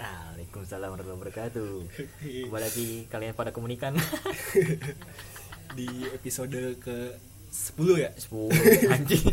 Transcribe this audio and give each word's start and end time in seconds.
Waalaikumsalam 0.00 0.96
warahmatullahi 0.96 1.20
wabarakatuh. 1.20 1.70
Kembali 2.48 2.64
lagi 2.64 2.88
kalian 3.12 3.36
pada 3.36 3.52
komunikan 3.52 3.92
di 5.76 5.84
episode 6.08 6.56
ke 6.80 7.20
10 7.52 8.00
ya 8.00 8.08
10 8.16 8.96
anjing. 8.96 9.24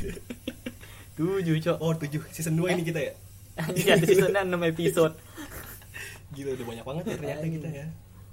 7 1.16 1.63
cok. 1.63 1.77
oh 1.80 1.95
7 1.95 2.20
season 2.35 2.59
2 2.59 2.75
ini 2.75 2.84
kita 2.84 2.99
ya 2.99 3.13
ada 3.95 4.03
seasonnya 4.03 4.43
6 4.43 4.71
episode. 4.75 5.16
gila 6.35 6.52
udah 6.52 6.66
banyak 6.68 6.84
banget 6.86 7.04
ya 7.07 7.15
ternyata 7.15 7.45
kita 7.47 7.70
ya 7.71 7.88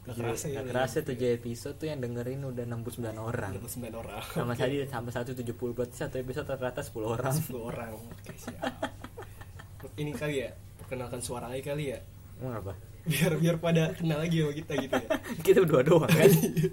Gak 0.04 0.14
kerasa 0.18 0.46
ya 0.50 0.58
Gak 0.58 0.66
kerasa 0.74 0.98
7 1.06 1.38
episode 1.38 1.74
tuh 1.78 1.86
yang 1.86 2.02
dengerin 2.02 2.42
udah 2.42 2.64
69 2.66 3.14
orang. 3.14 3.50
29 3.62 3.94
orang 3.94 4.20
Sama 4.34 4.52
Oke. 4.52 4.60
tadi 4.60 4.76
sampai 4.84 5.10
170 5.14 5.54
berarti 5.70 5.94
satu 5.96 6.18
episode 6.18 6.50
rata 6.50 6.82
10 6.82 6.98
orang. 7.06 7.30
10 7.32 7.54
orang 7.62 7.90
oke 7.94 8.32
siap 8.34 8.58
ini 9.94 10.10
kali 10.10 10.42
ya 10.42 10.50
perkenalkan 10.82 11.22
suara 11.22 11.46
lagi 11.46 11.62
kali 11.62 11.94
ya 11.94 12.02
Emang 12.40 12.56
apa? 12.60 12.74
biar 13.04 13.36
biar 13.36 13.60
pada 13.60 13.92
kenal 13.92 14.16
lagi 14.16 14.40
sama 14.40 14.52
kita 14.56 14.72
gitu 14.80 14.94
ya. 14.96 15.08
Kita 15.44 15.58
berdua 15.60 15.84
doang 15.84 16.08
kan. 16.08 16.24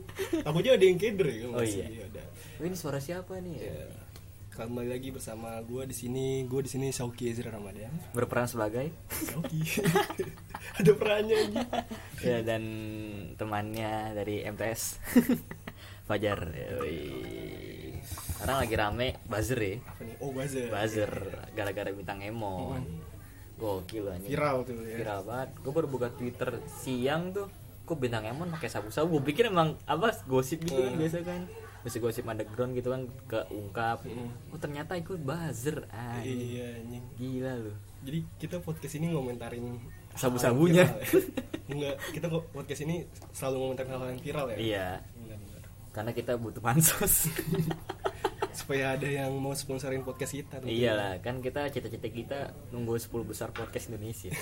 takutnya 0.47 0.79
ada 0.79 0.85
yang 0.87 0.95
keder 0.95 1.27
ya 1.27 1.43
Oh, 1.51 1.59
iya. 1.59 1.91
ada. 2.07 2.23
Ini 2.63 2.71
suara 2.71 3.03
siapa 3.03 3.35
nih? 3.43 3.59
ya 3.59 3.84
kembali 4.51 4.93
lagi 4.93 5.09
bersama 5.09 5.57
gue 5.63 5.89
di 5.89 5.95
sini. 5.95 6.45
Gue 6.47 6.61
di 6.63 6.70
sini 6.70 6.93
Sauki 6.93 7.27
Ezra 7.27 7.51
Ramadan. 7.51 7.89
Berperan 8.15 8.47
sebagai? 8.47 8.93
Sauki 9.09 9.59
ada 10.79 10.91
perannya 10.95 11.35
aja 11.35 11.63
ya 12.21 12.37
dan 12.45 12.63
temannya 13.35 14.13
dari 14.13 14.45
MTS 14.45 15.01
Fajar 16.05 16.51
Yoi. 16.53 16.99
sekarang 18.37 18.57
lagi 18.62 18.75
rame 18.75 19.07
buzzer 19.25 19.59
ya. 19.59 19.75
Apa 19.84 20.01
nih? 20.05 20.15
Oh 20.21 20.29
buzzer. 20.31 20.67
Buzzer 20.70 21.12
gara-gara 21.57 21.89
bintang 21.91 22.23
Gokil 23.62 24.09
anjing 24.09 24.26
viral 24.27 24.57
tuh 24.63 24.73
ya 24.81 24.98
viral 24.98 25.21
banget 25.21 25.49
gue 25.55 25.71
baru 25.71 25.87
buka 25.87 26.07
Twitter 26.12 26.49
siang 26.65 27.29
tuh 27.29 27.45
kok 27.81 27.95
bintang 27.95 28.26
Emon 28.26 28.49
pakai 28.49 28.67
sabu-sabu 28.67 29.15
gue 29.15 29.26
pikir 29.27 29.48
emang 29.48 29.77
apa 29.85 30.09
gosip 30.26 30.62
gitu 30.62 30.76
kan 30.76 30.90
Hmm. 30.90 30.98
biasa 30.98 31.20
kan 31.21 31.43
Terus 31.82 31.98
gosip 31.99 32.26
underground 32.26 32.73
gitu 32.73 32.89
kan 32.89 33.01
keungkap 33.27 34.01
Hmm. 34.01 34.29
oh 34.48 34.57
ternyata 34.57 34.93
ikut 34.95 35.17
buzzer 35.20 35.85
anjing 35.87 36.41
iya 36.51 36.67
anjing 36.76 37.04
gila 37.15 37.54
lu 37.59 37.73
Jadi 38.01 38.20
kita 38.35 38.57
podcast 38.59 38.95
ini 38.95 39.09
ngomentarin 39.09 39.77
Sabu-sabunya. 40.12 40.84
ya. 40.84 41.07
Enggak, 41.71 41.95
kita 42.12 42.26
kok 42.27 42.43
podcast 42.49 42.82
ini 42.82 43.05
selalu 43.29 43.55
ngomentarin 43.62 43.89
hal 43.89 44.09
yang 44.09 44.20
viral 44.20 44.45
ya. 44.48 44.57
iya 44.57 44.87
Benar, 45.15 45.37
benar. 45.39 45.62
karena 45.91 46.12
kita 46.12 46.32
butuh 46.35 46.59
pansos 46.59 47.29
Supaya 48.52 48.94
ada 48.94 49.05
yang 49.05 49.32
mau 49.34 49.52
sponsorin 49.52 50.02
podcast 50.02 50.34
kita. 50.34 50.60
tentunya. 50.60 50.91
Iyalah, 50.91 51.13
kan 51.20 51.40
kita 51.40 51.68
cita-cita 51.68 52.07
kita 52.07 52.40
nunggu 52.70 52.96
10 52.96 53.24
besar 53.24 53.49
podcast 53.49 53.88
Indonesia. 53.88 54.32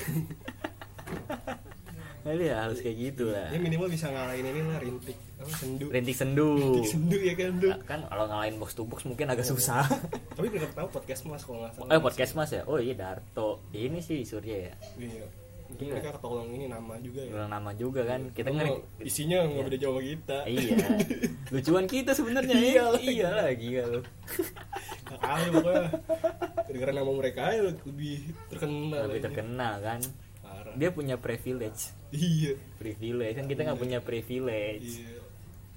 Jadi 2.19 2.51
ya 2.51 2.67
harus 2.67 2.83
kayak 2.83 2.97
gitu 2.99 3.31
lah. 3.31 3.47
Ya 3.47 3.57
minimal 3.57 3.87
bisa 3.87 4.11
ngalahin 4.11 4.43
ini 4.43 4.59
lah 4.59 4.77
rintik 4.77 5.15
apa 5.39 5.49
sendu. 5.55 5.87
Rintik 5.87 6.13
sendu. 6.13 6.49
Rintik 6.59 6.91
sendu 6.91 7.15
ya 7.15 7.33
kan 7.33 7.51
tuh. 7.57 7.73
Kan 7.87 7.99
kalau 8.05 8.25
ngalahin 8.27 8.59
box 8.59 8.75
to 8.75 8.83
box 8.83 9.07
mungkin 9.07 9.31
agak 9.31 9.47
susah. 9.47 9.87
Tapi 10.35 10.51
pernah 10.51 10.67
tahu 10.75 10.87
podcast 10.91 11.23
Mas 11.23 11.47
kalau 11.47 11.63
nggak 11.63 11.79
salah. 11.79 11.89
eh 11.95 12.01
podcast 12.03 12.31
Mas 12.35 12.51
ya? 12.51 12.61
Oh 12.67 12.75
iya 12.75 12.91
Darto. 12.93 13.63
Ini 13.71 14.03
sih 14.03 14.27
Surya 14.27 14.57
ya. 14.67 14.73
Iya. 14.99 15.25
Mungkin 15.69 15.85
Iya. 15.85 15.93
mereka 15.95 16.09
ketolong 16.17 16.49
ini 16.49 16.65
nama 16.65 16.93
juga 16.97 17.21
ya. 17.21 17.31
Bilang 17.31 17.51
nama 17.51 17.71
juga 17.71 18.01
kan. 18.03 18.21
Kita 18.29 18.49
Karena 18.49 18.63
ngeri. 18.67 19.05
isinya 19.05 19.37
nggak 19.39 19.53
Iya. 19.55 19.67
beda 19.69 19.77
jauh 19.77 19.93
sama 19.93 20.01
kita. 20.03 20.37
Iya. 20.43 20.75
Lucuan 21.53 21.85
kita 21.85 22.11
sebenarnya. 22.11 22.55
Iya 22.55 22.83
lah. 22.89 22.99
Iya 22.99 23.27
lah 23.29 23.47
gila 23.53 23.83
lu. 23.87 24.01
Nggak 25.05 25.19
kali 25.19 25.47
pokoknya. 25.51 25.85
Gara-gara 26.59 26.91
nama 26.91 27.11
mereka 27.13 27.41
ya 27.49 27.61
lebih 27.63 28.17
terkenal. 28.47 29.01
Lebih 29.05 29.15
aja. 29.15 29.25
terkenal 29.25 29.73
kan. 29.79 29.99
Parah. 30.39 30.73
Dia 30.73 30.89
punya 30.89 31.15
privilege. 31.15 31.81
Iya. 32.09 32.53
Privilege 32.75 33.35
kan 33.35 33.45
kita 33.45 33.61
nggak 33.63 33.79
punya 33.79 33.97
privilege. 34.01 34.89
Iya. 34.99 35.17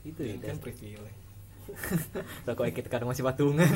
Itu 0.02 0.20
ya. 0.24 0.36
kan 0.40 0.56
privilege. 0.58 1.20
Rokok 2.48 2.66
kita 2.70 2.88
kadang 2.88 3.06
masih 3.06 3.22
patungan. 3.22 3.68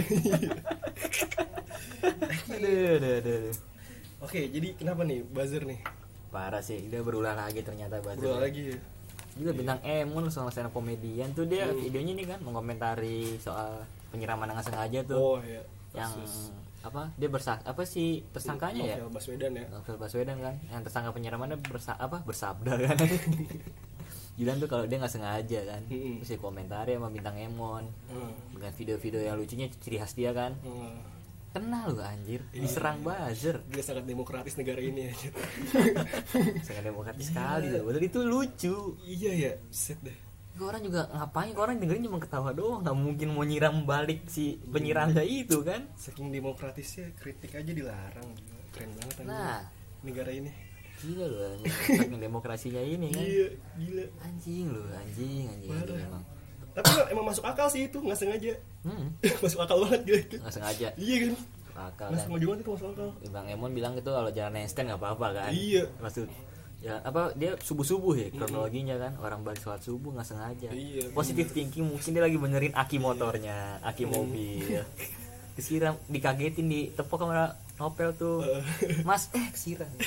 aduh, 2.48 2.98
aduh, 2.98 3.14
aduh. 3.20 3.54
Oke, 4.18 4.48
jadi 4.48 4.74
kenapa 4.74 5.04
nih 5.04 5.22
buzzer 5.22 5.62
nih? 5.62 5.78
Parah 6.36 6.60
sih, 6.60 6.84
dia 6.86 7.00
berulang 7.00 7.32
lagi 7.32 7.64
ternyata 7.64 7.96
buzzer. 7.98 8.20
Berulang 8.20 8.44
lagi 8.44 8.62
ya. 8.68 8.78
Juga 9.34 9.50
bintang 9.52 9.80
Emun 9.80 10.28
sama 10.28 10.48
stand 10.48 10.68
komedian 10.68 11.32
tuh 11.32 11.44
dia 11.44 11.64
Hmm. 11.64 11.76
videonya 11.78 12.12
nih 12.12 12.26
kan 12.26 12.38
mengomentari 12.40 13.36
soal 13.36 13.80
penyiraman 14.08 14.44
dengan 14.46 14.60
sengaja 14.62 15.00
tuh. 15.02 15.16
Oh 15.16 15.38
iya. 15.40 15.64
yang 15.96 16.12
apa? 16.82 17.08
Dia 17.16 17.24
bersak 17.26 17.64
apa 17.64 17.80
sih 17.82 18.20
tersangkanya 18.30 18.84
ya? 18.84 18.96
Novel 18.98 19.16
Baswedan 19.16 19.52
ya. 19.54 19.64
Novel 19.66 19.96
Baswedan 19.96 20.36
kan, 20.38 20.54
yang 20.68 20.84
tersangka 20.84 21.10
penyiramannya 21.10 21.56
bersa 21.58 21.96
apa 21.96 22.20
bersabda 22.20 22.72
kan. 22.76 22.96
Jilan 24.36 24.60
tuh 24.60 24.68
kalau 24.68 24.84
dia 24.84 25.00
nggak 25.00 25.08
sengaja 25.10 25.60
kan, 25.64 25.80
Hmm. 25.88 26.20
terus 26.20 26.28
dia 26.28 26.36
komentari 26.36 26.92
sama 26.92 27.08
bintang 27.08 27.40
Emon 27.40 27.88
Hmm. 28.12 28.28
dengan 28.52 28.68
video-video 28.70 29.24
yang 29.24 29.40
lucunya 29.40 29.72
ciri 29.74 29.96
khas 29.96 30.12
dia 30.12 30.36
kan. 30.36 30.52
Hmm. 30.60 31.15
Kena 31.56 31.88
lu 31.88 32.04
anjir, 32.04 32.44
Iya. 32.52 32.68
diserang 32.68 33.00
buzzer. 33.00 33.56
Dia 33.72 33.80
sangat 33.80 34.04
demokratis 34.04 34.60
negara 34.60 34.76
ini 34.76 35.08
aja. 35.08 35.32
sangat 36.68 36.84
demokratis 36.84 37.32
sekali 37.32 37.72
loh. 37.72 37.88
Padahal 37.88 38.04
itu 38.04 38.20
lucu. 38.20 38.76
iya 39.08 39.32
ya, 39.32 39.52
set 39.72 39.96
deh. 40.04 40.12
Kok 40.56 40.68
orang 40.68 40.82
juga 40.84 41.08
ngapain? 41.08 41.56
Kok 41.56 41.64
orang 41.64 41.76
dengerin 41.80 42.04
cuma 42.04 42.20
ketawa 42.20 42.52
doang. 42.52 42.84
Nggak 42.84 42.96
mungkin 42.96 43.28
mau 43.32 43.44
nyiram 43.44 43.88
balik 43.88 44.28
si 44.28 44.60
penyirangnya 44.68 45.24
itu 45.24 45.64
kan? 45.64 45.88
Saking 45.96 46.28
demokratisnya 46.28 47.16
kritik 47.16 47.56
aja 47.56 47.72
dilarang. 47.72 48.28
Keren 48.76 48.92
banget 49.00 49.24
anjing. 49.24 49.32
Nah. 49.32 49.60
negara 50.04 50.28
ini. 50.28 50.52
Gila 51.00 51.24
loh 51.24 51.40
anjing. 51.56 51.72
Saking 52.04 52.20
demokrasinya 52.20 52.82
ini 52.84 53.08
kan. 53.16 53.24
Iya, 53.24 53.48
gila. 53.80 54.04
Anjing 54.28 54.66
loh, 54.76 54.84
anjing, 54.92 55.44
anjing, 55.56 55.72
anjing 55.72 56.00
emang. 56.04 56.24
Tapi 56.76 56.88
emang 57.08 57.24
masuk 57.32 57.44
akal 57.48 57.72
sih 57.72 57.88
itu, 57.88 57.96
nggak 58.04 58.20
sengaja. 58.20 58.52
Hmm, 58.86 59.08
masuk 59.42 59.58
akal 59.58 59.82
banget 59.82 60.00
gila 60.04 60.18
itu. 60.20 60.36
nggak 60.38 60.52
sengaja. 60.52 60.88
Iya 60.94 61.16
kan? 61.20 61.32
Akal 61.76 62.06
kan. 62.08 62.18
sengaja 62.20 62.44
banget 62.46 62.60
itu 62.60 62.70
masuk 62.70 62.88
akal. 62.88 63.08
Bang 63.28 63.46
Emon 63.46 63.70
bilang 63.70 63.92
gitu 63.92 64.08
kalau 64.08 64.30
jalan 64.30 64.54
handstand 64.56 64.86
nggak 64.86 65.00
apa-apa 65.00 65.26
kan? 65.34 65.50
Iya. 65.50 65.90
Maksud 65.98 66.30
ya 66.76 67.00
apa 67.00 67.32
dia 67.32 67.56
subuh 67.58 67.82
subuh 67.82 68.14
ya 68.14 68.28
kronologinya 68.30 68.94
kan 68.96 69.12
orang 69.18 69.40
balik 69.40 69.58
sholat 69.58 69.80
subuh 69.80 70.12
nggak 70.12 70.22
sengaja 70.24 70.68
Iya, 70.70 71.08
positif 71.10 71.50
thinking 71.50 71.82
mungkin 71.82 72.12
dia 72.12 72.20
lagi 72.20 72.36
benerin 72.36 72.70
aki 72.70 73.00
motornya 73.00 73.80
aki 73.80 74.04
mobil 74.04 74.84
disiram 75.56 75.96
dikagetin 76.06 76.68
ditepok 76.68 77.16
sama 77.18 77.56
Nopel 77.74 78.12
tuh 78.12 78.44
mas 79.02 79.32
eh 79.32 79.46
kesiram 79.48 79.88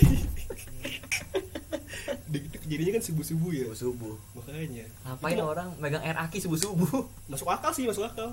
Di- 2.26 2.46
Kejadiannya 2.54 2.94
kan 2.96 3.04
subuh-subuh 3.04 3.50
ya. 3.52 3.66
subuh 3.72 4.14
Makanya. 4.36 4.86
ngapain 5.04 5.42
orang 5.42 5.74
megang 5.76 6.02
air 6.02 6.16
aki 6.16 6.38
subuh 6.38 6.56
subuh 6.56 7.02
masuk 7.26 7.50
akal 7.50 7.72
sih 7.72 7.86
masuk 7.86 8.06
akal 8.06 8.30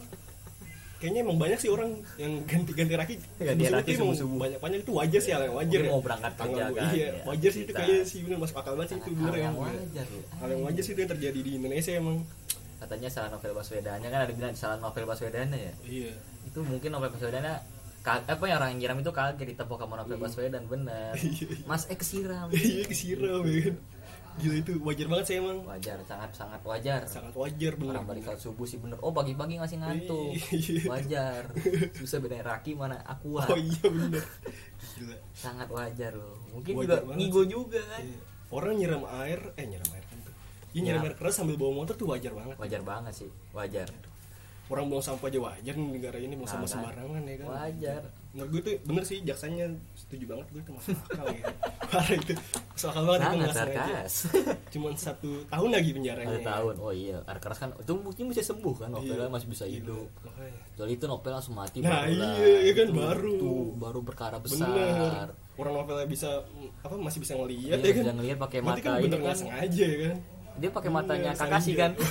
kayaknya 0.97 1.21
emang 1.29 1.37
banyak 1.37 1.59
sih 1.61 1.69
orang 1.69 1.91
yang 2.17 2.33
ganti-ganti 2.49 2.95
raki. 2.97 3.15
Ganti 3.37 3.69
raki 3.69 3.91
itu 3.93 4.03
emang 4.03 4.17
subuh-subuh. 4.17 4.39
banyak 4.41 4.61
banyak 4.61 4.79
itu 4.81 4.93
wajar 4.97 5.21
sih 5.21 5.33
hal 5.37 5.43
yang 5.45 5.57
wajar 5.57 5.81
ya. 5.85 5.91
mau 5.93 6.01
berangkat 6.01 6.33
Tanggal 6.37 6.69
kerja 6.73 6.81
kan, 6.81 6.93
iya 6.97 7.07
ya, 7.07 7.23
wajar 7.29 7.51
sih 7.53 7.63
itu 7.65 7.73
kayaknya 7.73 8.05
sih 8.09 8.19
bener 8.25 8.39
masuk 8.41 8.57
akal 8.61 8.73
banget 8.75 8.89
sih 8.91 8.99
itu 9.01 9.11
bener 9.13 9.33
hal 9.33 9.37
yang 9.41 9.57
wajar 9.57 10.07
hal 10.41 10.49
yang 10.49 10.63
wajar 10.65 10.83
sih 10.83 10.93
itu 10.97 11.01
yang 11.05 11.13
terjadi 11.13 11.39
di 11.45 11.51
Indonesia 11.61 11.93
emang. 11.93 12.17
Katanya 12.77 13.09
salah 13.09 13.31
novel 13.33 13.53
Baswedannya 13.57 14.09
kan 14.13 14.21
ada 14.25 14.33
bilang 14.37 14.55
salah 14.57 14.79
novel 14.81 15.05
Baswedannya 15.09 15.59
ya. 15.59 15.73
Iya. 15.85 16.13
Itu 16.49 16.59
mungkin 16.65 16.89
novel 16.93 17.13
Baswedannya 17.13 17.55
apa 18.07 18.45
ya 18.47 18.55
orang 18.63 18.79
yang 18.79 18.79
nyiram 18.87 19.03
itu 19.03 19.11
kaget 19.11 19.47
ditepok 19.51 19.83
sama 19.83 19.99
novel 19.99 20.17
Baswedan 20.23 20.65
bener. 20.71 21.13
Mas 21.67 21.91
eh 21.91 21.99
kesiram 21.99 22.47
iya 22.55 22.87
kesiram 22.87 23.43
ya 23.43 23.61
kan 23.67 23.77
gila 24.37 24.55
itu 24.61 24.73
wajar 24.85 25.07
banget 25.09 25.25
sih 25.27 25.37
emang. 25.41 25.59
Wajar 25.65 25.99
sangat 26.05 26.31
sangat 26.37 26.61
wajar. 26.63 27.01
Sangat 27.09 27.33
wajar 27.33 27.73
bener 27.77 27.93
orang 27.97 28.07
balik 28.07 28.23
sholat 28.25 28.41
subuh 28.41 28.67
sih 28.69 28.77
bener. 28.77 29.01
Oh 29.01 29.11
pagi-pagi 29.11 29.57
ngasih 29.57 29.79
ngantuk. 29.81 30.33
Iya. 30.37 30.83
wajar. 30.87 31.43
Susah 31.99 32.19
bedain 32.21 32.45
raki 32.45 32.77
mana 32.77 33.01
akuat 33.05 33.49
oh 33.49 33.59
iya 33.59 33.87
bener. 33.89 34.25
Gila. 34.97 35.17
Sangat 35.33 35.69
wajar 35.73 36.13
loh. 36.13 36.37
Mungkin 36.53 36.73
Wajar 36.77 37.01
juga 37.03 37.15
ngigo 37.17 37.43
sih. 37.43 37.51
juga 37.51 37.81
kan. 37.81 38.03
Iya. 38.05 38.19
orang 38.47 38.75
nyiram 38.79 39.03
air 39.27 39.41
eh 39.59 39.65
nyiram 39.67 39.91
air 39.91 40.05
kan 40.07 40.19
tuh. 40.23 40.35
Nyiram 40.77 40.85
Nyiram. 40.85 41.03
air 41.09 41.15
keras 41.17 41.35
sambil 41.35 41.57
bawa 41.59 41.73
motor 41.83 41.95
tuh 41.97 42.07
wajar 42.13 42.33
banget. 42.33 42.57
Wajar 42.61 42.83
banget 42.85 43.13
sih. 43.17 43.31
Wajar 43.53 43.89
orang 44.67 44.85
buang 44.87 44.99
sampah 45.01 45.27
aja 45.27 45.39
wajar 45.39 45.75
nih 45.75 45.89
negara 45.93 46.19
ini 46.19 46.35
mau 46.35 46.43
sama 46.45 46.65
kan. 46.65 46.71
sembarangan 46.73 47.23
ya 47.23 47.37
kan? 47.37 47.47
Wajar. 47.49 48.03
Menurut 48.31 48.51
gue 48.51 48.61
tuh 48.61 48.75
bener 48.83 49.03
sih 49.03 49.19
jaksanya 49.21 49.65
setuju 49.95 50.25
banget 50.27 50.47
gue 50.51 50.61
itu 50.61 50.73
masuk 50.73 50.93
akal 51.07 51.27
ya. 51.31 51.47
Parah 51.87 52.13
itu. 52.13 52.33
Masuk 52.69 52.89
akal 52.89 53.03
banget 53.07 53.21
sangat 53.23 53.51
sarkas. 53.53 54.15
Cuman 54.75 54.93
satu 54.93 55.31
tahun 55.47 55.71
lagi 55.71 55.91
penjaranya. 55.93 56.35
Satu 56.35 56.45
tahun. 56.45 56.75
Oh 56.79 56.91
iya 56.91 57.17
keras 57.23 57.59
kan 57.59 57.71
itu 57.73 57.93
mungkin 57.95 58.25
bisa 58.27 58.43
sembuh 58.43 58.75
kan 58.77 58.89
novelnya 58.91 59.17
Iya. 59.23 59.33
masih 59.33 59.49
bisa 59.49 59.65
Gila, 59.65 59.75
hidup. 59.79 60.07
Soalnya 60.75 60.95
itu 60.95 61.05
novel 61.07 61.33
langsung 61.33 61.55
mati 61.55 61.79
Nah, 61.81 62.05
iya, 62.05 62.29
iya 62.61 62.73
kan, 62.75 62.87
Itu- 62.87 62.99
baru. 62.99 63.33
itu 63.33 63.53
baru 63.79 64.01
berkara 64.03 64.37
bener. 64.37 64.67
besar. 64.67 65.27
Orang 65.55 65.73
novelnya 65.75 66.05
bisa 66.05 66.43
apa 66.83 66.95
masih 66.97 67.23
bisa 67.23 67.33
ngelihat 67.35 67.79
Iya, 67.79 67.87
ya 67.87 67.93
kan? 67.93 68.03
bisa 68.03 68.13
ngelihat 68.13 68.39
pakai 68.39 68.59
Berarti 68.61 68.77
mata 68.77 68.89
kan 68.91 69.01
bener 69.01 69.19
nggak 69.21 69.31
kan. 69.31 69.41
sengaja 69.41 69.85
ya 69.87 69.99
kan? 70.03 70.17
Dia 70.57 70.71
pakai 70.71 70.91
matanya 70.91 71.31
sengaja. 71.31 71.45
Kakashi 71.49 71.73
kan 71.73 71.91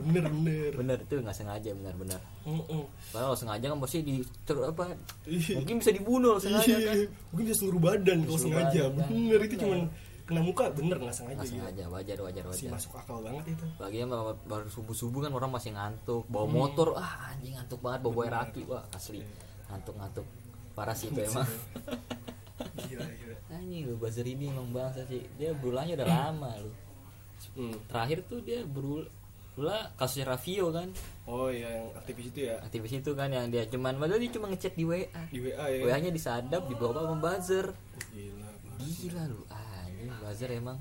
bener 0.00 0.24
bener. 0.24 0.70
Bener 0.74 0.98
itu 1.00 1.14
nggak 1.16 1.34
sengaja 1.34 1.70
benar-benar 1.72 2.20
Mm-mm. 2.42 2.82
kalau 3.10 3.32
sengaja 3.32 3.66
kan 3.66 3.78
pasti 3.78 3.98
di 4.00 4.14
ter, 4.42 4.56
apa 4.56 4.94
Iya. 5.24 5.54
mungkin 5.56 5.74
bisa 5.78 5.90
dibunuh 5.90 6.36
sengaja 6.36 6.74
kan? 6.76 6.94
Iya, 6.94 7.06
mungkin 7.28 7.44
bisa 7.44 7.56
seluruh 7.58 7.80
badan 7.80 8.18
kalau 8.22 8.38
sengaja. 8.38 8.82
badan, 8.84 8.90
kan. 8.94 9.06
bener 9.06 9.38
itu 9.38 9.48
Bener. 9.50 9.60
cuman 9.60 9.80
kena 10.24 10.40
muka 10.42 10.64
bener 10.70 10.96
nggak 10.98 11.12
sengaja 11.14 11.34
nggak 11.34 11.46
gitu. 11.46 11.56
sengaja 11.58 11.82
wajar 11.88 12.18
wajar 12.20 12.42
sih 12.46 12.50
wajar. 12.62 12.70
masuk 12.74 12.92
akal 12.94 13.18
banget 13.18 13.44
itu. 13.50 13.64
Lagian 13.78 14.06
baru- 14.06 14.40
baru 14.42 14.66
subuh 14.68 14.92
subuh 14.92 15.20
kan 15.20 15.32
orang 15.32 15.50
masih 15.50 15.70
ngantuk 15.72 16.24
bawa 16.26 16.44
Hmm. 16.44 16.54
motor 16.54 16.88
ah 16.94 17.12
anjing 17.28 17.54
ngantuk 17.54 17.80
banget 17.80 18.00
bawa 18.02 18.20
air 18.22 18.36
aki 18.38 18.60
wah 18.64 18.84
asli. 18.90 19.20
Ngantuk 19.66 19.94
ngantuk 19.94 20.26
parah 20.72 20.92
sih 20.92 21.08
itu 21.08 21.20
emang. 21.22 21.48
Gila 22.78 23.06
gila. 23.06 23.36
Anjing 23.50 23.82
lu 23.84 23.94
buzzer 23.96 24.24
ini 24.24 24.46
emang 24.46 24.68
bangsa 24.68 25.02
sih. 25.04 25.24
Dia 25.34 25.52
berulangnya 25.52 25.94
udah 25.96 26.08
lama 26.08 26.50
lu. 26.58 26.72
Hmm. 27.50 27.70
terakhir 27.86 28.18
tuh 28.24 28.38
dia 28.40 28.60
berul 28.62 29.06
Ula 29.58 29.90
kasusnya 29.98 30.30
Raffio 30.30 30.70
kan. 30.70 30.86
Oh 31.26 31.50
iya 31.50 31.82
yang 31.82 31.90
aktivis 31.98 32.30
itu 32.30 32.46
ya? 32.46 32.62
Aktivis 32.62 32.94
itu 32.94 33.10
kan 33.18 33.26
yang 33.26 33.50
dia 33.50 33.66
cuman 33.66 33.98
padahal 33.98 34.22
dia 34.22 34.30
cuma 34.30 34.46
ngechat 34.46 34.78
di 34.78 34.86
WA 34.86 35.10
di 35.34 35.38
WA 35.42 35.66
ya. 35.66 35.82
WA 35.82 35.98
nya 35.98 36.14
disadap 36.14 36.70
dibawa 36.70 37.02
sama 37.02 37.18
buzzer. 37.18 37.66
Gila 38.14 38.48
Pak. 38.54 38.78
gila 38.78 39.22
lu 39.26 39.42
anjing 39.50 40.14
buzzer 40.22 40.50
emang. 40.54 40.78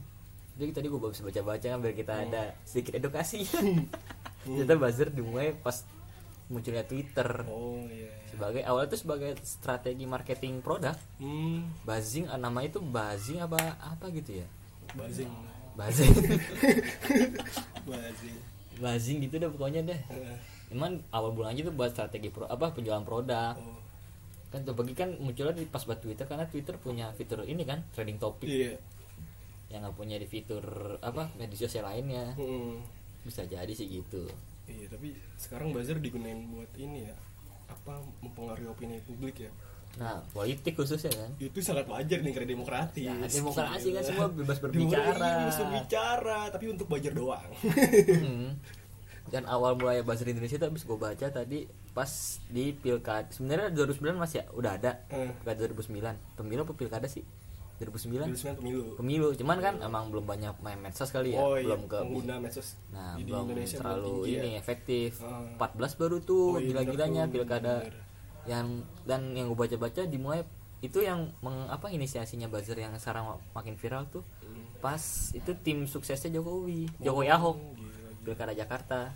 Jadi 0.61 0.71
tadi 0.77 0.85
gue 0.93 0.99
bisa 1.01 1.25
baca-baca 1.25 1.65
kan 1.73 1.79
biar 1.81 1.95
kita 1.97 2.13
Hmm. 2.13 2.25
ada 2.29 2.43
sedikit 2.69 2.93
edukasi. 3.01 3.49
Ternyata 4.45 4.73
buzzer 4.77 5.09
dimulai 5.09 5.57
pas 5.57 5.81
munculnya 6.45 6.85
Twitter. 6.85 7.49
Oh 7.49 7.81
iya 7.89 8.13
iya. 8.13 8.29
sebagai 8.29 8.61
awalnya 8.61 8.93
itu 8.93 8.97
sebagai 9.01 9.31
strategi 9.41 10.05
marketing 10.05 10.61
produk 10.61 10.93
hmm. 11.17 11.81
Buzzing 11.81 12.29
ah, 12.29 12.37
namanya 12.37 12.77
itu 12.77 12.79
buzzing 12.85 13.41
apa 13.41 13.57
apa 13.81 14.05
gitu 14.13 14.37
ya? 14.37 14.47
Buzzing. 14.93 15.33
Buzzing. 15.73 16.13
Buzzing 17.89 18.56
buzzing 18.77 19.23
gitu 19.25 19.41
deh 19.41 19.49
pokoknya 19.49 19.81
deh. 19.85 19.99
Eh, 20.13 20.37
Emang 20.67 20.99
awal 21.15 21.31
bulan 21.31 21.55
aja 21.55 21.63
tuh 21.63 21.75
buat 21.75 21.95
strategi 21.95 22.27
pro, 22.27 22.43
apa 22.47 22.75
penjualan 22.75 23.03
produk. 23.03 23.55
Oh. 23.55 23.79
Kan 24.51 24.63
tuh 24.63 24.75
bagi 24.75 24.95
kan 24.95 25.15
munculnya 25.19 25.55
di 25.55 25.67
pas 25.67 25.83
buat 25.83 25.99
Twitter 25.99 26.27
karena 26.27 26.47
Twitter 26.47 26.75
punya 26.79 27.11
fitur 27.15 27.43
ini 27.47 27.63
kan 27.63 27.83
trading 27.95 28.19
topic. 28.19 28.47
Iya. 28.47 28.75
Yang 29.71 29.79
nggak 29.87 29.95
punya 29.95 30.15
di 30.19 30.27
fitur 30.27 30.63
apa 31.03 31.31
media 31.35 31.57
sosial 31.67 31.87
lainnya. 31.87 32.35
Hmm. 32.35 32.83
bisa 33.27 33.43
jadi 33.43 33.67
sih 33.75 33.91
gitu. 33.91 34.23
Iya 34.71 34.87
tapi 34.87 35.11
sekarang 35.35 35.75
buzzer 35.75 35.99
digunain 35.99 36.47
buat 36.47 36.71
ini 36.79 37.11
ya 37.11 37.15
apa 37.67 37.99
mempengaruhi 38.23 38.71
opini 38.71 39.03
publik 39.03 39.43
ya 39.43 39.51
nah 39.97 40.21
politik 40.29 40.73
khususnya 40.73 41.09
kan 41.09 41.29
itu 41.37 41.57
sangat 41.59 41.85
wajar 41.85 42.19
nih 42.19 42.31
karena 42.31 42.49
demokratis 42.49 43.01
Ya, 43.01 43.17
demokrasi 43.17 43.89
kan 43.89 43.97
Gila. 43.97 44.07
semua 44.07 44.27
bebas 44.29 44.57
berbicara. 44.59 45.29
bebas 45.41 45.57
berbicara 45.57 46.39
tapi 46.49 46.65
untuk 46.67 46.85
buzzer 46.85 47.11
doang 47.11 47.49
Hmm. 47.57 48.53
dan 49.27 49.43
awal 49.45 49.73
mulai 49.73 49.99
buzzer 49.99 50.25
Indonesia 50.25 50.55
itu 50.55 50.63
habis 50.63 50.81
gue 50.81 50.95
baca 50.95 51.25
tadi 51.27 51.65
pas 51.91 52.07
di 52.47 52.71
pilkada 52.71 53.25
sebenarnya 53.27 53.73
2009 53.73 54.15
masih 54.15 54.37
ya, 54.37 54.45
udah 54.51 54.71
ada 54.73 54.91
Eh. 55.09 55.33
pilkada 55.35 55.57
2009 55.65 56.13
pemilu 56.35 56.61
apa 56.61 56.73
pilkada 56.73 57.07
sih 57.07 57.25
2009 57.75 58.25
Tulisnya 58.27 58.53
pemilu 58.53 58.83
pemilu 58.93 59.27
cuman 59.33 59.57
kan 59.59 59.75
emang 59.79 60.09
belum 60.09 60.25
banyak 60.25 60.55
main 60.59 60.79
medsos 60.79 61.09
kali 61.09 61.33
ya 61.33 61.37
oh 61.37 61.53
iya 61.53 61.65
belum 61.67 61.85
ke 61.85 61.97
pengguna 61.99 62.35
medsos 62.37 62.73
nah 62.87 63.13
di 63.13 63.21
belum 63.23 63.43
Indonesia 63.47 63.75
belum 63.75 63.81
terlalu 63.83 64.13
tinggi 64.19 64.31
ya. 64.31 64.39
ini 64.39 64.51
efektif 64.55 65.09
Ah. 65.19 65.45
14 65.59 65.93
baru 65.95 66.17
tuh 66.19 66.45
Oh, 66.47 66.55
iya, 66.55 66.65
gila-gilanya 66.67 67.23
pilkada 67.27 67.73
bener. 67.83 67.93
Yang 68.47 68.67
dan 69.03 69.31
yang 69.31 69.47
gue 69.47 69.57
baca-baca 69.57 70.01
dimulai 70.03 70.41
itu 70.77 70.99
yang 70.99 71.33
meng, 71.39 71.67
apa 71.67 71.89
inisiasinya 71.89 72.45
buzzer 72.45 72.77
yang 72.77 72.93
sekarang 72.95 73.25
makin 73.51 73.75
viral 73.75 74.07
tuh 74.07 74.23
Hmm. 74.39 74.63
pas 74.79 75.01
itu 75.31 75.51
tim 75.57 75.83
suksesnya 75.83 76.31
Jokowi 76.31 76.87
Oh, 76.97 77.03
Jokowi 77.03 77.27
Ahok 77.27 77.57
pilkada 78.23 78.53
Jakarta 78.53 79.11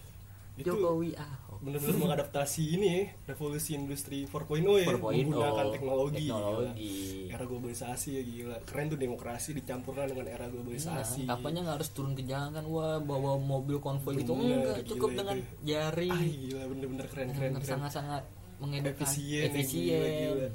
Itu 0.54 0.74
Jokowi 0.74 1.16
Ahok 1.16 1.62
benar-benar 1.62 1.96
mengadaptasi 1.96 2.74
ini 2.74 2.88
ya 2.90 3.02
revolusi 3.28 3.72
industri 3.72 4.26
4.0 4.26 4.66
ya 4.76 4.90
4.0, 4.90 4.98
menggunakan 5.24 5.66
teknologi, 5.70 6.26
teknologi. 6.26 6.90
gila. 7.22 7.32
era 7.32 7.44
globalisasi 7.46 8.10
ya 8.12 8.24
gila 8.26 8.58
keren 8.66 8.86
tuh 8.88 8.98
demokrasi 8.98 9.50
dicampurkan 9.54 10.10
dengan 10.10 10.26
era 10.28 10.46
globalisasi 10.46 11.24
Nah, 11.24 11.38
kapannya 11.38 11.60
nggak 11.62 11.78
harus 11.78 11.90
turun 11.92 12.12
ke 12.12 12.24
jalan 12.26 12.50
kan 12.52 12.66
wah 12.66 12.98
bawa 12.98 13.38
mobil 13.38 13.78
konvoy 13.78 14.18
gitu 14.18 14.34
enggak 14.34 14.82
cukup 14.84 15.08
gila 15.08 15.20
dengan 15.22 15.38
itu. 15.38 15.54
jari 15.64 16.10
ah 16.10 16.20
gila 16.20 16.64
bener-bener 16.68 17.06
keren 17.08 17.28
keren. 17.32 17.52
sangat-sangat 17.62 18.24
mengedukasi 18.62 19.42
efisien, 19.42 19.44
efisien 19.48 19.84
gila, 19.92 20.08
gila. 20.08 20.50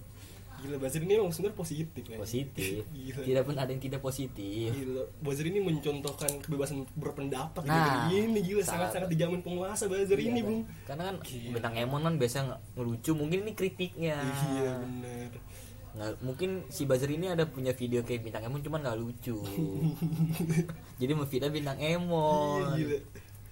gila 0.56 0.76
buzzer 0.78 1.00
ini 1.00 1.12
emang 1.14 1.28
sebenarnya 1.28 1.58
positif 1.58 2.02
ya 2.02 2.16
positif 2.16 2.80
Gila. 2.96 3.20
tidak 3.20 3.42
pun 3.44 3.54
ada 3.56 3.68
yang 3.68 3.82
tidak 3.82 4.00
positif 4.00 4.70
Gila, 4.70 5.02
buzzer 5.18 5.44
ini 5.44 5.58
mencontohkan 5.60 6.30
kebebasan 6.40 6.76
berpendapat 6.94 7.60
Nah, 7.60 7.76
negeri 8.08 8.24
ini 8.24 8.40
gila 8.42 8.62
sangat. 8.62 8.94
sangat-sangat 8.94 9.08
dijamin 9.10 9.40
penguasa 9.40 9.84
buzzer 9.84 10.14
Iya 10.14 10.30
ini? 10.30 10.40
Bung. 10.40 10.62
karena 10.82 11.02
kan 11.04 11.16
Gila. 11.20 11.52
bintang 11.52 11.74
Emon 11.76 12.00
kan 12.00 12.14
biasa 12.14 12.36
nge- 12.44 12.60
ngelucu 12.72 13.12
mungkin 13.12 13.38
ini 13.40 13.52
kritiknya 13.52 14.16
Iya, 14.22 14.72
bener. 14.80 15.30
nggak 15.92 16.12
mungkin 16.20 16.50
si 16.68 16.84
buzzer 16.84 17.08
ini 17.08 17.26
ada 17.26 17.44
punya 17.44 17.72
video 17.72 18.00
kayak 18.00 18.22
bintang 18.22 18.44
Emon 18.44 18.60
cuman 18.60 18.80
nggak 18.80 18.96
lucu 18.96 19.36
jadi 20.96 21.12
memfitnah 21.12 21.50
bintang 21.50 21.78
Iya, 21.78 21.96
Emon 21.96 22.72
gila. 22.74 22.98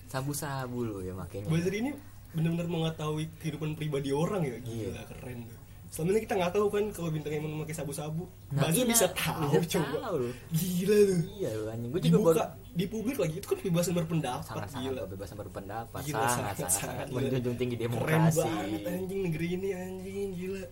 sabu-sabu 0.07 0.79
loh 0.83 1.01
ya 1.01 1.13
makanya 1.13 1.49
Buzzer 1.49 1.75
ini 1.75 1.91
benar-benar 2.35 2.67
mengetahui 2.67 3.25
kehidupan 3.39 3.73
pribadi 3.73 4.11
orang 4.11 4.43
ya, 4.43 4.59
gila 4.59 4.91
Iya. 4.93 5.03
keren 5.07 5.39
tuh. 5.45 5.59
Selama 5.87 6.11
ini 6.11 6.21
kita 6.21 6.35
nggak 6.35 6.53
tahu 6.53 6.67
kan 6.69 6.85
kalau 6.91 7.07
bintang 7.09 7.33
Emon 7.33 7.51
memakai 7.53 7.71
sabu-sabu. 7.73 8.27
Nah, 8.51 8.67
Buzzer 8.67 8.83
iya, 8.83 8.85
bisa 8.85 9.07
tahu 9.09 9.47
bisa 9.55 9.79
coba. 9.79 9.97
tahu 10.03 10.17
loh. 10.21 10.33
Gila 10.51 10.97
tuh. 11.05 11.21
iya 11.33 11.51
loh 11.55 11.67
anjing 11.69 11.89
gue 11.89 12.01
juga 12.01 12.11
Dibuka 12.11 12.35
baru 12.35 12.75
di 12.75 12.85
publik 12.85 13.17
lagi 13.17 13.35
itu 13.37 13.47
kan 13.47 13.57
kebebasan 13.57 13.93
berpendapat 13.95 14.43
sangat 14.45 14.69
sangat 14.69 14.83
gila. 14.85 15.01
kebebasan 15.07 15.37
berpendapat 15.39 16.01
Gila, 16.03 16.19
sangat 16.19 16.27
sangat, 16.27 16.57
sangat, 16.59 16.73
sangat, 16.75 17.07
menjunjung 17.09 17.57
tinggi 17.57 17.77
Keren 17.77 17.87
demokrasi 17.87 18.39
banget 18.43 18.83
anjing 18.91 19.21
negeri 19.23 19.47
ini 19.53 19.69
anjing 19.71 20.29
gila. 20.35 20.65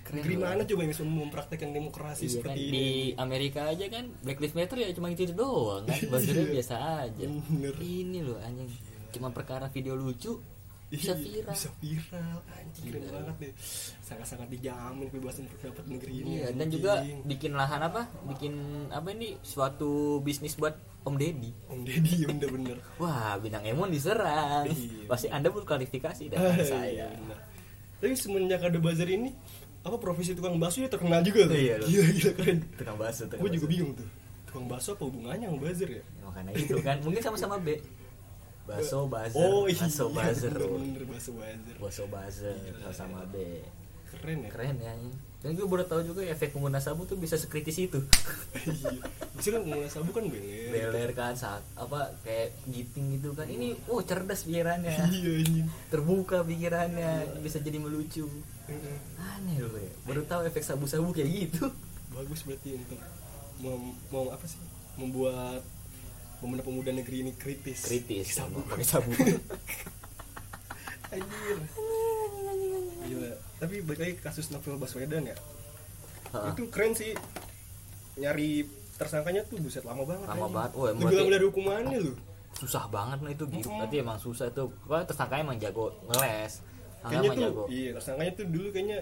Keren 0.00 0.14
negeri 0.14 0.34
mana 0.38 0.62
coba 0.62 0.80
yang 0.80 0.92
bisa 0.94 1.02
mempraktekkan 1.02 1.70
demokrasi 1.70 2.22
Iya 2.22 2.30
kan, 2.30 2.34
seperti 2.38 2.60
di 2.62 2.70
ini? 2.70 3.18
Amerika 3.18 3.60
aja 3.66 3.84
kan 3.84 4.04
Black 4.22 4.38
Lives 4.38 4.54
Matter 4.54 4.76
ya 4.78 4.88
cuma 4.94 5.06
itu 5.10 5.34
doang 5.34 5.82
kan 5.84 5.98
buzzernya 6.08 6.38
Iya. 6.40 6.52
biasa 6.54 6.74
aja 7.02 7.24
Bener. 7.26 7.74
ini 7.82 8.18
loh 8.22 8.38
anjing 8.38 8.70
cuma 9.10 9.28
perkara 9.28 9.66
video 9.66 9.92
lucu 9.92 10.38
bisa 10.88 11.12
Iya, 11.12 11.44
viral 11.44 11.52
Bisa 11.52 11.68
viral 11.76 12.36
anjing 12.48 12.84
keren 12.88 13.02
Gila. 13.02 13.12
banget 13.14 13.36
deh. 13.38 13.52
Sangat-sangat 14.00 14.48
dijamin 14.48 15.06
kebebasan 15.06 15.44
berpendapat 15.46 15.84
negeri 15.86 16.12
ini. 16.14 16.30
Iya, 16.34 16.46
dan 16.50 16.66
juga 16.68 16.92
bikin 17.22 17.52
lahan 17.52 17.80
apa? 17.82 18.02
Bikin 18.26 18.54
apa 18.88 19.08
ini 19.10 19.36
suatu 19.40 19.90
bisnis 20.18 20.54
buat 20.54 20.72
Om 21.00 21.14
Deddy. 21.14 21.52
Om 21.66 21.80
Deddy 21.82 22.14
bener-bener. 22.24 22.76
Wah, 23.00 23.36
bintang 23.36 23.62
Emon 23.62 23.88
diserang. 23.88 24.64
Iya. 24.64 25.04
Pasti 25.06 25.28
Anda 25.28 25.48
butuh 25.48 25.64
klarifikasi 25.66 26.22
Ah, 26.26 26.30
dari 26.30 26.44
iya, 26.54 26.64
saya. 26.64 27.06
bener. 27.10 27.38
Tapi 27.98 28.14
semenjak 28.14 28.62
ada 28.62 28.78
buzzer 28.78 29.08
ini, 29.08 29.34
apa 29.80 29.96
profesi 29.96 30.32
tukang 30.32 30.56
bakso 30.56 30.78
ya 30.78 30.88
terkenal 30.88 31.20
juga 31.20 31.44
tuh. 31.44 31.56
Iya, 31.56 31.74
gila 31.80 32.06
gila 32.12 32.32
keren. 32.34 32.58
Tukang 32.74 32.96
bakso, 32.96 33.26
tukang 33.26 33.42
Gue 33.42 33.50
juga 33.52 33.66
bingung 33.66 33.92
tuh. 33.92 34.08
Tukang 34.44 34.64
bakso 34.64 34.94
apa 34.94 35.04
hubungannya 35.04 35.46
sama 35.46 35.58
buzzer 35.58 35.88
ya? 35.90 36.02
Makanya 36.22 36.50
itu 36.54 36.74
kan 36.80 36.96
mungkin 37.02 37.20
sama-sama 37.20 37.56
B. 37.58 37.76
Baso 38.68 39.08
buzzer, 39.08 39.40
Oh 39.40 39.64
iya, 39.64 39.80
baso 39.80 40.12
buzzer. 40.12 40.52
bener-bener 40.52 41.02
bakso 41.08 41.32
buzzer. 41.32 41.76
Baso 41.80 42.04
buzzer 42.04 42.56
sama 42.92 43.24
B. 43.32 43.64
Keren 44.12 44.44
ya. 44.44 44.50
Keren 44.52 44.76
ya. 44.76 44.92
Dan 45.38 45.54
gue 45.54 45.64
baru 45.64 45.86
tahu 45.86 46.02
juga 46.02 46.26
efek 46.26 46.50
pengguna 46.50 46.82
sabu 46.82 47.06
tuh 47.06 47.14
bisa 47.14 47.38
sekritis 47.38 47.78
itu. 47.78 48.02
Iya. 48.58 48.98
Bisa 49.38 49.54
kan 49.54 49.62
pengguna 49.62 49.86
sabu 49.86 50.10
kan 50.10 50.26
beler. 50.26 50.90
Beler 50.90 51.10
kan 51.14 51.32
saat 51.32 51.62
apa 51.78 52.10
kayak 52.26 52.58
giting 52.66 53.16
gitu 53.16 53.32
kan. 53.32 53.46
Ini 53.46 53.78
oh 53.86 54.02
cerdas 54.02 54.42
pikirannya. 54.44 54.98
Iya 55.14 55.30
anjing. 55.46 55.66
Terbuka 55.88 56.42
pikirannya, 56.42 57.38
bisa 57.38 57.62
jadi 57.62 57.78
melucu. 57.78 58.26
Aneh 59.16 59.62
loh 59.62 59.78
ya. 59.78 59.92
Baru 60.04 60.26
tahu 60.26 60.42
efek 60.44 60.66
sabu-sabu 60.66 61.14
kayak 61.14 61.30
gitu. 61.30 61.70
Bagus 62.10 62.42
berarti 62.42 62.74
untuk 62.74 62.98
mau, 63.62 63.78
mau 64.10 64.24
apa 64.34 64.42
sih? 64.42 64.58
Membuat 64.98 65.62
pemuda-pemuda 66.38 66.90
negeri 66.94 67.26
ini 67.26 67.32
kritis. 67.34 67.86
Kritis 67.86 68.38
Sabu. 68.38 68.62
pakai 68.66 68.86
sabu. 68.86 69.10
Anjir. 71.14 71.56
Gila. 73.08 73.32
Tapi 73.58 73.74
balik 73.82 74.00
lagi 74.00 74.14
kasus 74.20 74.52
Novel 74.52 74.76
Baswedan 74.76 75.24
ya. 75.26 75.36
Heeh. 76.36 76.50
Itu 76.54 76.68
keren 76.68 76.92
sih. 76.94 77.16
Nyari 78.18 78.66
tersangkanya 78.98 79.46
tuh 79.46 79.58
buset 79.62 79.86
lama 79.86 80.04
banget. 80.04 80.26
Lama 80.28 80.46
banget. 80.50 80.70
Lu 80.74 80.82
berarti- 80.84 81.06
bilang 81.10 81.28
dari 81.32 81.44
hukumannya 81.46 81.98
lu. 82.02 82.14
susah 82.58 82.90
banget 82.90 83.22
lah 83.22 83.30
itu 83.30 83.44
gitu. 83.54 83.70
Berarti 83.70 83.96
emang 84.02 84.18
susah 84.18 84.50
tuh. 84.50 84.74
Wah, 84.90 85.06
tersangkanya 85.06 85.46
emang 85.46 85.58
jago 85.62 85.94
ngeles. 86.10 86.58
Kayaknya 87.06 87.30
tuh, 87.30 87.42
jago. 87.46 87.62
iya 87.70 87.90
tersangkanya 87.94 88.32
tuh 88.34 88.46
dulu 88.50 88.68
kayaknya 88.74 88.98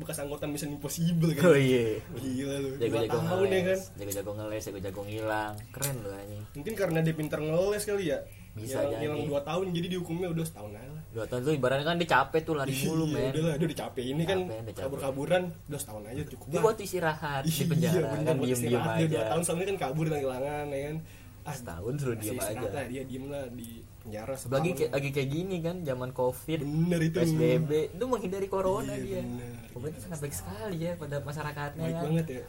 bekas 0.00 0.18
anggota 0.18 0.44
Mission 0.44 0.72
Impossible 0.72 1.30
kan. 1.32 1.44
Oh 1.44 1.54
iya. 1.54 2.00
Gila 2.10 2.54
lu. 2.56 2.68
Jago-jago 2.74 3.18
tahun 3.20 3.46
ya 3.46 3.60
kan. 3.60 3.60
ngeles, 3.70 3.82
jago-jago 3.94 4.30
ngeles, 4.34 4.62
jago-jago 4.64 5.00
ngilang. 5.04 5.52
Keren 5.70 5.96
loh 6.00 6.12
anjing. 6.12 6.42
Mungkin 6.52 6.72
karena 6.74 6.98
dia 6.98 7.12
pinter 7.12 7.38
ngeles 7.38 7.82
kali 7.84 8.04
ya. 8.08 8.18
Bisa 8.50 8.78
Ngilang- 8.78 8.90
jadi. 8.90 9.04
Ngilang 9.06 9.22
2 9.30 9.40
tahun 9.44 9.64
jadi 9.70 9.86
dihukumnya 9.88 10.28
udah 10.28 10.42
setahun 10.42 10.72
aja 10.72 10.90
lah. 10.90 11.02
Dua 11.10 11.24
tahun 11.24 11.40
tuh 11.42 11.52
ibaratnya 11.52 11.84
kan 11.84 11.96
dia 11.96 12.08
capek 12.08 12.40
tuh 12.40 12.54
lari 12.54 12.72
mulu 12.80 13.04
Iya, 13.04 13.12
men. 13.12 13.30
Udah 13.30 13.42
lah, 13.44 13.54
dia 13.54 13.66
udah 13.66 13.78
capek. 13.80 14.04
Ini 14.08 14.22
kan 14.24 14.38
Capek, 14.42 14.72
kabur-kaburan, 14.76 15.42
udah 15.64 15.78
setahun 15.78 16.02
aja 16.04 16.20
cukup 16.24 16.46
Dia 16.48 16.60
buat 16.60 16.76
istirahat 16.76 17.42
di 17.42 17.50
Iya, 17.52 17.64
penjara 17.66 18.06
bener, 18.10 18.24
kan 18.24 18.36
diem-diem 18.40 18.80
aja. 18.80 19.04
dua 19.06 19.22
tahun 19.28 19.42
soalnya 19.44 19.66
kan 19.66 19.78
kabur 19.80 20.06
dan 20.06 20.18
kehilangan 20.18 20.66
ya 20.68 20.80
kan. 20.84 20.96
Ah, 21.40 21.54
Setahun 21.54 21.92
suruh 21.96 22.16
diem 22.16 22.36
aja. 22.36 22.58
lah, 22.64 22.84
dia 22.84 23.02
diem 23.02 23.24
lah 23.26 23.42
di 23.50 23.68
penjara 24.10 24.34
lagi 24.50 24.70
kayak 24.74 24.90
lagi 24.90 25.08
kayak 25.10 25.28
gini 25.30 25.56
kan 25.60 25.76
zaman 25.80 26.10
covid 26.10 26.58
bener 26.60 27.00
itu. 27.00 27.16
Psbb 27.16 27.70
itu 27.90 28.04
menghindari 28.04 28.46
corona 28.46 28.90
Iya, 28.90 29.00
dia. 29.00 29.22
bener. 29.22 29.52
pemerintah 29.70 30.00
sangat 30.02 30.18
baik 30.20 30.34
sekali 30.34 30.76
ya 30.80 30.92
pada 30.94 31.16
masyarakatnya 31.20 31.78
baik 31.80 31.94
kan. 31.94 32.04
banget 32.04 32.26
ya. 32.28 32.44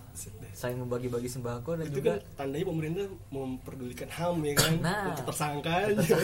Selain 0.51 0.77
membagi-bagi 0.77 1.29
sembako 1.29 1.71
dan 1.75 1.85
itu 1.85 1.95
juga 1.95 2.11
kan 2.11 2.19
tandanya 2.35 2.65
pemerintah 2.65 3.05
memperdulikan 3.29 4.09
ham 4.11 4.35
ya 4.41 4.53
kan 4.55 4.73
Nah. 4.81 5.05
untuk 5.07 5.25
tersangkanya. 5.27 6.17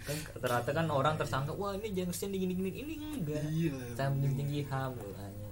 kan 0.00 0.16
ternyata 0.36 0.70
kan 0.70 0.86
orang 0.88 1.14
tersangka 1.16 1.52
wah 1.52 1.74
ini 1.74 1.90
jengusnya 1.90 2.30
digini 2.30 2.54
gini 2.54 2.70
ini 2.72 2.94
enggak. 3.12 3.42
Iya. 3.44 3.74
Saya 3.92 4.08
tinggi 4.12 4.36
tinggi 4.36 4.60
ham 4.68 4.94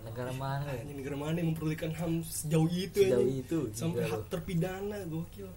negara 0.04 0.28
mana 0.30 0.68
ya? 0.68 0.84
ini 0.84 0.92
negara 0.94 1.16
mana 1.16 1.34
yang 1.34 1.48
memperdulikan 1.50 1.88
ham 1.90 2.20
sejauh 2.22 2.68
itu 2.68 3.00
Sejauh 3.00 3.24
anjing? 3.24 3.42
itu, 3.42 3.58
sampai 3.72 3.96
gila 3.98 4.12
hak 4.12 4.22
terpidana 4.28 4.98
gokil. 5.08 5.48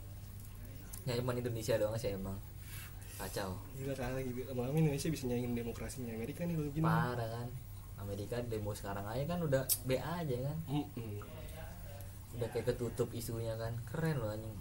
Ya 1.03 1.19
cuma 1.19 1.35
Indonesia 1.35 1.75
doang 1.75 1.93
sih 1.95 2.09
emang 2.09 2.39
kacau. 3.15 3.51
Gila 3.79 3.93
kali 3.95 4.22
gitu 4.31 4.51
malam 4.51 4.75
Indonesia 4.75 5.07
bisa 5.07 5.24
nyaingin 5.27 5.55
demokrasinya 5.55 6.12
Amerika 6.12 6.43
nih 6.43 6.55
kalau 6.60 6.72
gini. 6.72 6.86
Parah 6.86 7.29
kan. 7.31 7.48
Amerika 7.95 8.36
demo 8.43 8.72
sekarang 8.75 9.05
aja 9.07 9.24
kan 9.24 9.39
udah 9.41 9.63
BA 9.88 10.03
aja 10.03 10.36
kan. 10.51 10.57
Mm-mm. 10.67 11.24
udah 12.36 12.51
kayak 12.51 12.67
ketutup 12.75 13.10
isunya 13.15 13.55
kan. 13.55 13.72
Keren 13.88 14.19
loh 14.19 14.29
anjing. 14.36 14.55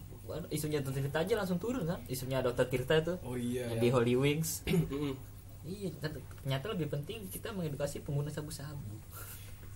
Isunya 0.48 0.80
Dr. 0.80 1.04
Tirta 1.04 1.20
aja 1.26 1.34
langsung 1.36 1.58
turun 1.58 1.84
kan. 1.84 2.00
Isunya 2.06 2.40
Dr. 2.40 2.70
Tirta 2.70 3.02
tuh. 3.02 3.18
Oh 3.26 3.34
iya. 3.34 3.66
Yang 3.74 3.80
di 3.82 3.88
Holy 3.90 4.14
Wings. 4.14 4.50
Iya 5.64 5.96
ternyata 5.96 6.76
lebih 6.76 6.92
penting 6.92 7.24
kita 7.32 7.48
mengedukasi 7.48 8.04
pengguna 8.04 8.28
sabu-sabu. 8.28 9.00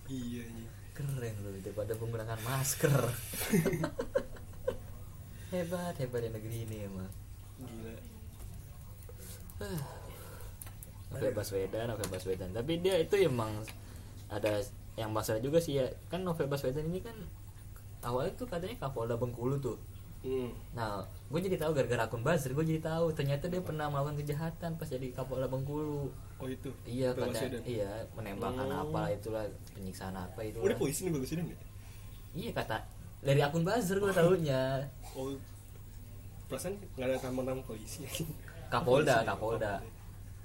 Iya 0.05 0.45
iya. 0.45 0.69
Keren 0.93 1.33
loh 1.41 1.49
daripada 1.65 1.97
menggunakan 1.97 2.37
masker. 2.45 2.93
Hebat 5.49 5.97
hebat 5.97 6.21
di 6.21 6.29
negeri 6.29 6.57
ini 6.69 6.77
emang. 6.85 7.09
Gila 7.57 8.08
Novel 11.09 11.33
Baswedan 11.33 11.85
Novel 11.89 12.09
Baswedan. 12.09 12.49
Tapi 12.53 12.79
dia 12.79 12.95
itu 12.95 13.15
emang 13.19 13.51
ada 14.29 14.61
yang 14.95 15.09
masalah 15.11 15.41
juga 15.41 15.59
sih 15.59 15.81
ya. 15.81 15.85
Kan 16.07 16.23
Novel 16.23 16.47
Baswedan 16.47 16.87
ini 16.87 17.01
kan 17.01 17.15
awalnya 18.05 18.31
tuh 18.39 18.47
katanya 18.47 18.75
Kapolda 18.79 19.19
Bengkulu 19.19 19.59
tuh. 19.59 19.77
Mm. 20.19 20.51
nah 20.75 20.99
gue 21.31 21.39
jadi 21.47 21.55
tahu 21.55 21.71
gara-gara 21.71 22.03
akun 22.03 22.19
buzzer 22.19 22.51
gue 22.51 22.65
jadi 22.67 22.83
tahu 22.83 23.15
ternyata 23.15 23.47
dia 23.47 23.63
pernah 23.63 23.87
melakukan 23.87 24.19
kejahatan 24.19 24.75
pas 24.75 24.83
jadi 24.91 25.15
Kapolda 25.15 25.47
Bengkulu. 25.47 26.11
Oh 26.11 26.47
itu? 26.51 26.75
Iya 26.83 27.15
Novel 27.15 27.23
kata 27.23 27.31
Baswedan. 27.39 27.61
iya 27.63 27.91
menembakkan 28.19 28.67
Oh. 28.67 28.83
apalah 28.83 29.15
itulah 29.15 29.47
penyiksaan 29.71 30.19
apa 30.19 30.43
itu 30.43 30.59
oh 30.59 30.67
dia 30.67 30.75
polisi 30.75 31.07
nih 31.07 31.15
bagus 31.15 31.31
ini 31.39 31.55
iya 32.35 32.51
kata 32.51 32.83
dari 33.23 33.39
akun 33.39 33.63
buzzer 33.63 33.95
gue 33.95 34.11
tahunya. 34.11 34.61
Oh 35.15 35.31
perasaan 36.51 36.75
nggak 36.99 37.07
ada 37.07 37.15
tambang-tambang 37.23 37.63
polisi 37.63 38.03
Kapolda? 38.69 39.25
Kapolda. 39.25 39.73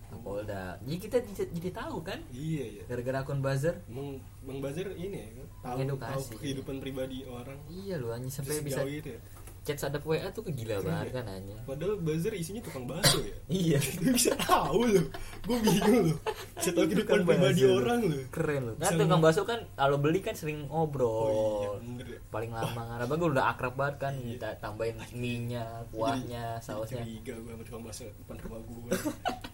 Kapolda. 0.08 0.78
Jadi 0.80 0.98
kita 1.00 1.16
jadi, 1.52 1.70
tahu 1.70 2.00
kan? 2.00 2.18
Iya 2.32 2.64
iya. 2.80 2.82
Gara-gara 2.88 3.20
akun 3.22 3.44
buzzer. 3.44 3.76
Bang, 3.90 4.22
Bang 4.44 4.58
Bazar 4.64 4.88
ini 4.96 5.16
ya 5.16 5.28
kan 5.36 5.46
tahu, 5.64 5.96
tahu 5.96 6.22
kehidupan 6.40 6.76
pribadi 6.80 7.24
orang. 7.28 7.58
Iya 7.68 8.00
loh 8.00 8.12
anjing 8.12 8.32
sampai 8.32 8.60
bisa 8.62 8.84
itu 8.84 9.16
ya 9.16 9.20
chat 9.64 9.80
sadap 9.80 10.04
WA 10.04 10.28
tuh 10.28 10.44
kegila 10.44 10.76
banget 10.78 11.08
kan 11.10 11.24
anjing. 11.24 11.56
Padahal 11.64 11.96
Bazar 11.96 12.32
isinya 12.32 12.60
tukang 12.60 12.84
bakso 12.84 13.16
ya? 13.18 13.32
Iya. 13.64 13.78
Dia 13.80 14.12
bisa 14.12 14.36
tahu 14.36 14.84
loh 14.86 15.06
gue 15.44 15.58
bingung 15.58 15.98
loh 16.08 16.18
bisa 16.52 16.70
tahu 16.70 16.84
kehidupan 16.84 17.24
pribadi 17.24 17.62
orang 17.64 18.00
loh 18.04 18.20
keren 18.28 18.60
loh 18.68 18.74
kan 18.76 18.84
Bisa 18.84 18.94
tukang 19.00 19.20
bakso 19.20 19.42
kan 19.42 19.60
kalau 19.72 19.96
beli 19.96 20.20
kan 20.20 20.36
sering 20.36 20.68
ngobrol. 20.68 21.08
Oh 21.08 21.72
iya 21.80 22.04
ya. 22.06 22.18
Paling 22.28 22.52
lama 22.52 22.82
kan 22.84 22.98
abang 23.00 23.16
gue 23.16 23.30
udah 23.32 23.46
akrab 23.50 23.72
banget 23.72 23.96
kan 23.98 24.12
minta 24.14 24.52
tambahin 24.54 25.00
mie-nya 25.12 25.64
kuahnya 25.88 26.58
Jadi 26.58 26.66
sausnya. 26.68 27.00
curiga 27.00 27.32
gue 27.34 27.50
sama 27.50 27.64
tukang 27.64 27.82
bakso 27.82 28.04
depan 28.04 28.36
rumah 28.44 28.60
gue 28.60 28.92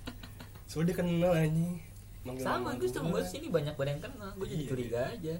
soalnya 0.71 0.87
dia 0.87 0.97
kenal 0.99 1.33
anjing. 1.33 1.73
Sama 2.37 2.75
gue 2.75 2.89
tukang 2.89 3.15
bakso 3.15 3.39
ini 3.39 3.47
banyak 3.47 3.75
banget 3.75 3.91
yang 3.95 4.03
kenal. 4.05 4.31
Gue 4.35 4.47
jadi 4.47 4.59
Iya, 4.59 4.69
curiga 4.69 5.01
aja 5.07 5.35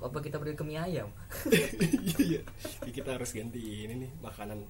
apa 0.00 0.18
kita 0.18 0.36
beli 0.36 0.54
ke 0.54 0.64
mie 0.66 0.78
ayam? 0.78 1.08
Iya. 2.18 2.40
Ya, 2.82 2.90
kita 2.90 3.14
harus 3.14 3.30
ganti 3.30 3.58
ini 3.58 4.06
nih 4.06 4.10
makanan. 4.20 4.62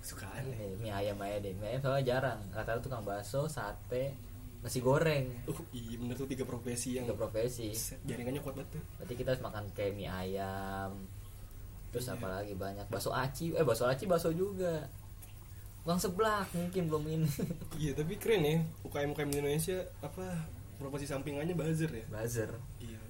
Kesukaan 0.00 0.44
ya. 0.46 0.56
Eh, 0.58 0.74
mie 0.78 0.92
ayam 0.92 1.18
aja 1.18 1.38
deh. 1.38 1.52
Mie 1.54 1.68
ayam 1.76 1.80
soalnya 1.80 2.04
jarang. 2.06 2.40
Rata-rata 2.50 2.82
tukang 2.82 3.02
bakso 3.02 3.46
sate 3.46 4.14
nasi 4.62 4.78
goreng. 4.78 5.26
Uh, 5.50 5.58
iya 5.74 5.98
bener 5.98 6.14
tuh 6.14 6.30
tiga 6.30 6.46
profesi 6.46 6.94
yang 6.94 7.02
tiga 7.10 7.18
profesi. 7.18 7.74
jaringannya 8.06 8.38
kuat 8.40 8.54
banget 8.62 8.78
tuh. 8.78 8.82
Berarti 9.02 9.14
kita 9.18 9.28
harus 9.34 9.42
makan 9.42 9.64
kayak 9.74 9.92
mie 9.98 10.06
ayam. 10.06 10.90
Terus 11.90 12.06
Iya. 12.08 12.14
apa 12.16 12.26
lagi 12.30 12.54
banyak? 12.54 12.86
Bakso 12.88 13.10
aci. 13.10 13.52
Eh 13.52 13.66
bakso 13.66 13.84
aci 13.90 14.06
bakso 14.06 14.30
juga. 14.30 14.86
Bang 15.82 15.98
seblak 15.98 16.46
mungkin 16.54 16.86
belum 16.86 17.04
ini. 17.10 17.30
Iya 17.82 17.92
tapi 17.98 18.14
keren 18.16 18.46
ya. 18.46 18.62
UKM 18.86 19.12
UKM 19.12 19.30
Indonesia 19.34 19.82
apa 19.98 20.46
profesi 20.78 21.10
sampingannya 21.10 21.58
buzzer 21.58 21.90
ya? 21.90 22.06
Buzzer. 22.06 22.50
Iya 22.78 23.01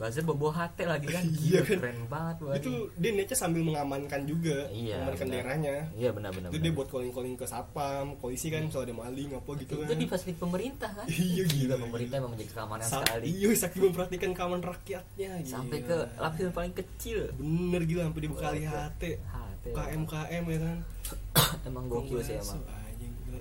buzzer 0.00 0.24
bawa 0.24 0.48
hati 0.56 0.82
lagi 0.82 1.06
kan? 1.06 1.20
Iya 1.44 1.60
Gila, 1.60 1.60
kan? 1.60 1.76
keren 1.76 1.98
banget 2.08 2.36
itu 2.56 2.72
dia 2.96 3.10
niatnya 3.12 3.36
sambil 3.36 3.60
mengamankan 3.60 4.24
juga 4.24 4.64
Iya, 4.72 4.96
mengamankan 4.96 5.20
benar. 5.22 5.34
daerahnya 5.36 5.74
iya 5.92 6.10
benar 6.10 6.30
benar 6.32 6.48
itu 6.48 6.58
dia 6.58 6.72
buat 6.72 6.88
calling 6.88 7.12
calling 7.12 7.36
ke 7.36 7.44
satpam 7.44 8.16
polisi 8.16 8.48
kan 8.48 8.64
misalnya 8.64 8.88
ada 8.88 8.96
maling 8.98 9.28
apa 9.30 9.50
gitu 9.60 9.72
itu 9.76 9.84
kan. 9.84 9.94
di 9.94 10.06
fasilitas 10.08 10.40
pemerintah 10.40 10.90
kan? 10.90 11.04
Iya, 11.30 11.42
gila, 11.44 11.74
pemerintah 11.78 12.16
emang 12.16 12.32
menjaga 12.32 12.52
keamanan 12.56 12.86
Sa- 12.86 13.04
sekali. 13.04 13.24
iya 13.28 13.48
saking 13.52 13.82
memperhatikan 13.84 14.30
keamanan 14.32 14.62
rakyatnya 14.64 15.30
sampai 15.44 15.78
gila. 15.78 15.88
ke 15.90 15.96
lapisan 16.16 16.50
paling 16.50 16.72
kecil. 16.72 17.18
Bener 17.34 17.82
gila 17.84 18.02
sampai 18.08 18.20
dibuka. 18.24 18.46
HT 18.48 19.02
HT. 19.20 19.64
KM 19.70 20.02
KM 20.08 20.44
ya 20.46 20.58
kan? 20.58 20.78
Emang 21.68 21.84
gokil 21.86 22.24
sih 22.24 22.34
emang. 22.34 22.56
gila. 22.56 23.40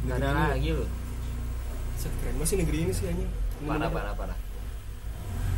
Nggak 0.00 0.16
ada 0.16 0.28
lagi 0.48 0.70
loh 0.72 0.88
Set, 1.94 2.08
keren 2.16 2.32
banget 2.34 2.48
sih 2.48 2.56
negeri 2.56 2.78
ini 2.80 2.92
sih 2.94 3.04
anjing. 3.04 3.28
Parah 3.60 3.90
parah 3.90 4.14
parah 4.14 4.38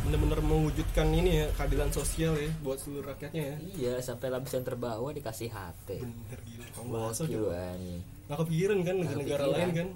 bener-bener 0.03 0.39
mewujudkan 0.43 1.07
ini 1.15 1.43
ya 1.43 1.47
keadilan 1.55 1.89
sosial 1.95 2.35
ya 2.35 2.51
buat 2.59 2.75
seluruh 2.75 3.15
rakyatnya 3.15 3.43
ya. 3.43 3.55
Iya 3.79 3.93
sampai 4.03 4.27
lapisan 4.27 4.67
terbawah 4.67 5.15
dikasih 5.15 5.47
HT 5.47 5.89
bener 6.03 6.39
gila. 6.43 6.67
Gokil 6.75 7.39
coba 7.39 7.55
anjing 7.75 8.01
nggak 8.23 8.37
kepikiran 8.39 8.77
kan 8.83 8.95
negara-negara 9.03 9.45
lain 9.51 9.71
kan? 9.71 9.89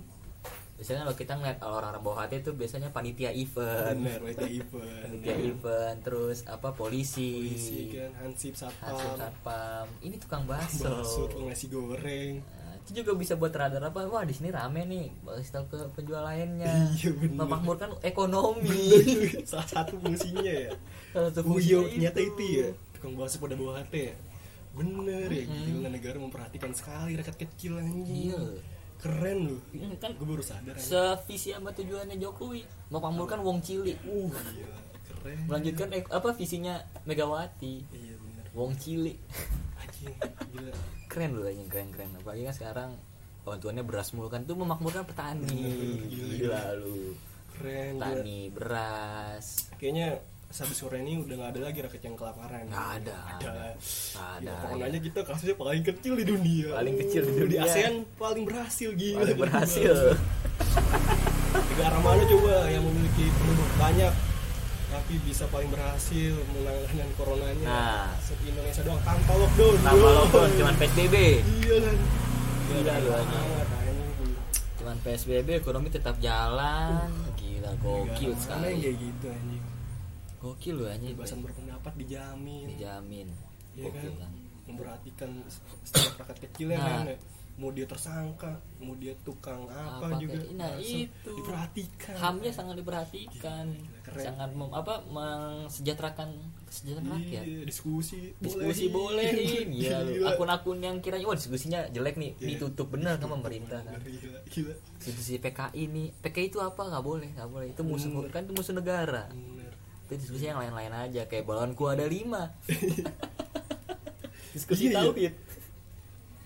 Biasanya 0.77 1.09
kalau 1.09 1.15
kita 1.17 1.33
ngeliat 1.41 1.59
orang-orang 1.65 2.01
bawa 2.05 2.15
HT 2.29 2.33
itu 2.45 2.51
biasanya 2.53 2.89
panitia 2.93 3.33
event. 3.33 3.97
Bener 3.97 4.21
lagi 4.21 4.61
event. 4.61 5.01
Panitia 5.09 5.35
event 5.41 5.97
terus 6.05 6.45
apa 6.45 6.69
polisi, 6.77 7.33
polisi 7.33 7.97
kan 7.97 8.11
hansip 8.21 8.53
satpam. 8.53 8.93
Hasil 8.93 9.11
satpam. 9.17 9.85
Ini 10.05 10.15
tukang 10.21 10.45
bakso. 10.45 10.85
bakso 10.85 11.25
tukang 11.33 11.49
nasi 11.49 11.65
goreng 11.73 12.45
itu 12.87 13.03
juga 13.03 13.19
bisa 13.19 13.35
buat 13.35 13.51
radar 13.51 13.83
apa 13.83 14.07
wah 14.07 14.23
di 14.23 14.31
sini 14.31 14.47
rame 14.47 14.87
nih 14.87 15.11
kasih 15.27 15.59
tahu 15.59 15.75
ke 15.75 15.77
penjual 15.91 16.23
lainnya. 16.23 16.71
Iya, 16.95 17.11
memakmurkan 17.35 17.99
ekonomi. 17.99 19.03
Salah 19.43 19.67
satu 19.67 19.99
fungsinya 19.99 20.47
ya. 20.47 20.71
Salah 21.11 21.31
satu 21.35 21.51
oh 21.51 21.59
iya 21.59 21.83
fungsinya 21.83 22.09
ternyata 22.15 22.19
itu. 22.23 22.45
ya. 22.47 22.67
Tukang 22.95 23.13
bakso 23.19 23.43
pada 23.43 23.59
bawa 23.59 23.83
HT 23.83 23.93
ya. 23.99 24.15
Bener 24.71 25.27
ya 25.27 25.43
Mm-mm. 25.51 25.63
gila 25.67 25.89
negara 25.91 26.15
memperhatikan 26.15 26.71
sekali 26.71 27.19
rakyat 27.19 27.35
kecil 27.35 27.75
anjing. 27.75 28.31
Iya. 28.31 28.43
keren 28.97 29.39
loh 29.45 29.61
Ini 29.75 29.93
kan? 29.99 30.15
Gue 30.15 30.25
baru 30.25 30.41
sadar 30.41 30.73
sevisi 30.79 31.51
sama 31.53 31.69
tujuannya 31.75 32.17
Jokowi 32.17 32.63
memakmurkan 32.87 33.43
wong 33.43 33.59
cili 33.59 33.99
uh 34.07 34.31
gila 34.31 34.79
keren. 35.11 35.37
Melanjutkan 35.43 35.91
apa 35.91 36.29
visinya 36.31 36.79
Megawati. 37.03 37.83
Iya 37.91 38.15
bener. 38.15 38.45
Wong 38.55 38.73
cili 38.79 39.19
anjing 39.83 40.15
gila 40.55 40.71
keren 41.07 41.31
loh 41.35 41.47
anjing 41.47 41.69
keren 41.71 41.89
keren. 41.95 42.11
Apalagi 42.19 42.43
kan 42.47 42.55
sekarang 42.55 42.89
bantuannya 43.47 43.83
beras 43.87 44.11
mulu 44.11 44.27
kan 44.27 44.43
itu 44.43 44.53
memakmurkan 44.53 45.03
petani. 45.07 45.47
Bener, 45.47 46.07
gila. 46.11 46.35
gila 46.35 46.63
lu. 46.79 47.15
Keren 47.57 47.93
gila. 47.95 48.05
petani 48.05 48.39
beras. 48.51 49.45
Kayaknya 49.79 50.19
habis 50.47 50.77
sore 50.79 51.03
ini 51.03 51.19
udah 51.19 51.35
nggak 51.35 51.51
ada 51.55 51.61
lagi 51.67 51.79
rakyat 51.83 52.03
yang 52.07 52.15
kelaparan 52.15 52.63
Nggak 52.71 52.87
ada, 53.03 53.17
ada 53.19 53.47
nggak 53.51 53.67
ada. 54.15 54.47
ya, 54.47 54.53
coronanya 54.63 54.99
kita 55.03 55.19
kasusnya 55.27 55.55
paling 55.59 55.83
kecil 55.83 56.13
di 56.15 56.25
dunia. 56.27 56.67
Paling 56.71 56.95
kecil 57.03 57.21
di 57.27 57.33
dunia. 57.35 57.59
ASEAN 57.67 57.93
paling 58.15 58.43
berhasil 58.47 58.89
gila. 58.95 59.19
Paling 59.27 59.39
berhasil. 59.43 59.95
Negara 61.75 61.97
mana 61.99 62.23
coba 62.23 62.53
yang 62.71 62.83
memiliki 62.83 63.25
penduduk 63.27 63.69
banyak 63.75 64.11
tapi 64.87 65.13
bisa 65.21 65.43
paling 65.47 65.67
berhasil 65.67 66.31
menangani 66.49 67.13
coronanya. 67.13 67.67
Nah. 67.67 68.07
Set 68.17 68.39
Indonesia 68.41 68.81
doang 68.81 69.01
tanpa 69.01 69.33
lockdown. 69.33 69.75
Tanpa 69.81 70.07
lockdown 70.15 70.49
cuman 70.53 70.75
PSBB 70.75 71.15
iya 71.59 71.75
kan? 71.81 71.97
Gila, 72.67 72.79
Gila, 72.79 72.93
lu, 72.97 73.09
banget, 73.09 73.67
anjing. 73.69 74.33
cuman 74.77 74.97
PSBB 75.01 75.49
ekonomi 75.57 75.87
tetap 75.87 76.15
jalan. 76.19 77.07
Gila 77.35 77.71
gokil 77.77 78.31
Negara 78.31 78.31
mana 78.31 78.39
sekali 78.39 78.71
kayak 78.77 78.95
gitu 78.97 79.25
anjing. 79.29 79.63
Gokil 80.37 80.73
lu 80.73 80.85
anjing. 80.85 81.11
Kebebasan 81.13 81.39
berpendapat 81.41 81.93
dijamin. 81.95 82.65
Dijamin. 82.71 83.27
Iya 83.73 83.83
kan? 83.83 83.91
gokil 83.93 84.13
kan? 84.17 84.31
Memperhatikan 84.67 85.29
setiap 85.81 86.13
rakyat 86.21 86.37
kecil 86.43 86.67
ya 86.69 86.77
Nah, 86.77 86.85
kan? 86.85 87.05
ya. 87.07 87.17
Mau 87.57 87.73
dia 87.73 87.89
tersangka 87.89 88.53
mau 88.77 88.93
dia 89.01 89.17
tukang 89.25 89.65
apa, 89.65 90.13
Apa 90.13 90.21
juga. 90.21 90.37
nah, 90.53 90.77
itu. 90.77 91.09
diperhatikan. 91.33 92.13
Hamnya 92.13 92.53
sangat 92.53 92.77
diperhatikan. 92.77 93.65
Gila, 94.07 94.21
sangat 94.23 94.49
mem, 94.53 94.69
apa 94.71 95.01
mensejahterakan 95.09 96.37
kesejahteraan 96.69 97.09
rakyat. 97.17 97.43
Iya, 97.43 97.61
diskusi 97.65 98.31
diskusi 98.37 98.93
bolehin 98.93 99.73
ya 99.83 99.99
akun-akun 100.29 100.79
yang 100.79 101.01
kiranya 101.01 101.25
wah 101.25 101.33
diskusinya 101.33 101.81
jelek 101.89 102.15
nih. 102.21 102.31
Iya. 102.37 102.47
ditutup. 102.55 102.93
Benar 102.93 103.17
kan 103.17 103.33
pemerintah 103.33 103.81
kan? 103.81 103.99
Gila 104.05 104.39
gila. 104.47 104.73
Diskusi 105.01 105.41
PKI 105.41 105.83
nih. 105.89 106.07
PKI 106.23 106.47
itu 106.53 106.61
apa? 106.61 106.81
Nggak 106.85 107.03
boleh 107.03 107.29
nggak 107.33 107.49
boleh. 107.49 107.67
Itu 107.73 107.81
musuh 107.81 108.13
Bener. 108.13 108.29
kan 108.29 108.41
itu 108.45 108.53
musuh 108.53 108.73
negara. 108.77 109.25
Bener 109.33 109.57
itu 110.07 110.23
diskusi 110.23 110.47
yang 110.47 110.61
lain-lain 110.63 110.93
aja. 110.95 111.27
Kayak 111.27 111.43
balonku 111.43 111.83
ada 111.91 112.07
lima. 112.07 112.47
Diskusi 114.55 114.89
Iya, 114.89 115.03
iya. 115.13 115.31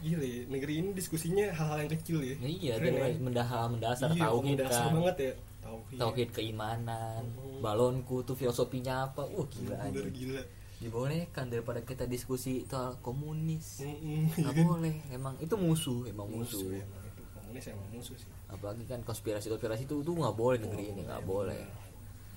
Gila 0.02 0.26
ya, 0.26 0.42
negeri 0.48 0.74
ini 0.78 0.90
diskusinya 0.92 1.46
hal-hal 1.50 1.78
yang 1.80 1.92
kecil 1.94 2.18
ya. 2.20 2.36
Iya 2.38 2.74
Keren 2.76 2.92
dia 2.92 3.06
ya. 3.06 3.18
mendahal 3.18 3.64
mendasar 3.70 4.10
iya, 4.12 4.26
tauhid 4.26 4.58
mendasar 4.58 4.84
kan. 4.84 4.94
banget 4.98 5.16
ya. 5.18 5.34
Tauhid. 5.62 5.98
Tauhid 5.98 6.30
keimanan 6.32 7.24
Oh. 7.38 7.62
balonku 7.62 8.22
tuh 8.22 8.34
filosofinya 8.34 9.06
apa? 9.06 9.24
Wah 9.24 9.46
gila 9.46 9.76
bener 9.86 10.10
gila. 10.10 10.42
Dibolehkan 10.78 11.46
daripada 11.48 11.78
kita 11.80 12.04
diskusi 12.06 12.66
soal 12.66 12.98
komunis. 13.00 13.80
Mm-mm. 13.80 14.34
nggak 14.36 14.56
boleh 14.60 14.96
emang. 15.10 15.38
Itu 15.38 15.54
musuh 15.56 16.04
emang 16.04 16.26
musuh, 16.28 16.58
musuh 16.58 16.74
emang. 16.76 17.02
Itu 17.06 17.22
komunis 17.32 17.66
emang 17.68 17.88
musuh 17.92 18.16
sih. 18.16 18.30
Apalagi 18.48 18.84
kan 18.84 19.00
konspirasi 19.02 19.48
konspirasi 19.48 19.86
itu 19.86 19.96
tuh 19.98 20.14
nggak 20.14 20.34
boleh 20.34 20.58
negeri 20.58 20.84
ini 20.90 21.02
nggak 21.06 21.22
Iya, 21.22 21.30
boleh. 21.30 21.62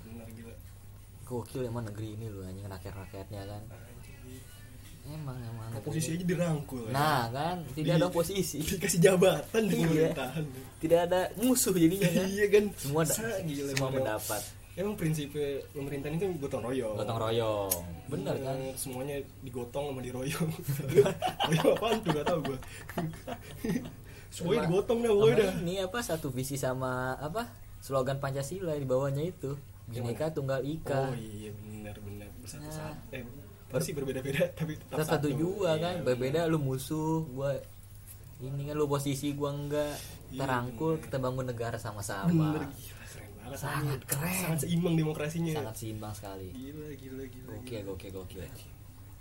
bener 0.04 0.28
gila. 0.30 0.54
Gokil 1.24 1.62
emang 1.64 1.84
negeri 1.84 2.08
ini 2.12 2.28
loh 2.28 2.44
anjing 2.44 2.68
rakyat 2.68 2.94
rakyatnya 2.94 3.42
kan. 3.48 3.62
Anjing. 3.64 4.44
Emang 5.06 5.36
emang 5.38 5.68
oposisi 5.74 6.14
aja 6.14 6.24
dirangkul 6.24 6.86
ya. 6.86 6.90
nah 6.90 7.22
kan? 7.28 7.56
Tidak 7.70 7.92
ada 7.92 8.06
Di- 8.06 8.10
oposisi. 8.10 8.58
Dikasih 8.70 9.00
jabatan 9.00 9.62
di 9.62 9.74
Iya. 9.74 9.84
pemerintahan. 9.84 10.44
Tidak 10.76 10.98
ada 11.02 11.20
musuh 11.36 11.72
jadinya 11.72 12.08
kan? 12.08 12.24
Iya 12.26 12.46
kan? 12.48 12.64
Semua 12.74 13.02
da- 13.02 13.14
Sa- 13.14 13.40
gila, 13.40 13.62
semua 13.68 13.90
mendapat. 13.90 14.42
Emang 14.74 14.94
prinsipnya 14.94 15.46
pemerintahan 15.70 16.14
itu 16.16 16.26
gotong 16.36 16.62
royong. 16.64 16.96
Gotong 16.96 17.18
royong. 17.20 17.70
Bener 18.06 18.34
kan? 18.38 18.58
semuanya 18.74 19.16
digotong 19.40 19.84
sama 19.88 20.00
diroyong. 20.00 20.50
Royong 21.46 21.70
apaan 21.72 21.96
tuh? 22.00 22.10
Gak 22.12 22.24
tau 22.24 22.38
gue 22.40 22.58
semuanya 24.34 24.66
digotong 24.66 24.98
dah 25.00 25.12
pokoknya 25.12 25.36
dah. 25.38 25.52
ini 25.60 25.74
apa 25.78 25.98
satu 26.00 26.26
visi 26.28 26.56
sama 26.56 26.90
apa 27.16 27.46
slogan 27.78 28.18
pancasila 28.18 28.74
di 28.74 28.82
bawahnya 28.82 29.22
itu. 29.24 29.54
Bineka 29.84 30.32
tunggal 30.32 30.58
ika. 30.60 31.06
Oh 31.06 31.14
iya 31.14 31.52
benar 31.54 31.94
benar 32.00 32.28
bersatu 32.40 32.64
Nah. 32.64 32.96
eh 33.10 33.22
pasti 33.66 33.90
berbeda-beda 33.90 34.44
tapi 34.52 34.76
tetap 34.76 34.94
kita 34.94 35.04
satu 35.06 35.28
juga 35.30 35.74
Iya, 35.74 35.82
kan 35.82 35.94
bener. 35.96 36.06
berbeda 36.06 36.40
lu 36.46 36.58
musuh 36.58 37.26
gua 37.28 37.56
ini 38.38 38.62
kan 38.64 38.74
lu 38.74 38.84
posisi 38.84 39.32
gua 39.32 39.50
enggak. 39.50 39.96
Iya, 40.28 40.40
terangkul 40.40 40.92
bener. 40.94 41.04
kita 41.06 41.16
bangun 41.18 41.46
negara 41.46 41.76
sama-sama. 41.76 42.28
Bener 42.52 42.66
gila 42.68 43.04
keren 43.06 43.30
banget. 43.38 43.58
Sangat 43.58 44.00
keren. 44.04 44.36
sangat 44.42 44.58
seimbang 44.60 44.94
demokrasinya. 44.94 45.52
Sangat 45.54 45.74
seimbang 45.76 46.12
sekali. 46.12 46.48
Gila 46.50 46.88
gila 46.92 47.24
gila 47.24 47.48
gokil 47.54 47.80
gokil 47.84 48.10
gokil. 48.12 48.40
Baru 48.42 48.50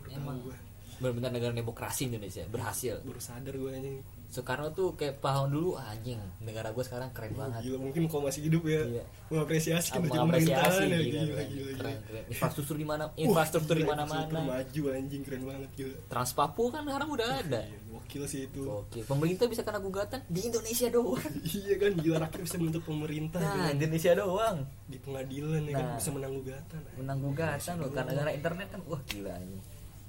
tahu 0.04 0.12
emang 0.12 0.38
gua. 0.42 0.58
benar-benar 0.94 1.32
negara 1.32 1.54
demokrasi 1.54 2.02
Indonesia 2.08 2.44
berhasil. 2.48 2.96
Baru 3.02 3.20
sadar 3.20 3.52
gue 3.52 3.70
anjing 3.70 3.98
Soekarno 4.34 4.68
tuh 4.70 4.94
kayak 4.94 5.22
tahun 5.22 5.48
dulu 5.48 5.78
anjing 5.78 6.18
negara 6.40 6.70
gua 6.70 6.82
sekarang 6.82 7.14
keren 7.14 7.32
Wah, 7.32 7.46
banget 7.46 7.62
gila 7.64 7.78
mungkin 7.80 8.02
kalau 8.08 8.26
masih 8.26 8.42
hidup 8.44 8.66
ya 8.66 8.82
Iya. 8.84 9.04
mengapresiasi 9.30 9.88
kinerja 9.92 10.20
pemerintahan 10.20 10.74
ya. 10.82 10.98
gila, 10.98 10.98
gila 10.98 11.04
keren, 11.06 11.22
gila 11.22 11.44
gila 11.46 11.72
keren, 11.76 11.98
keren. 12.04 12.24
infrastruktur 12.28 12.76
di 12.76 12.84
mana 12.84 13.04
infrastruktur 13.16 13.76
di 13.76 13.86
mana-mana 13.86 14.26
infrastruktur 14.26 14.42
maju 14.44 14.82
anjing 14.92 15.22
keren 15.22 15.42
banget 15.46 15.70
gila 15.76 15.96
Trans 16.08 16.32
Papua 16.34 16.68
kan 16.72 16.82
sekarang 16.84 17.10
udah 17.12 17.28
ada 17.38 17.62
Iya, 17.64 17.78
gokil 17.88 18.24
sih 18.26 18.42
itu 18.44 18.62
Oke, 18.66 19.00
pemerintah 19.04 19.46
bisa 19.46 19.62
kena 19.62 19.78
gugatan 19.78 20.20
di 20.26 20.42
Indonesia 20.44 20.88
doang. 20.90 21.22
iya 21.54 21.76
kan 21.78 21.92
gila 21.96 22.18
rakyat 22.20 22.42
bisa 22.42 22.56
menuntut 22.58 22.84
pemerintah 22.84 23.38
Nah, 23.38 23.54
kan. 23.54 23.72
Indonesia 23.76 24.12
doang. 24.14 24.58
di 24.84 24.98
pengadilan 24.98 25.62
ya 25.64 25.74
kan 25.74 25.86
Nah. 25.86 25.96
bisa 25.96 26.10
menang 26.10 26.34
gugatan 26.36 26.80
Menang 26.96 27.20
gugatan 27.22 27.74
loh 27.78 27.90
karena 27.90 28.12
gara 28.16 28.32
internet 28.32 28.68
kan 28.68 28.82
wah 28.84 29.02
gila 29.04 29.34
ini. 29.38 29.60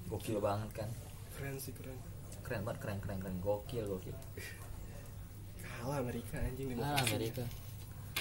Gokil 0.06 0.38
banget 0.38 0.70
kan. 0.74 0.88
keren 1.30 1.56
sih 1.56 1.70
keren 1.70 1.98
Keren 2.44 2.60
banget, 2.62 2.78
keren 2.78 2.98
keren 3.00 3.18
keren. 3.18 3.36
Gokil, 3.40 3.84
gokil. 3.86 4.16
kalah 5.58 5.98
Amerika 5.98 6.36
anjing 6.38 6.68
Ah, 6.74 6.96
demokrasi 6.96 7.08
Amerika. 7.10 7.44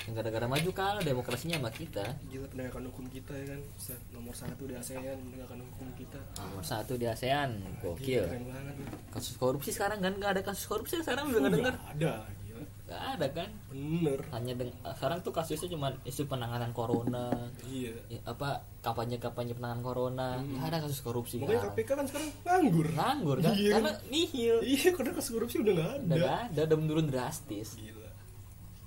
Negara-negara 0.03 0.45
maju 0.49 0.69
kalah 0.73 0.99
demokrasinya 1.01 1.55
sama 1.57 1.71
kita. 1.71 2.03
gila 2.25 2.43
penegakan 2.45 2.83
hukum 2.85 3.05
kita 3.07 3.31
ya 3.33 3.45
kan 3.49 3.61
Set, 3.77 3.99
nomor 4.09 4.33
satu 4.33 4.63
di 4.65 4.75
ASEAN 4.75 5.15
penegakan 5.21 5.63
hukum 5.63 5.87
kita 5.95 6.19
Nomor 6.35 6.59
satu 6.61 6.93
di 6.95 7.05
ASEAN, 7.05 7.49
Gila, 7.55 7.79
gokil. 7.79 8.23
keren 8.25 8.43
banget 8.45 8.75
ya. 8.75 8.87
Kasus 9.09 9.35
korupsi 9.37 9.69
sekarang 9.71 9.99
kan 9.99 10.11
nggak 10.13 10.31
ada 10.33 10.41
kasus 10.43 10.65
korupsi 10.65 10.99
sekarang 10.99 11.29
udah 11.29 11.39
nggak 11.39 11.53
dengar. 11.53 11.75
Ada 11.87 12.11
gila 12.27 12.42
Nggak 12.83 13.03
ada 13.15 13.27
kan? 13.31 13.49
bener. 13.71 14.19
Hanya 14.29 14.53
deng- 14.53 14.75
sekarang 14.83 15.23
tuh 15.23 15.31
kasusnya 15.31 15.71
cuma 15.71 15.95
isu 16.03 16.27
penanganan 16.27 16.71
corona, 16.71 17.31
iya. 17.63 17.95
Ya, 18.07 18.19
apa 18.23 18.59
kampanye-kampanye 18.83 19.55
penanganan 19.55 19.81
corona, 19.81 20.27
nggak 20.37 20.67
ada 20.67 20.77
kasus 20.83 20.99
korupsi. 20.99 21.39
makanya. 21.39 21.71
KPK 21.71 21.89
kan 21.95 22.05
sekarang 22.05 22.29
nganggur. 22.43 22.87
Nganggur 22.91 23.37
kan? 23.39 23.55
Iya. 23.55 23.71
karena 23.79 23.91
nihil. 24.07 24.57
Iya 24.61 24.89
karena 24.91 25.11
kasus 25.15 25.31
korupsi 25.31 25.55
udah 25.59 25.73
nggak 25.73 25.91
ada. 25.95 26.03
Udah 26.03 26.17
gak 26.19 26.41
ada 26.43 26.61
udah 26.67 26.77
menurun 26.77 27.07
drastis. 27.07 27.69
Gila. 27.79 28.09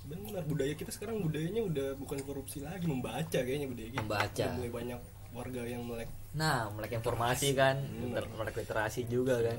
Benar 0.07 0.45
budaya 0.45 0.75
kita 0.77 0.93
sekarang 0.93 1.19
budayanya 1.19 1.63
udah 1.65 1.89
bukan 1.97 2.21
korupsi 2.23 2.61
lagi 2.61 2.85
membaca 2.87 3.39
kayaknya 3.41 3.67
budaya 3.67 3.89
kita. 3.91 4.03
Membaca. 4.05 4.45
Udah 4.45 4.55
mulai 4.55 4.71
banyak 4.71 5.01
warga 5.33 5.63
yang 5.65 5.83
melek. 5.83 6.09
Nah 6.33 6.69
melek 6.71 6.93
informasi 6.95 7.53
kan 7.53 7.81
Bener. 7.81 8.29
melek 8.31 8.55
literasi 8.55 9.09
juga 9.09 9.41
kan 9.41 9.59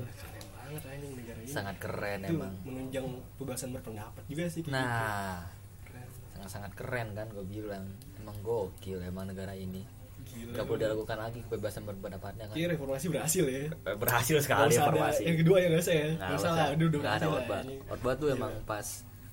banget 0.68 0.82
anjing 0.84 1.12
negara 1.16 1.38
ini. 1.40 1.50
Sangat 1.50 1.76
keren 1.80 2.20
itu 2.20 2.36
emang. 2.36 2.52
menunjang 2.62 3.06
kebebasan 3.40 3.68
berpendapat 3.72 4.22
juga 4.28 4.44
sih 4.46 4.60
kayak 4.60 4.68
gitu. 4.68 4.76
nah 4.76 5.38
keren. 5.82 6.08
sangat 6.36 6.50
sangat 6.52 6.72
keren 6.76 7.08
kan 7.16 7.26
gue 7.32 7.44
bilang. 7.48 7.84
Emang 8.20 8.36
gokil 8.44 8.98
emang 9.00 9.24
negara 9.24 9.56
ini. 9.56 9.82
Gila. 10.28 10.60
Gak 10.60 10.64
boleh 10.68 10.80
dilakukan 10.84 11.16
lagi 11.16 11.38
kebebasan 11.40 11.82
berpendapatnya 11.88 12.44
kan. 12.52 12.54
Kayaknya 12.54 12.70
reformasi 12.76 13.06
berhasil 13.08 13.44
ya. 13.48 13.62
Eh, 13.72 13.96
berhasil 13.96 14.36
sekali 14.44 14.76
usah 14.76 14.84
ada- 14.84 14.92
informasi 14.92 15.22
yang 15.24 15.38
kedua 15.40 15.56
ya 15.56 15.66
nggak 15.72 15.82
usah 15.82 15.94
ya. 15.96 16.08
Nggak 16.12 16.36
usah 16.36 16.50
udah 16.52 16.88
nggak 17.00 17.14
ada 17.16 17.26
ini. 17.64 17.76
otbat 17.88 18.14
tuh 18.20 18.28
Gila. 18.28 18.36
emang 18.36 18.52
pas 18.68 18.86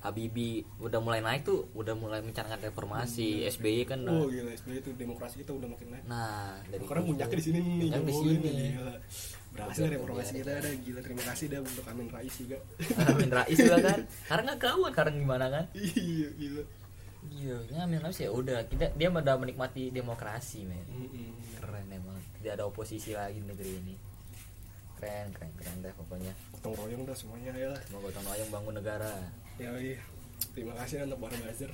Habibie 0.05 0.61
udah 0.77 1.01
mulai 1.01 1.17
naik 1.17 1.49
tuh 1.49 1.65
udah 1.73 1.97
mulai 1.97 2.21
mencanangkan 2.21 2.61
reformasi. 2.69 3.41
SBY 3.49 3.89
kan 3.89 4.05
oh 4.05 4.29
gila 4.29 4.53
SBY 4.53 4.77
itu 4.85 4.93
demokrasi 4.93 5.41
kita 5.41 5.57
udah 5.57 5.65
makin 5.65 5.97
naik. 5.97 6.05
Nah 6.05 6.61
dari 6.69 6.85
Sekarang 6.85 7.03
puncaknya 7.09 7.35
di 7.35 7.43
sini 7.43 7.59
nih 7.59 7.89
di 7.89 8.13
sini. 8.13 8.51
gila. 8.77 8.95
Berhasil 9.55 9.87
reformasi 9.87 10.31
kita 10.37 10.51
ada 10.53 10.69
gila 10.75 10.99
terima 10.99 11.23
kasih 11.23 11.45
dah 11.47 11.59
untuk 11.59 11.85
Amin 11.87 12.07
Rais 12.11 12.35
juga 12.35 12.57
Amin 13.07 13.31
Rais 13.31 13.55
juga 13.55 13.77
kan 13.79 13.99
karena 14.29 14.41
nggak 14.45 14.57
ketahuan 14.59 14.91
sekarang 14.91 15.15
gimana 15.15 15.45
kan 15.47 15.65
iya 15.73 16.29
gila 16.35 16.63
Iya, 17.25 17.57
ya 17.73 17.79
Amin 17.81 17.97
Rais 17.97 18.21
ya 18.21 18.29
udah 18.29 18.69
kita 18.69 18.93
dia 18.93 19.09
udah 19.09 19.33
menikmati 19.33 19.89
demokrasi 19.89 20.61
men. 20.61 20.85
Keren 21.57 21.89
emang. 21.89 22.13
Tidak 22.37 22.53
ada 22.53 22.69
oposisi 22.69 23.17
lagi 23.17 23.41
di 23.41 23.49
negeri 23.49 23.71
ini. 23.81 23.95
Keren, 25.01 25.33
keren, 25.33 25.49
keren 25.57 25.81
deh 25.81 25.89
pokoknya. 25.97 26.29
gotong 26.53 26.77
royong 26.77 27.01
dah 27.01 27.17
semuanya 27.17 27.49
ya 27.57 27.73
lah 27.73 27.81
Mau 27.89 27.97
gotong 27.99 28.21
royong 28.21 28.49
bangun 28.53 28.73
negara. 28.77 29.09
ya 29.57 29.73
iya 29.73 29.97
terima 30.55 30.71
kasih 30.79 31.03
untuk 31.03 31.19
para 31.19 31.35
buzzer 31.35 31.71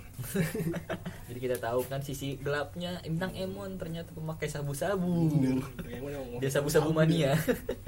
Jadi 1.32 1.39
kita 1.39 1.58
tahu 1.62 1.86
kan 1.86 2.02
sisi 2.02 2.36
gelapnya 2.41 3.00
Bintang 3.06 3.32
Emon 3.38 3.80
ternyata 3.80 4.12
pemakai 4.12 4.52
sabu-sabu. 4.52 5.32
Dia 6.44 6.50
sabu-sabu 6.52 6.91
mania. 6.91 7.38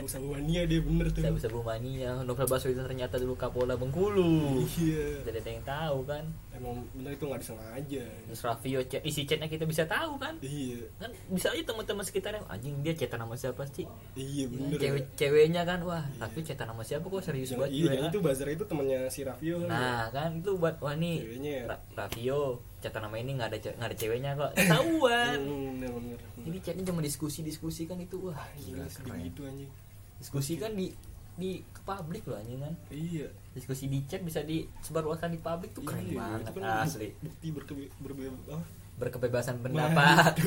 sabu 0.08 0.32
mania 0.32 0.64
dia 0.64 0.80
bener 0.80 1.12
tuh 1.12 1.26
Sabu-sabu 1.26 1.60
mania. 1.66 2.24
Novel 2.24 2.48
Baswedan 2.48 2.88
ternyata 2.88 3.20
dulu 3.20 3.36
Kapolda 3.36 3.76
Bengkulu. 3.76 4.64
iya 4.80 5.20
Tidak 5.26 5.42
ada 5.44 5.52
yang 5.52 5.66
tahu 5.66 5.98
kan. 6.08 6.24
Emang 6.54 6.86
bener 6.92 7.12
itu 7.12 7.24
nggak 7.24 7.40
disengaja. 7.40 8.06
Terus 8.24 8.42
Raffio 8.42 8.80
chat, 8.84 9.02
isi 9.02 9.22
chatnya 9.24 9.46
kita 9.46 9.64
bisa 9.64 9.84
tahu 9.84 10.16
kan. 10.16 10.38
iya. 10.40 10.86
Kan 10.96 11.10
bisa 11.28 11.50
aja 11.50 11.64
teman-teman 11.64 12.02
sekitarnya 12.02 12.46
anjing 12.46 12.78
dia 12.80 12.94
chatan 12.94 13.20
sama 13.20 13.34
siapa 13.34 13.66
sih? 13.68 13.90
iya 14.14 14.46
Ya, 14.46 14.46
bener. 14.48 14.78
cewek 14.78 15.04
ceweknya 15.14 15.62
kan 15.64 15.82
wah 15.82 16.06
tapi 16.16 16.40
cetan 16.40 16.68
sama 16.68 16.82
siapa? 16.82 17.04
Kok 17.04 17.20
serius 17.20 17.50
Jangan- 17.50 17.66
banget 17.66 17.74
iya 17.74 17.86
jangan 17.90 18.00
ah. 18.00 18.10
itu 18.10 18.20
buzzer 18.20 18.48
itu 18.50 18.64
temannya 18.64 19.00
si 19.08 19.20
Raffio 19.22 19.56
kan 19.60 19.68
nah 19.68 20.04
kan 20.10 20.30
itu 20.36 20.52
buat 20.54 20.76
wah 20.80 20.94
nih 20.94 21.18
Ceweknya 21.20 21.52
ya. 21.52 21.64
Ra- 21.68 21.84
Raffio 21.96 22.40
cetan 22.80 23.02
nama 23.02 23.16
ini 23.16 23.32
nggak 23.34 23.50
ada 23.50 23.58
nggak 23.74 23.90
ada 23.90 23.98
ceweknya 23.98 24.32
kok. 24.36 24.52
Ketahuan. 24.54 25.38
Hmm, 25.40 25.72
bener 25.80 26.20
ini 26.44 26.58
chatnya 26.60 26.84
cuma 26.84 27.00
diskusi 27.00 27.40
diskusi 27.40 27.84
kan 27.84 27.98
itu 27.98 28.20
wah 28.22 28.38
gila 28.56 28.84
gila 28.84 28.86
keren. 28.94 29.20
gitu 29.24 29.42
anjing. 29.44 29.72
Diskusi 30.16 30.54
kan 30.56 30.72
di 30.72 30.92
di 31.34 31.66
ke 31.74 31.82
publik 31.82 32.24
loh 32.30 32.38
anjing 32.38 32.62
kan. 32.62 32.74
Iya. 32.94 33.28
Diskusi 33.54 33.90
di 33.90 34.06
chat 34.06 34.22
bisa 34.22 34.46
disebarluaskan 34.46 35.34
di 35.34 35.40
publik 35.42 35.74
tuh 35.74 35.82
keren 35.82 36.06
Iya, 36.06 36.18
banget 36.22 36.40
itu 36.50 36.60
kan 36.62 36.86
asli. 36.86 37.10
bukti 37.22 37.48
berkebe 37.50 37.84
berbe 38.02 38.24
ah, 38.50 38.64
berkebebasan 39.02 39.58
pendapat 39.66 40.38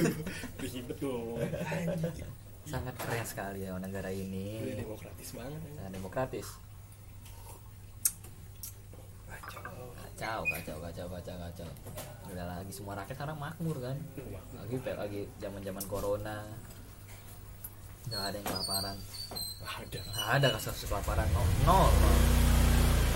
ribet 0.63 0.97
tuh 1.03 1.43
anjing 1.75 2.31
sangat 2.67 2.95
keren 2.99 3.27
sekali 3.27 3.63
ya 3.63 3.79
negara 3.79 4.11
ini. 4.11 4.75
Demokratis 4.75 5.31
banget 5.35 5.61
sangat 5.75 5.93
demokratis. 5.95 6.47
Kacau. 9.27 9.95
kacau 9.95 10.41
kacau 10.51 10.77
kacau 10.83 11.07
kacau 11.11 11.37
kacau. 11.39 11.69
Udah 12.35 12.47
lagi 12.47 12.73
semua 12.75 12.99
rakyat 12.99 13.15
sekarang 13.15 13.39
makmur 13.39 13.79
kan. 13.79 13.97
Lagi 14.59 14.77
lagi 14.83 15.21
zaman 15.39 15.63
zaman 15.63 15.85
corona 15.87 16.43
nggak 18.07 18.23
ada 18.23 18.37
yang 18.39 18.47
kelaparan. 18.47 18.97
Ada. 19.67 20.01
Nggak 20.03 20.29
ada 20.39 20.47
kasus 20.55 20.87
kelaparan. 20.87 21.27
Nol 21.35 21.49
nol, 21.67 21.91
nol. 21.91 22.19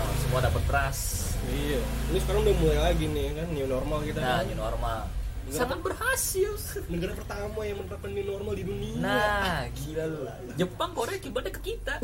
Oh, 0.01 0.13
semua 0.17 0.39
dapat 0.41 0.61
beras. 0.65 0.99
Iya. 1.45 1.79
Ini 2.09 2.17
sekarang 2.25 2.41
udah 2.41 2.55
mulai 2.57 2.79
lagi 2.91 3.05
nih 3.05 3.27
kan? 3.37 3.47
New 3.53 3.67
normal 3.69 3.99
kita 4.01 4.19
nah 4.19 4.41
kan? 4.41 4.49
new 4.49 4.57
normal. 4.57 5.01
Sangat 5.51 5.79
berhasil. 5.81 6.51
Negara 6.87 7.13
pertama 7.17 7.59
yang 7.65 7.77
menerapkan 7.81 8.11
new 8.13 8.25
normal 8.25 8.53
di 8.57 8.63
dunia. 8.65 8.97
Nah 8.97 9.59
gila 9.73 10.03
lu. 10.09 10.19
Jepang 10.57 10.91
Korea 10.97 11.17
kiblatnya 11.21 11.53
ke 11.53 11.61
kita. 11.61 11.95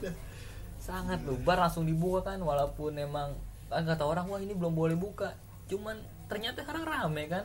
Sangat 0.90 1.20
lu 1.28 1.36
bar 1.40 1.60
langsung 1.60 1.84
dibuka 1.84 2.32
kan 2.32 2.40
walaupun 2.40 2.96
emang 2.96 3.36
kan 3.70 3.86
kata 3.86 4.02
orang 4.02 4.26
wah 4.26 4.40
ini 4.40 4.56
belum 4.56 4.72
boleh 4.72 4.96
buka. 4.96 5.36
Cuman 5.68 6.00
ternyata 6.26 6.64
sekarang 6.64 6.84
rame 6.88 7.24
kan. 7.28 7.44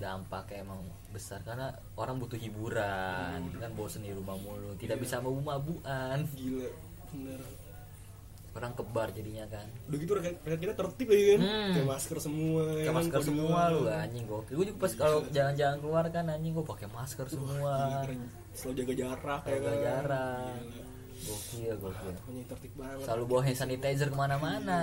Dampaknya 0.00 0.64
emang 0.64 0.80
besar. 1.12 1.44
Karena 1.44 1.68
orang 2.00 2.16
butuh 2.16 2.40
hiburan 2.40 3.40
kan 3.60 3.70
bosen 3.76 4.04
di 4.04 4.12
rumah 4.12 4.36
mulu. 4.40 4.72
Tidak 4.80 4.96
bisa 4.96 5.20
mabu-mabuan 5.20 6.24
gila 6.32 6.68
bener. 7.12 7.40
Orang 8.50 8.74
kebar 8.74 9.14
jadinya 9.14 9.46
kan. 9.46 9.62
Udah 9.86 9.98
gitu 10.02 10.12
rakyat, 10.18 10.42
kita 10.42 10.74
tertib 10.74 11.06
lagi 11.06 11.24
kan? 11.36 11.40
Hmm. 11.46 11.70
kayak 11.70 11.86
masker 11.86 12.18
semua 12.18 12.62
ya 12.66 12.66
pakai 12.66 12.86
kan, 12.90 12.94
masker 12.98 13.20
semua 13.22 13.60
lu 13.70 13.80
anjing 13.86 14.24
gokil. 14.26 14.54
Gue 14.58 14.66
juga 14.74 14.78
pas 14.82 14.92
kalau 14.98 15.18
jalan-jalan 15.30 15.76
keluar 15.78 16.04
kan 16.10 16.24
anjing 16.26 16.52
gue 16.58 16.66
pakai 16.66 16.88
masker 16.90 17.26
Gila, 17.30 17.34
semua 17.38 17.74
selalu 18.50 18.74
jaga 18.82 18.94
jarak 18.98 19.42
ya 19.46 19.50
jaga 19.54 19.70
kan? 19.70 19.78
jarak. 19.86 20.54
Gila. 20.66 20.88
gokil 21.20 21.74
gokil. 21.78 22.14
Pokoknya 22.18 22.44
tertib 22.50 22.72
banget. 22.74 23.04
Selalu 23.06 23.22
bawa 23.28 23.40
hand 23.46 23.58
sanitizer 23.60 24.08
ke 24.10 24.16
mana-mana. 24.18 24.80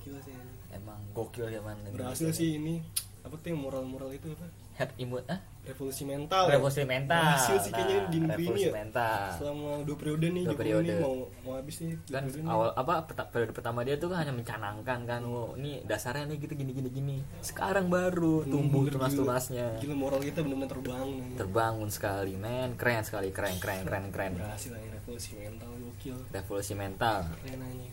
Gila. 0.00 0.18
Sih 0.24 0.34
emang 0.72 1.00
gokil 1.12 1.52
zaman 1.52 1.76
berhasil 1.92 2.32
sih 2.32 2.56
ini 2.56 2.80
apa 3.22 3.34
tuh 3.36 3.48
yang 3.48 3.60
moral-moral 3.60 4.10
itu 4.10 4.28
apa? 4.30 4.46
Head 4.72 4.90
imun 4.96 5.22
ah? 5.26 5.36
Revolusi 5.62 6.02
mental 6.02 6.42
ya? 6.44 6.58
revolusi 6.58 6.82
mental. 6.82 7.22
Berhasil 7.22 7.56
sih 7.60 7.70
kayaknya 7.70 7.94
Nah, 7.94 8.08
di 8.08 8.18
negeri 8.18 8.34
ini 8.34 8.42
revolusi 8.42 8.66
ya 8.66 8.72
mental. 8.74 9.20
Selama 9.32 9.68
dua 9.80 9.96
periode 9.96 10.26
nih 10.26 10.42
Dua 10.42 10.50
Jokowi 10.50 10.62
periode. 10.64 10.82
ini 10.82 10.94
mau 10.98 11.14
mau 11.38 11.52
habis 11.54 11.76
nih 11.78 11.90
kan 12.02 12.22
periode 12.24 12.40
nih. 12.40 12.50
awal 12.50 12.68
apa 12.74 12.94
peta- 13.04 13.28
periode 13.28 13.52
pertama 13.52 13.78
dia 13.80 13.94
tuh 13.94 14.08
kan 14.08 14.18
hanya 14.18 14.32
mencanangkan 14.32 14.98
kan 15.04 15.20
oh, 15.22 15.54
ini 15.54 15.70
dasarnya 15.84 16.24
nih 16.26 16.38
gitu 16.40 16.54
gini 16.56 16.72
gini 16.72 16.90
gini. 16.90 17.16
Sekarang 17.40 17.86
baru 17.86 18.42
tumbuh 18.44 18.82
Bener, 18.82 18.92
tunas-tunasnya. 18.96 19.66
Gila. 19.78 19.94
moral 19.94 20.18
kita 20.20 20.40
benar-benar 20.40 20.70
terbangun 20.72 21.14
terbangun 21.36 21.88
sekali 21.88 22.34
men. 22.34 22.74
Keren 22.74 23.04
sekali 23.04 23.30
keren 23.30 23.54
keren 23.56 23.84
keren 23.84 24.04
keren. 24.08 24.32
Berhasil 24.34 24.72
aja 24.72 24.88
revolusi 24.90 25.36
mental 25.36 25.70
gokil. 25.70 26.16
Revolusi 26.28 26.72
mental. 26.74 27.18
Keren 27.38 27.60
aja 27.60 27.86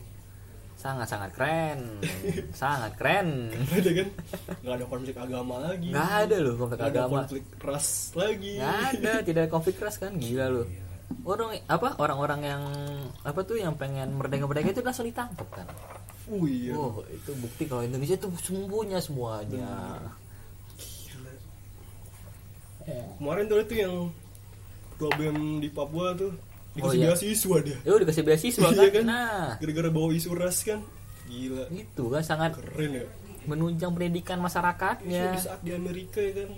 sangat 0.80 1.06
sangat 1.12 1.30
keren. 1.36 2.00
Sangat 2.60 2.96
keren. 2.96 3.52
Ada 3.52 3.90
kan? 3.92 4.08
Nggak 4.64 4.74
ada 4.80 4.86
konflik 4.88 5.16
agama 5.20 5.54
lagi. 5.60 5.92
Nggak 5.92 6.10
ada 6.24 6.36
loh 6.40 6.54
konflik 6.56 6.78
Nggak 6.80 6.88
ada 6.90 7.00
agama. 7.04 7.16
konflik 7.20 7.44
ras 7.60 7.88
lagi. 8.16 8.52
Nggak 8.56 8.80
ada 8.80 9.12
tidak 9.28 9.40
ada 9.44 9.50
konflik 9.52 9.76
ras 9.76 9.96
kan? 10.00 10.12
Gila 10.16 10.46
loh. 10.48 10.66
Orang 11.28 11.52
apa 11.68 11.88
orang-orang 12.00 12.40
yang 12.48 12.62
apa 13.20 13.40
tuh 13.44 13.60
yang 13.60 13.76
pengen 13.76 14.16
merdeka 14.16 14.48
merdeka 14.48 14.72
itu 14.72 14.80
langsung 14.80 15.04
ditangkap 15.04 15.48
kan? 15.52 15.68
Oh 16.32 16.48
iya. 16.48 16.72
Oh 16.72 17.04
itu 17.12 17.30
bukti 17.36 17.68
kalau 17.68 17.84
Indonesia 17.84 18.16
itu 18.16 18.28
sembunyinya 18.40 19.00
semuanya. 19.04 19.68
Gila. 20.80 21.32
kemarin 23.20 23.44
tuh 23.46 23.60
itu 23.62 23.74
yang 23.78 23.94
BEM 24.98 25.62
di 25.62 25.68
Papua 25.70 26.16
tuh 26.16 26.32
dikasih 26.72 26.86
Oh, 26.88 26.94
iya. 26.96 27.08
beasiswa 27.10 27.56
dia 27.60 27.76
ya 27.80 27.92
dikasih 27.96 28.22
beasiswa 28.22 28.66
Iya 28.70 28.78
kan? 28.80 28.90
kan? 28.92 29.04
nah 29.04 29.46
gara-gara 29.56 29.88
bawa 29.88 30.08
isu 30.12 30.30
ras 30.32 30.62
kan 30.62 30.80
gila 31.26 31.64
itu 31.68 32.02
kan 32.04 32.22
sangat 32.22 32.50
keren 32.54 32.92
ya 32.92 33.04
menunjang 33.42 33.90
pendidikan 33.90 34.36
Iya, 34.36 34.44
masyarakatnya 34.44 35.22
di 35.28 35.40
saat 35.40 35.60
di 35.60 35.70
Amerika 35.72 36.18
ya 36.18 36.32
kan 36.36 36.48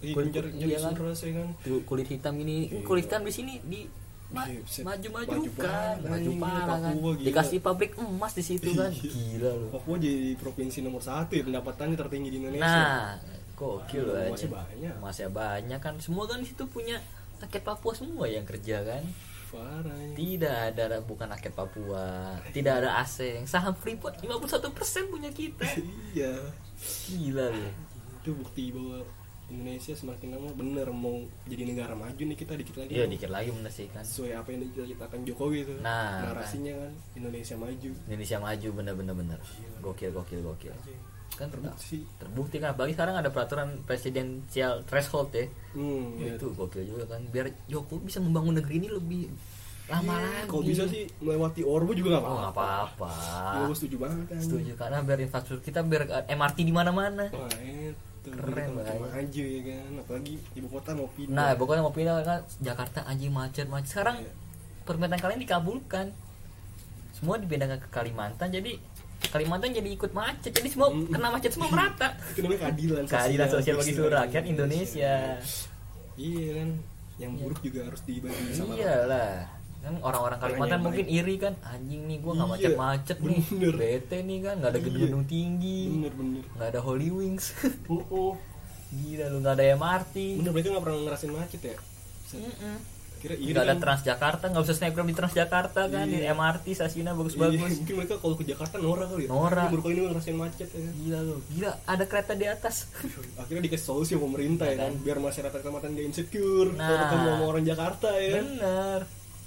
lagi 0.00 0.12
Kulit- 0.12 0.34
iya 0.58 0.78
kan? 0.78 0.92
ras 0.96 1.20
ya 1.20 1.32
kan 1.34 1.48
kulit 1.82 2.06
hitam 2.06 2.34
ini 2.36 2.56
kulit 2.82 3.04
hitam 3.04 3.22
di 3.22 3.30
sini 3.30 3.56
di 3.60 3.86
ma- 4.30 4.44
Iya, 4.44 4.60
maju-maju 4.82 5.28
Maju 5.30 5.50
kan 5.54 5.94
maju 6.02 6.30
parah 6.36 6.78
kan 6.80 6.92
Papua 6.92 7.10
gila. 7.14 7.24
dikasih 7.24 7.58
pabrik 7.60 7.90
emas 7.96 8.32
di 8.32 8.42
situ 8.42 8.68
kan 8.72 8.90
Iya. 8.90 9.06
gila 9.06 9.50
loh 9.54 9.68
Papua 9.70 9.94
jadi 9.96 10.34
provinsi 10.34 10.78
nomor 10.80 11.00
satu 11.00 11.32
ya 11.32 11.42
pendapatannya 11.42 11.94
tertinggi 11.94 12.28
di 12.28 12.38
Indonesia 12.38 12.66
nah 12.66 13.14
gokil 13.54 14.02
loh 14.02 14.14
Masih 14.26 14.28
anjing. 14.28 14.50
banyak. 14.50 14.94
masih 14.98 15.26
banyak 15.28 15.78
kan 15.78 15.94
semua 15.96 16.24
kan 16.24 16.38
di 16.38 16.46
situ 16.46 16.66
punya 16.66 16.98
rakyat 17.38 17.62
Papua 17.62 17.92
semua 17.92 18.26
yang 18.26 18.42
kerja 18.42 18.82
kan 18.82 19.02
parah 19.54 19.94
ya. 19.94 20.12
tidak 20.18 20.56
ada 20.74 20.98
bukan 21.06 21.30
rakyat 21.30 21.54
Papua. 21.54 22.34
Tidak 22.50 22.74
ada 22.82 22.98
asing 22.98 23.46
saham 23.46 23.78
Freeport 23.78 24.18
51% 24.18 24.74
punya 25.06 25.30
kita. 25.30 25.62
Iya. 26.14 26.34
Gila 27.08 27.54
loh 27.54 27.74
itu 28.24 28.32
bukti 28.32 28.72
bahwa 28.72 29.04
Indonesia 29.52 29.92
semakin 29.92 30.32
lama 30.32 30.48
bener 30.56 30.88
mau 30.88 31.20
jadi 31.44 31.68
negara 31.68 31.92
maju 31.92 32.16
nih 32.16 32.32
kita 32.32 32.56
dikit 32.56 32.80
lagi. 32.80 32.96
Iya 32.96 33.04
dikit 33.04 33.28
lagi 33.28 33.52
bener 33.52 33.68
sih 33.68 33.86
kan. 33.92 34.00
Sesuai 34.00 34.32
apa 34.32 34.48
yang 34.56 34.64
diceritakan 34.64 35.20
Jokowi 35.28 35.68
itu. 35.68 35.74
Nah, 35.84 36.32
narasinya 36.32 36.72
kan 36.72 36.92
Indonesia 37.12 37.54
maju. 37.60 37.90
Indonesia 38.08 38.38
maju 38.40 38.68
bener-bener 38.72 39.14
bener 39.14 39.38
gokil 39.84 40.10
gokil 40.16 40.40
gokil 40.40 40.72
kan 41.34 41.46
ter- 41.46 41.58
terbukti. 41.58 41.98
Terbukti 42.16 42.56
kan 42.56 42.68
apalagi 42.70 42.92
sekarang 42.92 43.16
ada 43.16 43.28
peraturan 43.28 43.68
presidensial 43.82 44.82
threshold 44.82 45.30
ya. 45.30 45.46
Hmm, 45.72 46.14
ya. 46.16 46.34
itu 46.34 46.46
gokil 46.48 46.82
juga 46.84 47.04
kan 47.08 47.26
biar 47.26 47.50
Jokowi 47.66 48.06
bisa 48.06 48.18
membangun 48.18 48.54
negeri 48.54 48.74
ini 48.76 48.88
lebih 48.88 49.22
lama 49.84 50.16
lagi. 50.16 50.48
kalau 50.48 50.64
bisa 50.64 50.84
sih 50.86 51.04
melewati 51.18 51.60
Orbo 51.60 51.92
juga 51.92 52.16
nggak 52.16 52.24
oh 52.24 52.36
nggak 52.40 52.52
apa-apa. 52.52 53.04
Apa-apa 53.04 53.52
Ya, 53.52 53.64
gue 53.64 53.76
setuju 53.76 53.96
banget 54.00 54.24
kan 54.26 54.38
setuju 54.40 54.72
karena 54.74 54.98
biar 55.00 55.18
infrastruktur 55.20 55.60
kita 55.60 55.80
biar 55.82 56.02
MRT 56.26 56.58
di 56.60 56.72
mana-mana. 56.72 57.28
Wah, 57.28 57.52
itu 57.60 57.92
Keren 58.24 58.48
kita 58.64 58.72
banget. 58.80 58.96
maju 59.04 59.42
ya 59.44 59.60
kan. 59.62 59.90
Apalagi 60.00 60.34
ibu 60.54 60.68
kota 60.68 60.90
mau 60.94 61.08
pindah. 61.12 61.34
Nah 61.34 61.48
pokoknya 61.52 61.82
mau 61.82 61.92
pindah 61.92 62.14
kan. 62.22 62.40
Jakarta 62.58 63.04
anjing 63.04 63.28
macet 63.28 63.66
macet. 63.66 63.92
Sekarang 63.92 64.16
Iya. 64.18 64.32
permintaan 64.82 65.20
kalian 65.20 65.42
dikabulkan. 65.42 66.06
Semua 67.12 67.36
dipindahkan 67.36 67.78
ke 67.78 67.88
Kalimantan 67.90 68.48
jadi 68.50 68.80
Kalimantan 69.26 69.70
jadi 69.70 69.88
ikut 69.90 70.10
macet 70.10 70.50
jadi 70.50 70.68
semua 70.68 70.88
Mm. 70.88 71.08
kena 71.08 71.28
macet 71.28 71.50
semua 71.50 71.68
merata. 71.68 72.08
Itu 72.30 72.40
namanya 72.40 72.60
keadilan 72.64 73.02
keadilan 73.04 73.48
sosial 73.48 73.74
bagi 73.76 73.92
seluruh 73.92 74.16
rakyat 74.18 74.44
Indonesia. 74.44 75.14
iya 76.14 76.46
kan? 76.54 76.68
Yang 77.14 77.32
buruk 77.38 77.60
juga 77.60 77.80
harus 77.84 78.02
dibagi 78.02 78.42
sama 78.52 78.74
iyalah 78.74 79.46
kan 79.80 80.00
orang-orang 80.00 80.38
Kalimantan 80.40 80.80
mungkin 80.80 81.06
iri 81.06 81.36
kan 81.36 81.52
anjing 81.62 82.08
nih 82.08 82.16
gua 82.18 82.32
nggak 82.34 82.48
Iya, 82.48 82.54
macet-macet 82.72 83.18
nih. 83.20 83.40
bener. 83.46 83.74
bete 83.76 84.16
nih 84.18 84.38
kan 84.40 84.54
nggak 84.56 84.70
ada 84.70 84.74
Iya. 84.74 84.86
gedung-gedung 84.88 85.24
tinggi. 85.26 85.80
Bener 85.92 86.12
bener. 86.14 86.44
Nggak 86.50 86.68
ada 86.70 86.80
Holy 86.80 87.08
Wings. 87.10 87.44
Oh, 87.86 88.00
oh. 88.08 88.32
gila 88.90 89.26
lu 89.28 89.38
nggak 89.40 89.54
ada 89.54 89.64
MRT 89.74 90.14
bener 90.38 90.50
mereka 90.50 90.68
nggak 90.70 90.84
pernah 90.84 90.98
ngerasain 91.02 91.32
macet 91.32 91.60
ya? 91.60 91.76
Set. 92.24 92.40
Mm-mm. 92.40 92.76
Kira 93.24 93.34
iya 93.34 93.50
nggak 93.50 93.62
ada 93.62 93.70
kan 93.70 93.78
Transjakarta 93.80 94.44
nggak 94.46 94.62
usah 94.62 94.76
snapgram 94.76 95.06
di 95.06 95.16
Transjakarta 95.16 95.80
kan. 95.86 96.04
Di 96.04 96.18
Iya. 96.18 96.30
MRT 96.30 96.66
stasiunnya 96.70 97.10
Iya, 97.10 97.18
bagus-bagus 97.20 97.58
mungkin 97.74 97.94
mereka 97.96 98.14
kalau 98.16 98.34
ke 98.36 98.44
Jakarta 98.44 98.76
norak 98.76 99.06
kali 99.08 99.22
ya. 99.24 99.28
Norak. 99.30 99.64
Ini 99.64 99.72
baru 99.72 99.82
kali 99.82 99.92
ini 99.94 100.02
ngerasain 100.06 100.36
macet 100.36 100.68
ya. 100.68 100.78
Kan 100.78 100.94
gila 100.94 101.18
lu 101.20 101.34
gila. 101.48 101.70
Ada 101.84 102.04
kereta 102.04 102.32
di 102.34 102.46
atas. 102.46 102.74
Akhirnya 103.40 103.62
dikasih 103.64 103.86
solusi 103.86 104.12
sama 104.12 104.28
pemerintah 104.28 104.66
ya 104.66 104.76
Nah, 104.76 104.84
kan 104.84 104.92
biar 105.00 105.18
masyarakat 105.18 105.56
kecamatan 105.56 105.88
gak 105.90 106.06
insecure 106.06 106.70
Nah. 106.70 106.84
kalau 106.84 106.98
ketemu 107.02 107.30
orang 107.46 107.64
Jakarta 107.64 108.08
ya. 108.14 108.32
Kan 108.34 108.46
bener 108.54 109.00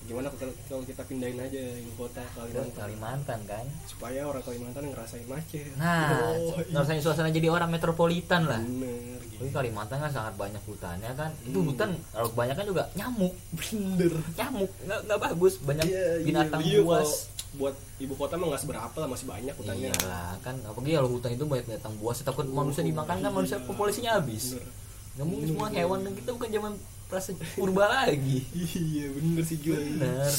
gimana 0.07 0.31
kalau 0.31 0.55
kalau 0.63 0.81
kita 0.81 1.03
pindahin 1.03 1.35
aja 1.37 1.59
ibu 1.75 1.91
kota 1.97 2.23
Kalimantan 2.31 2.71
Kalimantan 2.73 3.39
kan 3.43 3.65
supaya 3.83 4.23
orang 4.23 4.39
Kalimantan 4.39 4.83
ngerasain 4.87 5.27
macet 5.27 5.67
nah 5.75 6.15
oh, 6.33 6.55
iya. 6.55 6.71
ngerasain 6.71 7.01
suasana 7.01 7.27
jadi 7.27 7.47
orang 7.47 7.67
metropolitan 7.67 8.43
lah 8.43 8.57
bener 8.57 9.19
gitu. 9.21 9.35
Tapi 9.37 9.51
Kalimantan 9.51 9.97
kan 9.99 10.09
sangat 10.09 10.33
banyak 10.33 10.63
hutannya 10.63 11.11
kan. 11.13 11.29
Itu 11.43 11.59
Hmm. 11.59 11.69
hutan 11.69 11.89
kalau 12.09 12.25
kebanyakan 12.31 12.65
juga 12.65 12.83
nyamuk. 12.93 13.33
bener 13.53 14.11
Nyamuk 14.33 14.71
nggak 14.81 14.99
nggak 15.05 15.19
bagus. 15.21 15.53
Banyak 15.59 15.85
Iya, 15.85 15.93
iya. 15.93 16.25
binatang 16.25 16.61
Iya, 16.63 16.79
buas. 16.81 17.05
kalau 17.05 17.13
buat 17.57 17.75
ibu 17.97 18.13
kota 18.13 18.33
mah 18.33 18.47
nggak 18.49 18.61
seberapa 18.63 18.95
lah 18.95 19.07
masih 19.07 19.25
banyak 19.27 19.53
hutannya 19.53 19.89
Iya 19.89 20.01
lah 20.03 20.31
kan 20.41 20.55
apalagi 20.63 20.93
kalau 20.95 21.09
hutan 21.11 21.31
itu 21.31 21.43
banyak 21.43 21.65
binatang 21.65 21.93
buas 21.97 22.17
takut 22.19 22.45
manusia 22.45 22.81
dimakan 22.81 23.17
kan 23.19 23.29
manusia 23.29 23.57
populasinya 23.59 24.11
habis. 24.15 24.55
bener 24.55 24.65
Nggak 25.13 25.27
mungkin 25.27 25.47
semua 25.47 25.67
hewan 25.69 25.99
dan 26.01 26.13
kita 26.13 26.29
bukan 26.31 26.49
zaman 26.49 26.73
prase 27.07 27.31
purba 27.53 27.87
lagi. 27.87 28.43
iya 28.53 29.07
bener 29.09 29.41
sih 29.41 29.57
gila 29.57 29.79
Bener. 29.79 30.31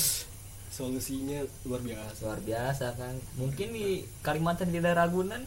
solusinya 0.69 1.39
luar 1.63 1.81
biasa 1.81 2.21
Luar 2.23 2.41
biasa 2.41 2.87
kan. 2.95 3.15
Mungkin 3.35 3.69
di 3.71 3.87
Kalimantan 4.21 4.69
tidak 4.69 4.95
Ragunan 4.95 5.43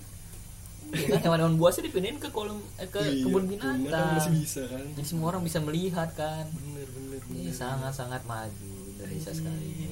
ya 0.91 1.07
kan 1.07 1.21
hewan-hewan 1.21 1.55
buasnya 1.55 1.87
dipindahin 1.87 2.17
ke 2.17 2.27
kolom 2.29 2.57
eh, 2.75 2.83
ke 2.85 2.99
Iya, 2.99 3.23
kebun 3.23 3.45
kan 3.53 3.79
binatang. 3.79 4.17
masih 4.17 4.33
bisa 4.35 4.61
kan 4.65 4.81
Jadi 4.91 5.07
semua 5.07 5.27
orang 5.29 5.43
bisa 5.43 5.59
melihat 5.59 6.09
kan. 6.11 6.49
bener 6.49 6.87
bener 6.89 7.19
Ini 7.23 7.37
bener 7.43 7.53
sangat-sangat 7.53 8.21
maju 8.25 8.71
Indonesia 8.91 9.31
sekali 9.31 9.65
ini. 9.67 9.89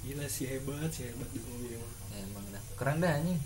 gila 0.00 0.26
sih 0.26 0.46
hebat 0.46 0.88
sih 0.88 1.06
hebat 1.06 1.28
Jokowi 1.28 1.72
emang 1.72 1.92
Ya, 2.08 2.18
emang 2.20 2.44
dah 2.48 2.62
keren 2.74 2.98
dah 2.98 3.14
nih 3.18 3.38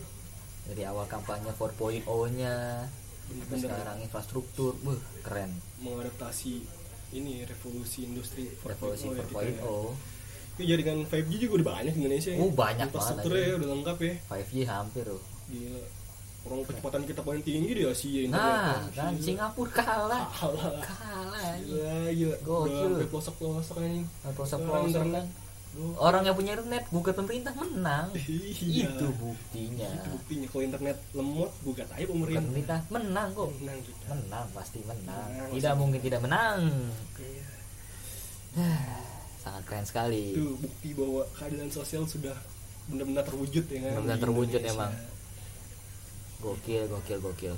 dari 0.65 0.83
awal 0.85 1.05
kampanye 1.05 1.51
4.0 1.51 2.07
nya 2.33 2.55
Bener-bener. 3.29 3.63
sekarang 3.65 3.97
infrastruktur 4.01 4.73
buh 4.81 4.99
keren 5.23 5.51
mengadaptasi 5.79 6.55
ini 7.13 7.45
revolusi 7.45 8.05
industri 8.05 8.49
4.0 8.61 8.71
revolusi 8.73 9.05
ya 9.07 9.23
kita 9.25 9.41
ya. 9.41 9.63
4.0 9.63 10.13
Ini 10.53 10.65
jaringan 10.69 10.99
5G 11.09 11.33
juga 11.41 11.53
udah 11.57 11.69
banyak 11.73 11.93
di 11.97 12.01
Indonesia 12.05 12.31
ya. 12.33 12.39
Oh, 12.39 12.53
banyak 12.53 12.87
Infrastrukturnya 12.87 13.33
banget, 13.33 13.49
ya 13.49 13.57
udah 13.57 13.69
lengkap 13.73 13.97
ya. 14.01 14.15
5G 14.29 14.55
hampir 14.67 15.05
loh 15.09 15.23
Gila. 15.49 15.83
Orang 16.43 16.61
kecepatan 16.67 17.03
kita 17.07 17.21
paling 17.23 17.43
tinggi 17.43 17.71
di 17.71 17.83
Asia 17.87 18.27
nah 18.27 18.83
internetnya. 18.83 18.99
kan. 18.99 19.13
Singapura 19.17 19.71
kalah 19.71 20.23
Kalah. 20.29 20.75
kalah. 20.83 21.55
Gila, 21.57 22.11
gila. 22.11 22.37
Gokil. 22.43 22.93
Pelosok-pelosok 23.07 23.77
anjing. 23.79 24.07
pelosok 24.27 24.59
Sekarang 24.59 24.67
pelosok 24.67 24.89
internet 24.91 25.15
kan. 25.15 25.27
Orang 25.81 26.23
yang 26.29 26.37
punya 26.37 26.53
internet 26.53 26.85
gugat 26.93 27.17
pemerintah 27.17 27.53
menang. 27.57 28.13
Iya. 28.13 28.93
itu 28.93 29.07
buktinya. 29.17 29.89
Itu 29.89 30.09
buktinya. 30.13 30.47
Kalau 30.53 30.63
internet 30.69 30.97
lemot 31.17 31.51
gugat 31.65 31.89
aja 31.97 32.05
pemerintah. 32.05 32.45
Pemerintah 32.45 32.79
menang 32.93 33.29
kok. 33.33 33.49
Menang 33.57 33.79
kita 33.81 34.07
menang 34.13 34.47
pasti 34.53 34.81
menang. 34.85 35.29
Menang, 35.33 35.49
tidak 35.57 35.75
mungkin 35.81 36.01
tidak 36.05 36.21
menang. 36.21 36.59
Iya. 37.17 37.47
sangat 39.43 39.63
keren 39.65 39.87
sekali. 39.89 40.37
Itu 40.37 40.61
bukti 40.61 40.89
bahwa 40.93 41.23
keadilan 41.41 41.71
sosial 41.73 42.05
sudah 42.05 42.37
benar-benar 42.93 43.25
terwujud 43.25 43.65
ya 43.65 43.79
kan? 43.81 43.93
Benar-benar 43.97 44.19
terwujud 44.21 44.61
Indonesia. 44.61 44.77
emang. 44.77 44.93
gokil 46.43 46.85
gokil 46.91 47.19
gokil. 47.23 47.55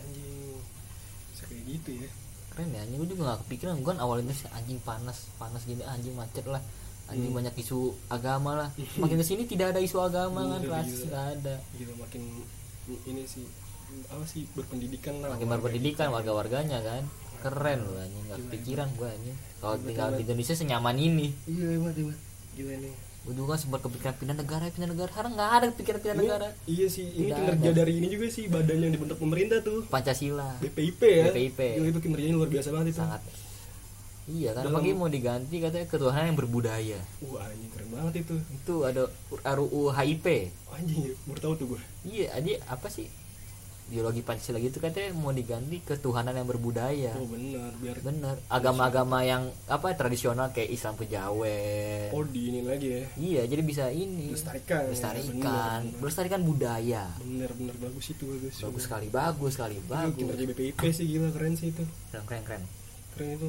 Anjing. 0.00 0.58
Kayak 1.44 1.62
gitu 1.76 1.90
ya. 2.02 2.08
Keren 2.56 2.72
ya 2.72 2.80
anjing. 2.88 2.98
Gue 3.04 3.08
juga 3.12 3.22
gak 3.36 3.40
kepikiran. 3.44 3.74
Gue 3.84 3.92
kan 3.92 4.00
awalnya 4.00 4.32
sih 4.32 4.48
anjing 4.48 4.80
panas 4.80 5.28
panas 5.36 5.62
gini 5.68 5.84
anjing 5.84 6.16
macet 6.16 6.48
lah 6.48 6.64
anjing 7.08 7.26
Hmm. 7.26 7.38
banyak 7.38 7.54
isu 7.56 7.78
agama 8.08 8.50
lah. 8.54 8.68
Makin 9.00 9.16
ke 9.16 9.24
sini 9.24 9.42
tidak 9.44 9.72
ada 9.72 9.80
isu 9.80 9.96
agama 9.98 10.44
kan 10.46 10.60
rasis 10.62 11.02
gila. 11.02 11.08
nggak 11.08 11.26
ada. 11.34 11.54
Gitu 11.72 11.92
makin 11.94 12.22
ini 13.04 13.22
sih 13.24 13.44
apa 14.06 14.24
sih 14.24 14.44
berpendidikan 14.50 15.16
lah 15.18 15.32
makin 15.32 15.44
warga 15.46 15.54
berpendidikan 15.62 16.06
kita. 16.06 16.14
warga-warganya 16.14 16.78
kan. 16.80 17.02
Keren 17.38 17.78
loh 17.82 17.96
anjing 17.96 18.22
nggak 18.24 18.36
Gila, 18.36 18.46
kepikiran 18.46 18.88
gue 18.92 19.08
anjing. 19.08 19.36
Kalau 19.58 19.74
tinggal 19.80 20.08
di. 20.10 20.22
Indonesia 20.22 20.54
senyaman 20.54 20.96
ini. 20.96 21.28
Iya 21.44 21.66
hebat 21.74 21.94
hebat 21.94 22.18
gila 22.52 22.74
nih 22.76 22.94
gue 23.18 23.34
juga 23.34 23.54
sempat 23.54 23.80
kepikiran 23.80 24.14
pindah 24.14 24.36
negara 24.36 24.64
pindah 24.68 24.88
negara. 24.88 25.08
Sekarang 25.10 25.32
nggak 25.34 25.50
ada 25.52 25.66
pikiran 25.70 25.98
pindah 25.98 26.14
Ini- 26.14 26.24
negara. 26.24 26.48
iya 26.66 26.86
sih. 26.88 27.04
Ini 27.04 27.24
Tidak 27.26 27.36
kinerja 27.38 27.60
ada. 27.66 27.78
dari 27.78 27.92
ini 27.94 28.06
juga 28.08 28.26
sih 28.26 28.44
badan 28.46 28.78
yang 28.78 28.92
dibentuk 28.94 29.16
pemerintah 29.16 29.58
tuh. 29.60 29.84
Pancasila. 29.86 30.56
BPIP 30.58 31.00
ya. 31.02 31.24
BPIP. 31.28 31.60
Gila, 31.76 31.86
itu 31.88 32.00
kinerjanya 32.00 32.34
luar 32.34 32.48
biasa 32.48 32.68
banget 32.70 32.88
itu. 32.88 32.98
Sangat 32.98 33.20
iya 34.28 34.50
kan? 34.52 34.68
Apalagi 34.68 34.92
mau 34.92 35.08
diganti 35.08 35.56
katanya 35.58 35.86
ketuhanan 35.88 36.30
yang 36.30 36.38
berbudaya. 36.38 37.00
Wah 37.24 37.48
anjing 37.48 37.70
keren 37.72 37.88
banget 37.90 38.14
itu. 38.22 38.36
Itu 38.52 38.74
ada 38.84 39.08
RUU 39.44 39.90
HIP 39.90 40.26
anjing 40.78 41.16
baru 41.26 41.40
tahu 41.42 41.52
tuh 41.58 41.66
gue 41.74 41.80
iya 42.06 42.30
jadi 42.38 42.62
apa 42.70 42.86
sih? 42.88 43.08
Ideologi 43.88 44.20
Pancasila 44.20 44.60
gitu 44.60 44.84
katanya 44.84 45.16
mau 45.16 45.32
diganti 45.32 45.80
ketuhanan 45.80 46.36
yang 46.36 46.44
berbudaya. 46.44 47.08
Oh 47.16 47.24
benar 47.24 47.72
biar 47.80 47.96
bener 48.04 48.36
agama-agama 48.52 49.24
yang 49.24 49.48
apa 49.64 49.96
tradisional 49.96 50.52
kayak 50.52 50.76
Islam 50.76 50.92
kejawen 51.00 52.12
oh 52.12 52.20
di 52.20 52.52
ini 52.52 52.60
lagi 52.68 52.88
ya. 52.92 53.02
Iya 53.16 53.42
jadi 53.48 53.62
bisa 53.64 53.88
ini. 53.88 54.28
Lestarikan, 54.36 54.84
ya, 54.84 54.92
melestarikan 54.92 55.32
bener, 55.32 55.80
bener. 55.88 56.00
melestarikan 56.04 56.40
budaya. 56.44 57.04
Bener 57.16 57.50
bener 57.56 57.74
bagus 57.80 58.12
itu 58.12 58.24
bagus 58.28 58.54
bagus 58.60 58.82
sekali 58.84 59.06
bagus 59.08 59.52
sekali 59.56 59.76
bagus. 59.88 60.20
Kinerja 60.20 60.44
BPIP 60.52 60.80
sih 60.92 61.06
gila 61.08 61.32
keren 61.32 61.56
sih 61.56 61.72
itu. 61.72 61.84
Keren 62.12 62.28
keren 62.28 62.42
keren. 62.44 62.62
Keren 63.16 63.28
itu 63.40 63.48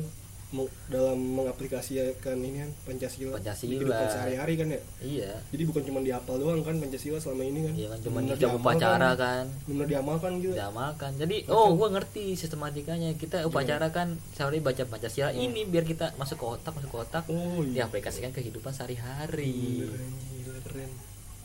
dalam 0.89 1.17
mengaplikasikan 1.37 2.37
ini 2.41 2.65
kan 2.65 2.69
Pancasila, 2.81 3.37
Pancasila. 3.37 3.69
di 3.69 3.75
kehidupan 3.77 4.07
sehari-hari 4.09 4.53
kan 4.57 4.67
ya? 4.73 4.81
Iya. 4.97 5.31
Jadi 5.53 5.63
bukan 5.69 5.81
cuma 5.85 5.99
dihafal 6.01 6.41
doang 6.41 6.65
kan 6.65 6.81
Pancasila 6.81 7.21
selama 7.21 7.43
ini 7.45 7.59
kan? 7.69 7.73
Iya 7.77 7.87
kan 7.93 7.99
cuma 8.01 8.17
di 8.25 8.45
upacara 8.49 9.09
kan? 9.13 9.45
bener 9.69 9.85
diamalkan 9.85 10.31
gitu. 10.41 10.57
Diamalkan. 10.57 11.11
Jadi 11.21 11.45
oh 11.53 11.77
gue 11.77 11.87
ngerti 11.93 12.33
sistematikanya. 12.33 13.13
Kita 13.13 13.45
upacara 13.45 13.93
kan 13.93 14.17
sehari 14.33 14.57
baca 14.57 14.81
pancasila. 14.89 15.29
Ini 15.29 15.69
biar 15.69 15.85
kita 15.85 16.17
masuk 16.17 16.41
ke 16.41 16.45
otak 16.49 16.73
masuk 16.73 16.89
ke 16.89 16.97
otak. 16.97 17.23
Oh 17.29 17.61
iya. 17.61 17.85
Diaplikasikan 17.85 18.33
kehidupan 18.33 18.73
sehari-hari. 18.73 19.85
Gila 19.85 20.57
keren 20.65 20.91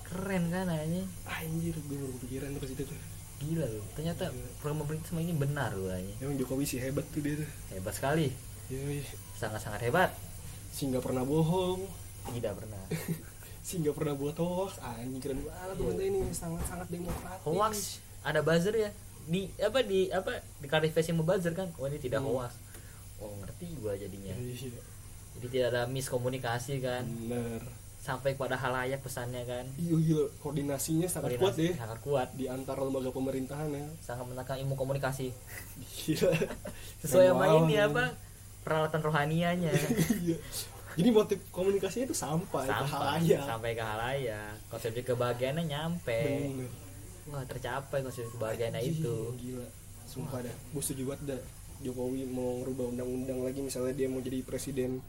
keren. 0.09 0.43
Kan 0.49 0.69
aja 0.73 1.03
anjir 1.29 1.77
gue 1.77 1.97
baru 2.01 2.12
kepikiran 2.25 2.57
terus 2.57 2.73
itu 2.73 2.83
tuh. 2.88 2.97
Gila 3.45 3.69
loh. 3.69 3.85
Ternyata 3.93 4.33
program 4.64 4.81
pemerintah 4.88 5.12
sama 5.12 5.21
ini 5.21 5.37
benar 5.37 5.77
loh 5.77 5.93
aja 5.93 6.12
emang 6.25 6.40
Jokowi 6.40 6.64
sih 6.64 6.81
hebat 6.81 7.05
tuh 7.12 7.21
dia 7.21 7.37
tuh. 7.37 7.49
Hebat 7.69 7.93
sekali. 7.93 8.54
Sangat-sangat 9.35 9.81
hebat. 9.83 10.11
Sih 10.70 10.88
nggak 10.88 11.03
pernah 11.03 11.22
bohong. 11.22 11.85
Tidak 12.31 12.53
pernah. 12.53 12.83
Sih 13.66 13.81
nggak 13.81 13.96
pernah 13.96 14.12
buat 14.12 14.37
hoax. 14.37 14.77
Anjing 14.79 15.20
keren 15.20 15.40
banget 15.40 15.77
pemerintah 15.77 16.05
ini. 16.05 16.20
Sangat 16.31 16.64
sangat 16.64 16.88
demokratis. 16.88 17.44
Hoax. 17.44 17.74
Ada 18.20 18.40
buzzer 18.40 18.74
ya? 18.74 18.90
Di 19.24 19.48
apa 19.57 19.81
di 19.81 20.09
apa 20.09 20.37
di 20.61 20.66
klarifikasi 20.66 21.09
sama 21.09 21.24
buzzer 21.24 21.53
kan? 21.53 21.72
Oh 21.77 21.87
ini 21.87 21.96
tidak 21.96 22.20
Hmm. 22.20 22.37
hoax. 22.37 22.53
Oh 23.18 23.33
ngerti 23.40 23.66
gua 23.81 23.96
jadinya. 23.96 24.37
Iya. 24.37 24.81
Jadi 25.35 25.46
tidak 25.50 25.68
ada 25.72 25.83
miskomunikasi 25.87 26.81
kan? 26.81 27.05
Bener. 27.07 27.61
Sampai 27.98 28.37
pada 28.37 28.53
halayak 28.53 29.00
pesannya 29.00 29.48
kan? 29.48 29.64
Iya 29.77 29.96
gila 29.96 30.24
koordinasinya 30.38 31.09
sangat 31.09 31.40
kuat 31.40 31.57
Koordinasi 31.57 31.64
deh. 31.64 31.74
sangat 31.74 31.98
kuat. 32.05 32.29
Di 32.37 32.44
antar 32.46 32.77
lembaga 32.77 33.09
pemerintahan 33.09 33.72
ya. 33.72 33.87
Sangat 33.98 34.29
menekan 34.29 34.61
ilmu 34.61 34.77
komunikasi. 34.77 35.33
Gila. 36.05 36.33
Sesuai 37.00 37.33
sama 37.33 37.44
ini 37.64 37.81
apa 37.81 38.12
peralatan 38.64 39.00
rohanianya. 39.05 39.70
Iya. 40.24 40.38
jadi 40.94 41.11
motif 41.11 41.38
komunikasinya 41.50 42.07
itu 42.07 42.16
sampai, 42.16 42.64
ke 42.64 42.70
sampai 42.70 42.87
halayak 42.87 43.42
sampai 43.42 43.70
ke 43.74 43.83
halayak 43.83 44.53
konsep 44.70 44.94
kebahagiaannya 44.94 45.64
nyampe. 45.66 46.22
Bener. 46.22 46.70
Wah 47.29 47.42
tercapai 47.44 47.98
konsep 48.00 48.24
kebahagiaannya 48.31 48.81
itu. 48.83 49.16
gila. 49.37 49.66
Sumpah 50.07 50.38
dah. 50.40 50.55
Gue 50.70 50.83
setuju 50.83 51.12
banget 51.12 51.35
dah. 51.35 51.40
Jokowi 51.83 52.24
mau 52.31 52.62
ngerubah 52.62 52.94
undang-undang 52.94 53.42
lagi. 53.42 53.59
Misalnya 53.61 53.92
dia 53.92 54.07
mau 54.07 54.22
jadi 54.22 54.38
presiden 54.46 55.03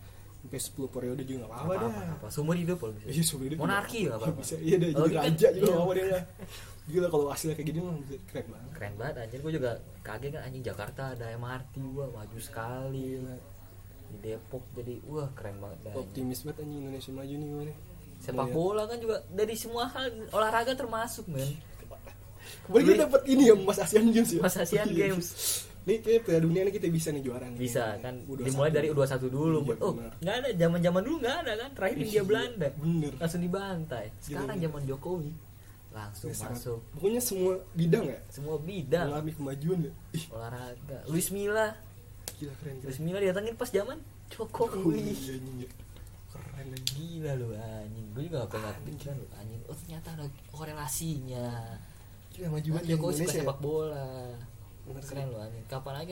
sampai 0.46 0.62
10 0.62 0.94
periode 0.94 1.22
juga 1.26 1.46
gak 1.46 1.50
apa-apa 1.50 1.74
apa 1.74 1.82
dah. 1.82 1.92
apa 2.22 2.28
seumur 2.30 2.54
hidup 2.54 2.78
loh 2.78 2.94
bisa. 2.94 3.10
Iya, 3.10 3.24
seumur 3.26 3.46
hidup. 3.50 3.58
Monarki 3.66 3.98
nggak 4.06 4.18
apa-apa. 4.22 4.42
Bisa, 4.46 4.56
iya 4.62 4.76
dah, 4.78 4.90
jadi 4.94 5.14
raja 5.18 5.48
juga 5.58 5.66
gak 5.74 5.82
apa 5.82 5.94
dia. 5.94 6.06
dah. 6.06 6.24
Gila 6.86 7.08
kalau 7.08 7.26
hasilnya 7.28 7.56
kayak 7.56 7.68
gini 7.68 7.80
mah 7.80 7.98
keren 8.26 8.46
banget. 8.48 8.70
keren 8.72 8.94
banget 8.96 9.16
anjir 9.20 9.40
gue 9.40 9.54
juga 9.54 9.72
kaget 10.02 10.32
kan 10.32 10.42
anjing 10.44 10.64
Jakarta 10.64 11.02
ada 11.12 11.26
MRT 11.34 11.74
wah 11.92 12.10
maju 12.12 12.38
sekali 12.38 13.18
Gila. 13.18 13.36
di 14.06 14.18
Depok 14.24 14.64
jadi 14.72 14.96
wah 15.04 15.30
keren 15.32 15.58
banget 15.58 15.80
dah. 15.82 15.94
Optimis 15.96 16.40
banget 16.42 16.62
anjing 16.62 16.80
Indonesia 16.80 17.12
maju 17.12 17.34
nih 17.34 17.50
nih. 17.64 17.78
sepak 18.18 18.48
bola 18.50 18.84
kan 18.86 18.98
juga 18.98 19.22
dari 19.28 19.54
semua 19.54 19.86
hal 19.88 20.06
olahraga 20.30 20.74
termasuk 20.74 21.26
men 21.28 21.50
Kemarin 22.64 22.82
kita 22.84 22.98
dapat 23.04 23.22
ini 23.28 23.44
ya 23.44 23.56
Mas 23.56 23.78
Asian 23.78 24.06
Games 24.08 24.30
ya. 24.32 24.42
Mas 24.42 24.56
Asian 24.56 24.86
Iya. 24.88 25.10
Games. 25.10 25.28
Nih 25.84 25.98
kayak 26.00 26.22
Piala 26.24 26.42
Dunia 26.42 26.62
nih 26.64 26.74
kita 26.74 26.88
bisa 26.88 27.10
nih 27.10 27.22
juara 27.22 27.46
nih. 27.46 27.58
bisa 27.60 27.94
kan 28.00 28.18
U21. 28.24 28.42
dimulai 28.44 28.72
dari 28.72 28.88
U21 28.90 29.22
dulu 29.28 29.58
Iya, 29.64 29.76
oh 29.80 29.94
nggak 30.16 30.36
ada 30.36 30.50
zaman 30.56 30.80
zaman 30.80 31.02
dulu 31.04 31.16
nggak 31.20 31.38
ada 31.40 31.52
kan 31.56 31.70
terakhir 31.74 31.98
India 32.00 32.10
Iya, 32.12 32.24
Belanda 32.24 32.68
Bener. 32.72 33.12
langsung 33.16 33.42
dibantai 33.44 34.06
sekarang 34.20 34.58
zaman 34.60 34.82
Jokowi 34.84 35.30
langsung 35.96 36.28
Ya, 36.28 36.36
sangat- 36.36 36.60
masuk 36.60 36.80
Pokoknya 36.92 37.22
semua 37.22 37.54
bidang 37.72 38.06
ya. 38.06 38.20
semua 38.28 38.56
bidang 38.58 39.08
Mengalami 39.10 39.32
kemajuan 39.32 39.80
ya. 39.82 39.94
Ih, 40.12 40.26
olahraga 40.30 40.98
Luis 41.08 41.28
Milla 41.30 41.68
gila 42.36 42.52
keren. 42.60 42.76
Luis 42.82 43.00
Milla 43.00 43.20
didatengin 43.20 43.56
pas 43.56 43.70
zaman 43.70 43.98
Jokowi 44.28 45.00
anjing 45.08 45.58
ya. 45.58 45.70
Keren 46.28 46.68
anjing. 46.68 46.84
gila 46.86 47.32
lu 47.34 47.48
anjing 47.54 48.06
gue 48.12 48.24
juga 48.26 48.38
gak 48.42 48.52
pernah 48.52 48.72
kepikiran 48.76 49.16
lu 49.16 49.28
anjing 49.34 49.62
oh 49.66 49.76
ternyata 49.78 50.08
ada 50.12 50.26
korelasinya 50.50 51.48
Gila 52.30 52.48
maju 52.50 52.62
Juan 52.66 52.76
banget 52.78 52.90
Jokowi 52.92 53.14
suka 53.16 53.26
ya. 53.26 53.36
sepak 53.40 53.60
bola 53.60 54.12
Bener 54.84 55.02
keren 55.02 55.28
lu 55.28 55.38
anjing 55.38 55.64
kapan 55.66 55.94
lagi 55.96 56.12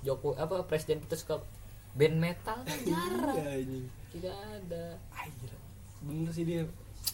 Jokowi 0.00 0.34
apa 0.34 0.54
presiden 0.64 0.98
kita 1.00 1.14
suka 1.14 1.34
band 1.90 2.16
metal 2.16 2.58
kan 2.58 2.78
jarang 2.88 3.34
Iya, 3.34 3.48
anjing. 3.58 3.84
tidak 4.10 4.34
ada 4.34 4.84
gila. 5.36 5.56
Bener 6.00 6.30
sih 6.30 6.44
dia 6.44 6.62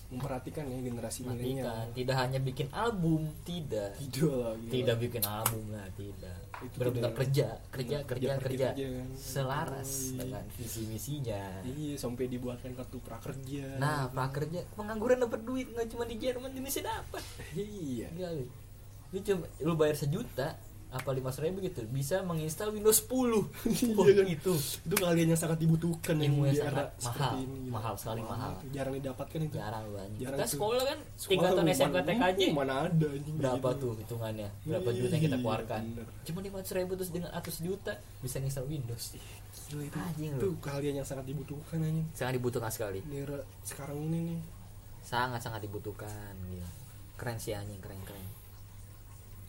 memperhatikan 0.06 0.64
ya 0.64 0.78
generasi 0.80 1.20
milenial. 1.22 1.90
Tidak 1.90 2.12
hanya 2.12 2.38
bikin 2.38 2.68
album 2.70 3.26
tidak 3.42 3.94
Tidak 3.96 4.22
lah. 4.24 4.54
gila. 4.56 4.70
tidak 4.70 4.96
bikin 4.98 5.22
album 5.22 5.64
lah 5.68 5.86
tidak 5.92 6.38
Itu 6.56 6.76
benar-benar 6.76 7.02
tidak- 7.06 7.18
kerja 7.18 7.46
kerja 7.68 7.96
kerja 8.00 8.28
kerja 8.36 8.68
kerja 8.70 8.86
kan. 8.94 9.08
selaras 9.14 9.90
Oh, 9.90 10.04
iya. 10.06 10.18
dengan 10.20 10.44
visi 10.52 10.82
misinya 10.84 11.42
Iya, 11.62 11.94
sampai 11.94 12.24
dibuatkan 12.26 12.72
kartu 12.72 12.98
prakerja. 12.98 13.66
nah 13.76 14.06
prakerja 14.08 14.62
pengangguran 14.72 15.18
dapat 15.20 15.40
duit 15.42 15.66
nggak 15.68 15.88
cuma 15.88 16.04
di 16.04 16.16
Jerman 16.16 16.48
di 16.48 16.58
Indonesia 16.58 16.82
dapat 16.84 17.22
iya. 17.54 18.08
Gila. 18.10 18.30
Lu 19.10 19.18
cuma 19.20 19.44
lu 19.58 19.72
bayar 19.74 19.96
sejuta 19.96 20.58
apa 20.94 21.10
lima 21.10 21.26
ribu 21.34 21.58
gitu 21.58 21.82
bisa 21.84 22.22
menginstal 22.22 22.70
Windows 22.70 23.02
10 23.02 23.10
Iya 23.66 23.92
Wah, 23.92 24.06
kan? 24.06 24.26
itu 24.28 24.54
Itu 24.54 24.94
kalian 24.94 25.26
yang 25.28 25.40
sangat 25.40 25.58
dibutuhkan 25.58 26.14
yang 26.16 26.38
di 26.38 26.54
era 26.54 26.70
sangat 26.70 26.88
seperti 26.96 27.18
mahal. 27.18 27.34
ini, 27.36 27.56
gila. 27.58 27.72
Mahal 27.74 27.94
sekali, 27.96 28.20
mahal. 28.22 28.52
Jarang 28.70 28.94
didapatkan 28.94 29.40
itu. 29.40 29.54
jarang 29.54 29.84
anjing 29.90 30.20
Jarang 30.22 30.38
kita 30.38 30.46
sekolah 30.48 30.82
kan 30.84 30.98
mana- 31.58 31.74
SMK 31.74 31.96
TKJ 32.00 32.40
Mana 32.52 32.74
ada 32.84 33.06
anjing 33.10 33.34
berapa 33.34 33.68
gitu. 33.68 33.82
tuh 33.82 33.92
hitungannya 33.98 34.48
berapa 34.62 34.88
Iya, 34.88 34.96
juta 34.96 35.12
yang 35.12 35.24
kita 35.24 35.36
keluarkan 35.36 35.80
bener. 35.90 36.06
cuma 36.22 36.38
lima 36.40 36.58
ribu 36.62 36.92
terus 36.94 37.10
dengan 37.10 37.30
atas 37.32 37.54
juta 37.58 37.92
bisa 38.20 38.36
install 38.38 38.66
Windows 38.66 39.04
Gila 39.66 39.82
itu. 39.82 39.96
Anjing 39.96 40.30
itu 40.32 40.46
lu. 40.46 40.56
kalian 40.60 40.94
yang 40.96 41.08
sangat 41.08 41.24
dibutuhkan 41.24 41.78
anjing. 41.80 42.06
sangat 42.12 42.32
dibutuhkan 42.34 42.70
sekali 42.70 43.02
Di 43.02 43.16
era 43.18 43.36
sekarang 43.62 43.98
ini 44.00 44.18
nih. 44.28 44.40
sangat 45.00 45.40
sangat 45.40 45.60
dibutuhkan 45.60 46.14
gila 46.40 46.70
keren 47.14 47.36
sih 47.36 47.52
anjing 47.52 47.78
keren 47.78 47.98
keren 48.04 48.23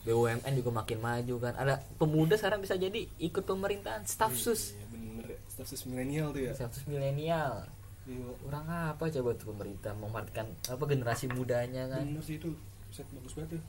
BUMN 0.06 0.52
juga 0.54 0.70
makin 0.72 0.98
maju 0.98 1.34
kan 1.40 1.52
ada 1.52 1.74
pemuda 1.96 2.34
sekarang 2.34 2.58
bisa 2.58 2.74
jadi 2.74 3.10
ikut 3.18 3.42
pemerintahan 3.42 4.02
staf 4.02 4.32
sus 4.32 4.72
Iya, 4.72 4.86
bener. 4.88 5.26
Staf 5.46 5.66
sus 5.66 5.82
milenial 5.84 6.30
tuh 6.30 6.40
ya. 6.40 6.52
staf 6.52 6.70
sus 6.70 6.86
milenial 6.86 7.66
Iya. 8.06 8.22
kurang 8.38 8.66
apa 8.66 9.02
coba 9.04 9.34
tuh 9.34 9.50
pemerintah 9.50 9.90
memanfaatkan 9.92 10.46
apa 10.64 10.84
generasi 10.84 11.26
mudanya 11.28 11.90
kan 11.90 12.06
Bener 12.06 12.22
sih 12.22 12.38
itu. 12.38 12.54
Set 12.88 13.02
bagus 13.10 13.34
banget 13.34 13.58
tuh. 13.58 13.62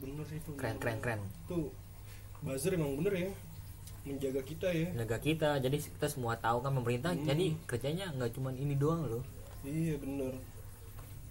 Bener 0.00 0.24
sih 0.26 0.36
itu. 0.36 0.50
keren 0.52 0.76
keren 0.76 0.98
keren 0.98 1.20
Tuh 1.46 1.70
buzzer 2.40 2.74
emang 2.74 2.98
bener 2.98 3.14
ya. 3.16 3.30
menjaga 4.02 4.42
kita 4.42 4.66
ya 4.66 4.90
negara 4.92 5.14
kita 5.16 5.62
jadi 5.62 5.78
kita 5.78 6.10
semua 6.10 6.34
tahu 6.34 6.58
kan 6.58 6.74
pemerintah 6.74 7.14
Hmm. 7.14 7.22
jadi 7.22 7.54
kerjanya 7.64 8.10
nggak 8.10 8.34
cuman 8.34 8.50
ini 8.52 8.74
doang 8.74 9.06
loh 9.06 9.22
iya 9.62 9.94
bener 9.94 10.34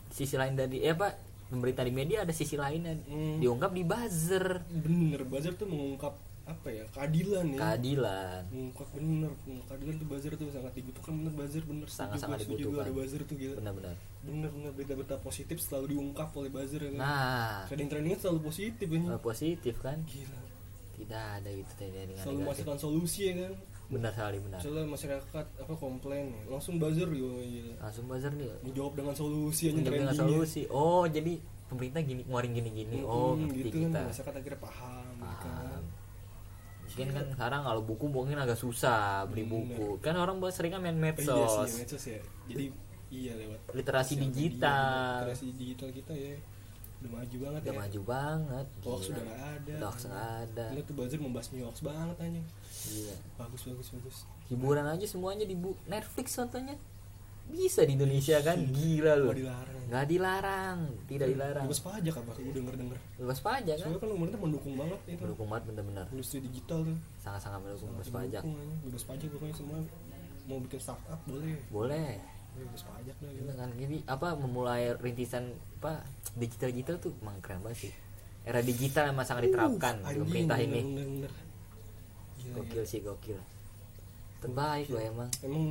sisi 0.07 0.39
lain 0.39 0.55
dari 0.55 0.79
eh 0.79 0.95
apa 0.95 1.11
pemerintah 1.51 1.83
di 1.83 1.93
media 1.93 2.23
ada 2.23 2.31
sisi 2.31 2.55
lainnya. 2.55 2.95
Hmm. 3.11 3.43
diungkap 3.43 3.75
di 3.75 3.83
buzzer. 3.83 4.63
Bener 4.71 5.27
buzzer 5.27 5.53
tuh 5.59 5.67
mengungkap 5.67 6.15
apa 6.47 6.67
ya 6.71 6.83
keadilan 6.95 7.45
ya. 7.53 7.59
Keadilan. 7.59 8.41
Mengungkap 8.49 8.87
bener 8.95 9.31
keadilan 9.67 9.95
tuh 9.99 10.07
buzzer 10.07 10.31
tuh 10.39 10.47
sangat 10.49 10.73
dibutuhkan 10.79 11.13
bener 11.19 11.33
buzzer 11.35 11.63
bener 11.67 11.87
setuju 11.91 12.17
gua 12.23 12.37
dibutuhkan. 12.39 12.83
ada 12.87 12.93
buzzer 12.95 13.21
tuh 13.27 13.35
gila. 13.35 13.55
Benar-benar 13.59 13.95
bener 14.21 14.49
bener 14.53 14.71
berita-berita 14.77 15.17
positif 15.19 15.57
selalu 15.59 15.97
diungkap 15.97 16.29
oleh 16.33 16.49
buzzer 16.49 16.81
ya 16.81 16.91
kan? 16.95 17.01
Nah. 17.03 17.59
Trending 17.67 17.89
trendingnya 17.91 18.19
selalu 18.23 18.39
positif 18.47 18.87
ya 18.87 18.99
hal 19.11 19.21
positif 19.21 19.75
kan? 19.83 19.97
Gila. 20.07 20.39
Tidak 21.01 21.23
ada 21.41 21.49
gitu 21.49 21.71
tidak 21.75 22.03
dengan 22.13 22.23
selalu 22.23 22.39
menghasilkan 22.45 22.77
solusi 22.79 23.21
ya 23.27 23.33
kan 23.45 23.53
benar 23.91 24.11
sekali 24.11 24.37
benar. 24.39 24.57
Misalnya 24.57 24.85
masyarakat 24.87 25.45
apa 25.57 25.73
komplain 25.75 26.25
langsung 26.45 26.75
buzzer 26.77 27.09
yo 27.09 27.29
gila 27.37 27.73
langsung 27.77 28.05
buzzer 28.07 28.31
nih. 28.31 28.47
Menjawab 28.61 28.93
dengan 28.95 29.13
solusi 29.13 29.63
aja 29.67 29.75
dengan 29.77 29.91
trendingnya. 30.07 30.15
solusi. 30.15 30.61
Oh 30.67 31.03
jadi 31.03 31.33
pemerintah 31.67 31.99
gini 31.99 32.21
ngeluarin 32.23 32.51
gini 32.53 32.69
gini 32.73 32.97
oh 33.01 33.31
Mm, 33.33 33.47
ngerti 33.47 33.59
gitu 33.61 33.77
kita. 33.81 33.91
kan 33.93 34.03
masyarakat 34.05 34.33
akhirnya 34.37 34.59
paham, 34.59 35.13
ya 35.17 35.33
kan. 35.37 35.55
paham. 35.61 35.83
Mungkin 36.83 37.07
kan 37.09 37.25
sekarang 37.29 37.61
kalau 37.63 37.81
buku 37.81 38.05
mungkin 38.05 38.35
agak 38.35 38.55
susah 38.55 39.23
beli 39.25 39.43
Bener. 39.43 39.79
buku. 39.79 39.87
Kan 39.99 40.15
orang 40.15 40.35
sering 40.49 40.71
kan 40.71 40.81
main 40.81 40.95
Oh, 40.95 41.03
iya 41.03 41.15
sih 41.15 41.27
medsos. 41.27 41.71
medsos 41.77 42.03
ya. 42.05 42.19
Jadi 42.47 42.65
iya 43.09 43.31
lewat 43.35 43.59
literasi 43.71 44.13
sosial 44.13 44.23
media, 44.25 44.35
digital. 44.37 45.15
literasi 45.21 45.45
digital 45.53 45.89
kita 45.89 46.13
ya 46.13 46.35
udah 47.01 47.11
maju 47.17 47.37
banget 47.41 47.61
udah 47.65 47.73
ya. 47.73 47.79
maju 47.81 47.99
banget 48.05 48.67
hoax 48.85 49.01
Gila. 49.01 49.07
sudah 49.09 49.23
nggak 49.25 49.41
ada. 49.41 49.73
Hoax 49.81 49.97
nggak 50.05 50.29
ada. 50.45 50.65
Ini 50.69 50.81
tuh 50.85 50.93
buzzer 50.93 51.19
membasmi 51.19 51.57
hoax 51.65 51.77
banget 51.81 52.15
anjing. 52.21 52.45
Gila. 52.85 53.15
bagus 53.41 53.61
bagus 53.65 53.87
bagus. 53.89 54.17
Hiburan 54.53 54.85
aja 54.85 55.05
semuanya 55.09 55.45
di 55.49 55.55
bu 55.57 55.73
Netflix 55.89 56.37
contohnya. 56.37 56.77
Bisa 57.51 57.81
di 57.83 57.97
Indonesia 57.97 58.37
kan? 58.45 58.57
Gila 58.69 59.13
loh 59.17 59.33
dilarang. 59.33 59.83
Nggak 59.89 60.05
dilarang. 60.07 60.77
Tidak 61.09 61.27
dilarang. 61.33 61.65
bebas 61.65 61.81
pajak 61.81 62.15
apa? 62.21 62.31
Gue 62.37 62.53
denger 62.53 62.73
denger 62.77 62.97
bebas 63.17 63.39
pajak 63.41 63.75
kan? 63.81 63.85
Soalnya 63.89 63.99
kan 63.99 64.09
pemerintah 64.13 64.39
mendukung 64.39 64.73
banget 64.77 64.99
itu. 65.09 65.21
Mendukung 65.25 65.47
banget 65.49 65.63
bener-bener. 65.73 66.05
Industri 66.13 66.37
digital 66.45 66.79
tuh. 66.85 66.97
Sangat-sangat 67.17 67.59
mendukung 67.65 67.89
bebas 67.97 68.11
pajak. 68.13 68.41
bebas 68.85 69.03
pajak 69.09 69.27
pokoknya 69.33 69.55
semua. 69.57 69.77
Mau 70.45 70.61
bikin 70.61 70.79
startup 70.79 71.19
boleh. 71.25 71.57
Boleh 71.73 72.40
bebas 72.53 72.81
pajak 72.83 73.15
dah 73.15 73.29
Gitu. 73.29 73.41
Gitu. 73.41 73.53
kan? 73.53 73.69
Jadi 73.73 73.97
apa 74.05 74.27
memulai 74.33 74.83
rintisan 74.95 75.43
apa 75.77 76.03
digital 76.33 76.69
digital 76.69 76.95
tuh 76.97 77.11
emang 77.19 77.39
keren 77.39 77.59
banget 77.59 77.87
sih. 77.87 77.93
Era 78.41 78.59
digital 78.59 79.09
emang 79.09 79.23
sangat 79.23 79.47
diterapkan 79.47 80.01
Uh, 80.01 80.11
di 80.11 80.17
pemerintah 80.19 80.57
ini. 80.57 80.81
bener, 80.81 81.07
bener. 81.07 81.31
Gila, 82.37 82.53
gokil 82.57 82.83
sih 82.83 82.99
gokil. 82.99 83.37
Terbaik 84.39 84.89
loh 84.89 85.01
emang. 85.01 85.29
Emang 85.39 85.63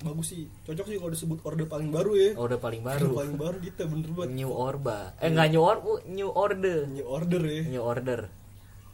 bagus 0.00 0.26
sih. 0.30 0.44
Cocok 0.62 0.86
sih 0.86 0.96
kalau 0.96 1.10
disebut 1.10 1.38
orde 1.42 1.64
paling 1.64 1.88
baru 1.88 2.12
ya. 2.12 2.30
Order 2.36 2.58
paling 2.58 2.80
Orde 2.80 2.88
baru. 3.00 3.08
Paling 3.16 3.36
baru 3.36 3.56
kita 3.58 3.82
bener 3.88 4.10
banget. 4.12 4.30
New 4.36 4.50
orba. 4.50 4.98
Eh 5.16 5.28
nggak 5.28 5.48
new 5.50 5.62
order 5.62 5.96
new 6.06 6.30
order. 6.30 6.78
New 6.86 7.06
order 7.06 7.42
ya. 7.42 7.62
New 7.66 7.82
order. 7.82 8.20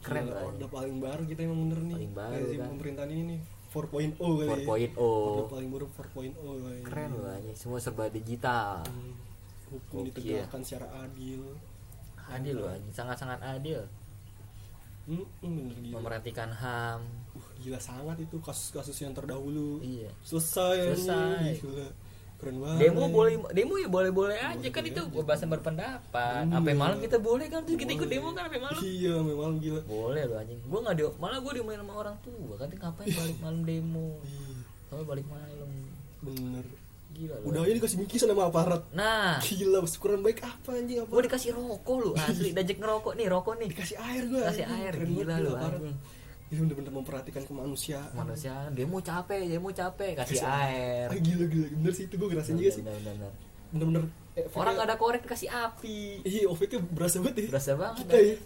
Keren 0.00 0.22
Gila, 0.22 0.34
lah 0.34 0.42
orde 0.46 0.66
paling 0.70 0.96
baru 0.98 1.22
kita 1.26 1.40
emang 1.42 1.60
bener 1.66 1.80
nih. 1.82 1.94
Paling 1.98 2.12
baru, 2.14 2.34
Rezim 2.38 2.58
kan. 2.58 2.68
pemerintahan 2.70 3.10
ini 3.10 3.22
nih 3.26 3.40
4.0 3.76 4.16
kali 4.16 4.64
ya. 4.64 4.96
4.0 4.96 4.96
orde 4.96 5.42
paling 5.52 5.68
baru 5.68 5.86
4.0 5.92 6.32
kali. 6.40 6.80
Keren 6.88 7.10
loh 7.12 7.28
anjing. 7.28 7.56
Semua 7.60 7.78
serba 7.78 8.08
digital. 8.08 8.80
Hmm. 8.88 9.12
hukum 9.66 10.06
Gokil. 10.06 10.14
ditegakkan 10.14 10.62
secara 10.64 10.86
adil. 11.04 11.42
Adil 12.32 12.54
loh 12.56 12.72
anjing. 12.72 12.92
Sangat 12.96 13.20
sangat 13.20 13.44
adil 13.44 13.84
hmm, 15.06 15.24
hmm, 15.42 15.94
memerhatikan 15.94 16.50
ham. 16.50 17.00
Uh, 17.32 17.46
gila 17.62 17.78
sangat 17.78 18.18
itu 18.20 18.36
kasus-kasus 18.42 18.96
yang 19.00 19.14
terdahulu. 19.14 19.80
Iya. 19.80 20.10
Selesai 20.26 20.98
Selesai. 20.98 21.62
gila 21.62 21.86
keren 22.36 22.56
banget. 22.60 22.78
Demo 22.84 23.04
boleh 23.08 23.34
demo 23.52 23.74
ya 23.80 23.88
boleh 23.88 24.10
boleh 24.12 24.38
aja. 24.38 24.68
Kan 24.68 24.84
itu 24.84 25.00
kebebasan 25.08 25.48
berpendapat. 25.48 26.46
Bener. 26.46 26.52
sampai 26.52 26.74
malam 26.76 26.98
kita 27.00 27.16
boleh 27.16 27.46
kan? 27.48 27.64
Terus 27.64 27.78
kita 27.80 27.92
ikut 27.96 28.08
Boleh. 28.08 28.20
demo 28.20 28.28
kan 28.36 28.42
sampai 28.48 28.60
malam? 28.60 28.80
Iya 28.84 29.14
memang 29.24 29.50
gila. 29.58 29.80
Boleh 29.88 30.22
loh 30.28 30.36
anjing. 30.36 30.58
Gua 30.68 30.78
nggak 30.84 30.94
di 30.96 31.02
malah 31.16 31.38
gua 31.40 31.52
diomelin 31.56 31.80
sama 31.80 31.94
orang 31.96 32.16
tua. 32.20 32.54
Katanya 32.60 32.78
ngapain 32.88 33.08
balik 33.08 33.36
malam 33.40 33.60
demo? 33.64 34.08
Iya, 34.22 34.54
kamu 34.92 35.02
balik 35.08 35.26
malam. 35.32 35.70
Bener. 36.22 36.64
Gila 37.16 37.34
loh. 37.40 37.46
Udah 37.48 37.60
aja 37.64 37.72
dikasih 37.72 37.96
bingkisan 38.04 38.28
sama 38.28 38.42
aparat. 38.52 38.82
Nah. 38.92 39.40
Gila 39.40 39.78
kurang 39.96 40.20
baik 40.20 40.44
apa 40.44 40.70
anjing 40.76 40.98
apa 41.00 41.10
gua 41.10 41.22
dikasih 41.24 41.50
rokok 41.56 41.96
lu 41.96 42.10
asli 42.16 42.52
dajak 42.56 42.76
ngerokok 42.76 43.12
nih 43.16 43.26
rokok 43.32 43.54
nih. 43.56 43.66
Dikasih 43.72 43.96
air 43.96 44.22
gua 44.28 44.40
kasih 44.52 44.64
anjing. 44.68 44.84
air 44.84 44.94
gila 45.00 45.34
lu 45.40 45.52
Ini 46.46 46.62
bener-bener 46.62 46.92
memperhatikan 46.94 47.42
kemanusiaan. 47.42 48.14
Manusia 48.14 48.54
demo 48.70 49.02
capek 49.02 49.50
demo 49.50 49.74
capek 49.74 50.14
kasih 50.14 50.38
Kasih 50.38 50.46
air. 50.46 51.06
Ah, 51.10 51.18
gila 51.18 51.44
gila. 51.50 51.66
Bener 51.74 51.92
sih 51.92 52.04
itu 52.06 52.14
gue 52.14 52.28
ngerasain 52.30 52.54
juga 52.54 52.70
sih. 52.70 52.82
Bener, 52.86 52.94
bener, 53.02 53.14
bener. 53.18 53.32
bener-bener 53.74 54.02
eh, 54.38 54.46
orang 54.54 54.78
ada 54.78 54.94
korek 54.94 55.26
dikasih 55.26 55.50
api. 55.50 56.22
Iya 56.22 56.46
efeknya 56.46 56.78
berasa 56.86 57.18
banget 57.18 57.34
ya. 57.42 57.48
Berasa 57.50 57.72
banget 57.74 57.96
kita 58.06 58.14
ya 58.14 58.22
iya. 58.22 58.36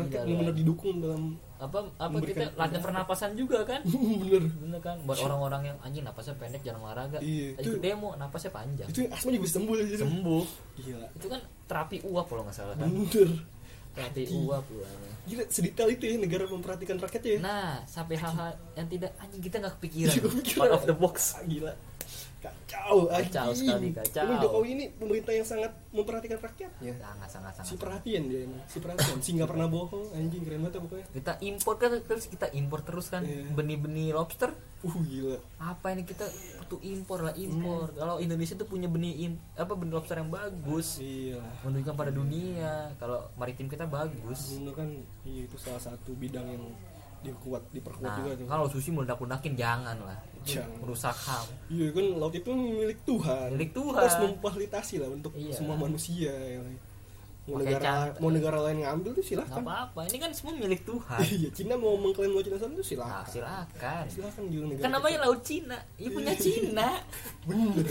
Gila, 0.08 0.24
bener-bener 0.24 0.48
lah. 0.48 0.56
didukung 0.56 0.96
dalam 1.04 1.22
apa 1.60 1.78
apa 2.00 2.16
kita 2.24 2.44
latihan 2.56 2.80
pernapasan 2.80 3.30
juga 3.36 3.58
kan? 3.68 3.84
Bener. 4.24 4.48
Bener 4.48 4.80
kan? 4.80 4.96
Buat 5.04 5.20
orang-orang 5.28 5.62
yang 5.68 5.78
anjing 5.84 6.08
napasnya 6.08 6.40
pendek 6.40 6.64
jarang 6.64 6.80
olahraga. 6.80 7.20
Iya, 7.20 7.60
itu- 7.60 7.84
demo 7.84 8.16
napasnya 8.16 8.48
panjang. 8.48 8.88
itu 8.88 9.04
asma 9.12 9.28
juga 9.28 9.48
sembuh 9.52 9.74
ya 9.76 10.00
sembuh. 10.00 10.44
Gila. 10.80 11.06
Itu 11.20 11.26
kan 11.28 11.40
terapi 11.68 12.00
uap 12.00 12.26
kalau 12.32 12.48
nggak 12.48 12.56
salah 12.56 12.74
kan? 12.80 12.88
Bener 12.88 13.28
Anjing. 13.96 14.42
uap 14.42 14.66
anjing. 14.66 15.14
gila 15.24 15.42
sedetail 15.48 15.88
itu 15.88 16.04
ya 16.04 16.16
negara 16.16 16.44
memperhatikan 16.44 16.96
rakyatnya 16.98 17.30
ya 17.30 17.40
nah 17.40 17.70
sampai 17.84 18.14
hal-hal 18.14 18.52
yang 18.74 18.88
tidak 18.88 19.10
anjing 19.16 19.40
kita 19.40 19.56
nggak 19.58 19.74
kepikiran 19.78 20.12
Iya, 20.12 20.60
out 20.60 20.72
of 20.72 20.84
the 20.84 20.92
box 20.94 21.16
Ah, 21.34 21.44
gila 21.44 21.72
kacau 22.38 23.08
Kacau 23.08 23.48
anjing. 23.48 23.64
sekali, 23.64 23.88
kacau. 23.90 24.22
Emang 24.22 24.38
Jokowi 24.38 24.68
ini 24.70 24.84
pemerintah 24.92 25.32
yang 25.32 25.44
sangat 25.44 25.72
memperhatikan 25.90 26.36
rakyatnya. 26.36 26.92
Sangat 26.94 27.28
sangat 27.30 27.52
si 27.52 27.58
sangat. 27.64 27.80
Perhatian 27.80 28.22
dia 28.26 28.40
emang 28.44 28.60
si 28.66 28.78
perhatian 28.78 29.18
si 29.18 29.30
nggak 29.32 29.48
pernah 29.48 29.64
bohong 29.66 30.06
anjing 30.12 30.42
keren 30.42 30.60
banget 30.60 30.76
ya 30.76 30.80
pokoknya. 30.82 31.06
Kita 31.10 31.32
impor 31.40 31.74
kan 31.74 31.90
terus 31.98 32.24
kita 32.26 32.46
impor 32.52 32.80
terus 32.80 33.06
kan. 33.08 33.22
Iya. 33.22 33.48
benih-benih 33.50 34.12
lobster. 34.12 34.52
Uh 34.80 34.96
gila. 35.00 35.38
Apa 35.56 35.86
ini 35.90 36.04
kita 36.04 36.28
butuh 36.60 36.80
impor 36.82 37.18
lah 37.22 37.34
impor. 37.34 37.88
Kalau 37.90 38.20
Indonesia 38.20 38.52
tuh 38.54 38.68
punya 38.68 38.86
benih 38.86 39.24
im- 39.24 39.40
apa 39.56 39.72
benih 39.72 39.94
lobster 39.94 40.16
yang 40.16 40.28
bagus. 40.28 41.00
Iya. 41.00 41.40
Menunjukkan 41.64 41.96
pada 41.96 42.12
dunia. 42.12 42.92
Kalau 42.96 43.32
maritim 43.34 43.66
kita 43.66 43.88
bagus. 43.88 44.52
Bener 44.52 44.76
kan 44.76 44.88
iya 45.24 45.48
itu 45.48 45.56
salah 45.56 45.80
satu 45.80 46.12
bidang 46.12 46.44
yang 46.46 46.64
dikuat 47.24 47.64
diperkuat 47.72 48.04
nah 48.04 48.20
juga 48.20 48.36
tuh. 48.36 48.44
kalau 48.44 48.66
sushi 48.68 48.92
meledak-ledakin 48.92 49.56
jangan 49.56 49.96
lah 49.96 50.20
Jangan. 50.46 50.76
merusak 50.78 51.16
ham 51.18 51.46
iya 51.66 51.86
kan 51.88 52.06
laut 52.14 52.32
itu 52.32 52.50
milik 52.50 53.00
Tuhan. 53.02 53.48
Milik 53.52 53.70
Tuhan. 53.72 53.96
Harus 53.96 54.16
memfasilitasi 54.20 54.94
lah 54.98 55.08
untuk 55.08 55.32
Iya. 55.32 55.52
semua 55.52 55.74
manusia 55.74 56.30
ya. 56.30 56.60
mau 57.44 57.60
Pakai 57.60 57.66
negara 57.66 57.84
cat- 58.08 58.16
mau 58.18 58.30
negara 58.30 58.58
lain 58.62 58.78
ngambil 58.80 59.10
tuh 59.10 59.12
nggak 59.14 59.28
silahkan 59.28 59.60
apa-apa 59.60 60.00
ini 60.06 60.16
kan 60.16 60.30
semua 60.32 60.52
milik 60.54 60.80
Tuhan. 60.82 61.20
Iya 61.34 61.48
Cina 61.50 61.74
mau 61.74 61.92
mengklaim 61.94 62.30
laut 62.30 62.40
Cina 62.42 62.56
sana 62.56 62.72
tuh 62.72 62.80
nah, 62.96 63.24
silahkan. 63.26 64.04
Silahkan 64.06 64.42
juga 64.46 64.64
negara 64.66 64.82
kan 64.82 64.92
namanya 64.94 65.18
laut 65.20 65.40
Cina? 65.40 65.76
Ini 65.94 66.08
punya 66.08 66.32
Cina. 66.34 66.88
Bener. 67.44 67.84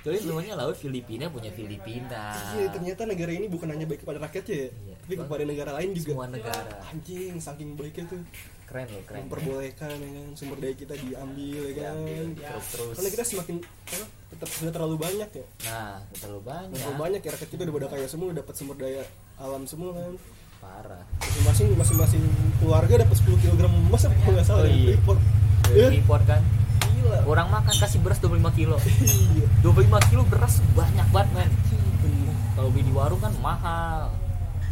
Jadi 0.00 0.22
sebenarnya 0.22 0.54
laut 0.54 0.76
Filipina 0.76 1.26
punya 1.26 1.50
Filipina. 1.50 2.30
Iya, 2.54 2.70
ternyata 2.70 3.02
negara 3.04 3.26
ini 3.28 3.46
bukan 3.46 3.66
hanya 3.68 3.82
baik 3.84 4.00
kepada 4.00 4.22
rakyatnya 4.22 4.54
ya, 4.56 4.68
Iya. 4.70 4.94
tapi 4.96 5.14
kepada 5.18 5.42
negara 5.42 5.70
lain 5.74 5.90
juga. 5.90 6.10
semua 6.14 6.26
negara. 6.28 6.74
Anjing, 6.86 7.34
saking 7.36 7.74
baiknya 7.74 8.06
tuh 8.06 8.22
keren 8.66 8.86
loh 8.88 9.02
keren 9.02 9.20
memperbolehkan 9.24 9.94
ya 9.94 10.10
kan 10.12 10.28
sumber 10.34 10.58
daya 10.58 10.74
kita 10.74 10.94
diambil 10.96 11.62
ya 11.64 11.74
kan. 11.78 11.96
Diambil, 11.96 12.24
terus 12.34 12.66
terus 12.68 12.94
Karena 12.94 13.10
kita 13.10 13.24
semakin 13.24 13.56
apa, 13.62 14.04
tetap 14.28 14.48
sudah 14.50 14.72
terlalu 14.72 14.96
banyak 14.98 15.30
ya. 15.32 15.46
nah 15.64 15.96
terlalu 16.12 16.40
banyak 16.44 16.74
Terlalu 16.74 16.96
banyak 16.98 17.20
ya 17.20 17.30
rakyat 17.30 17.48
kita 17.48 17.62
udah 17.62 17.74
pada 17.76 17.88
kaya 17.88 18.06
semua, 18.06 18.26
dapat 18.32 18.54
sumber 18.54 18.76
daya 18.76 19.02
alam 19.36 19.62
semua 19.64 19.90
kan. 19.92 20.12
parah 20.56 21.02
Masing-masing 21.20 21.66
masing-masing 21.74 22.22
keluarga 22.56 22.94
dapat 22.98 23.16
10 23.16 23.38
kg 23.38 23.60
emas 23.62 24.02
apa 24.02 24.14
nggak 24.26 24.42
salah 24.42 24.58
Oh, 24.58 24.64
dari 24.64 24.74
iya. 24.74 24.86
Freeport. 24.92 25.20
Ya, 25.68 25.86
impor 25.90 26.20
kan 26.22 26.42
gila. 26.96 27.18
orang 27.24 27.48
makan 27.48 27.74
kasih 27.76 27.98
beras 27.98 28.18
25 28.18 28.38
kilo 28.52 28.76
Iya. 28.80 29.46
25 29.62 30.10
kilo 30.10 30.22
beras 30.24 30.58
banyak 30.72 31.06
banget 31.08 31.30
men 31.36 31.50
kalau 32.52 32.68
beli 32.68 32.82
di 32.82 32.92
warung 32.92 33.18
kan 33.18 33.34
mahal 33.36 34.10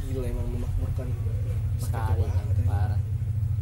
Gila 0.05 0.25
emang 0.25 0.47
memakmurkan 0.49 1.07
sekali 1.77 2.23
ya. 2.23 2.33
parah 2.65 2.99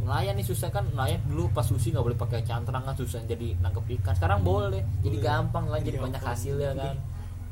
nelayan 0.02 0.34
nih 0.34 0.44
susah 0.44 0.68
kan 0.68 0.84
nelayan 0.88 1.22
dulu 1.24 1.46
pas 1.48 1.62
sushi 1.62 1.90
nggak 1.90 2.02
boleh 2.02 2.16
pakai 2.16 2.42
cantrang 2.42 2.82
kan 2.82 2.92
susah 2.92 3.22
jadi 3.22 3.54
nangkep 3.56 3.86
ikan 3.96 4.12
sekarang 4.12 4.42
boleh 4.42 4.82
jadi 5.00 5.14
Boleh. 5.14 5.24
gampang 5.24 5.64
lah 5.66 5.78
jadi 5.78 5.96
Gampang. 5.96 6.04
banyak 6.10 6.22
hasilnya 6.24 6.70
kan 6.74 6.96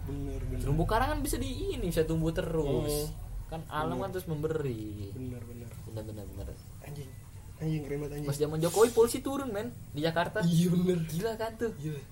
Bener 0.02 0.40
bener. 0.42 0.58
terumbu 0.58 0.84
karang 0.84 1.08
kan 1.08 1.20
bisa 1.20 1.36
di 1.36 1.46
ini 1.70 1.86
bisa 1.86 2.02
tumbuh 2.02 2.30
terus 2.30 2.66
Oh. 2.66 3.06
kan 3.48 3.62
alam 3.68 3.94
Bener. 3.94 4.02
kan 4.02 4.10
terus 4.12 4.26
memberi 4.26 5.10
Bener 5.10 5.42
bener. 5.42 5.70
bener 5.84 6.02
bener 6.04 6.24
bener 6.28 6.46
Anjing. 6.82 7.10
Anjing 7.56 7.82
keren 7.82 7.98
banget 8.00 8.12
anjing. 8.16 8.26
pas 8.26 8.36
zaman 8.36 8.58
Jokowi 8.58 8.88
polisi 8.90 9.18
turun 9.20 9.48
men 9.48 9.70
di 9.90 10.00
Jakarta 10.00 10.40
Iya 10.40 10.68
bener. 10.70 10.98
gila 11.06 11.32
kan 11.34 11.52
tuh 11.54 11.70
Iya. 11.76 12.02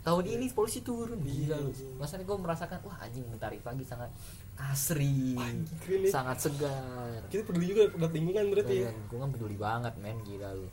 Tahun 0.00 0.24
ini 0.26 0.46
polisi 0.50 0.80
turun. 0.80 1.18
Gila 1.18 1.30
Iya, 1.50 1.56
lu. 1.58 1.70
anjing. 1.70 1.92
masanya 1.96 2.24
gue 2.24 2.36
merasakan 2.38 2.78
wah 2.82 2.98
anjing 2.98 3.24
mentari 3.24 3.58
pagi 3.58 3.82
sangat 3.82 4.08
asri 4.56 5.34
Anjing, 5.34 6.02
ya. 6.02 6.10
sangat 6.10 6.36
segar. 6.40 7.20
Kita 7.26 7.42
peduli 7.42 7.66
juga 7.66 7.88
terhadap 7.88 8.10
lingkungan 8.10 8.44
berarti 8.48 8.74
ya. 8.78 8.90
gue 8.92 9.18
kan 9.18 9.30
peduli 9.30 9.56
banget 9.56 9.92
men 9.96 10.18
gila 10.20 10.48
lu. 10.52 10.68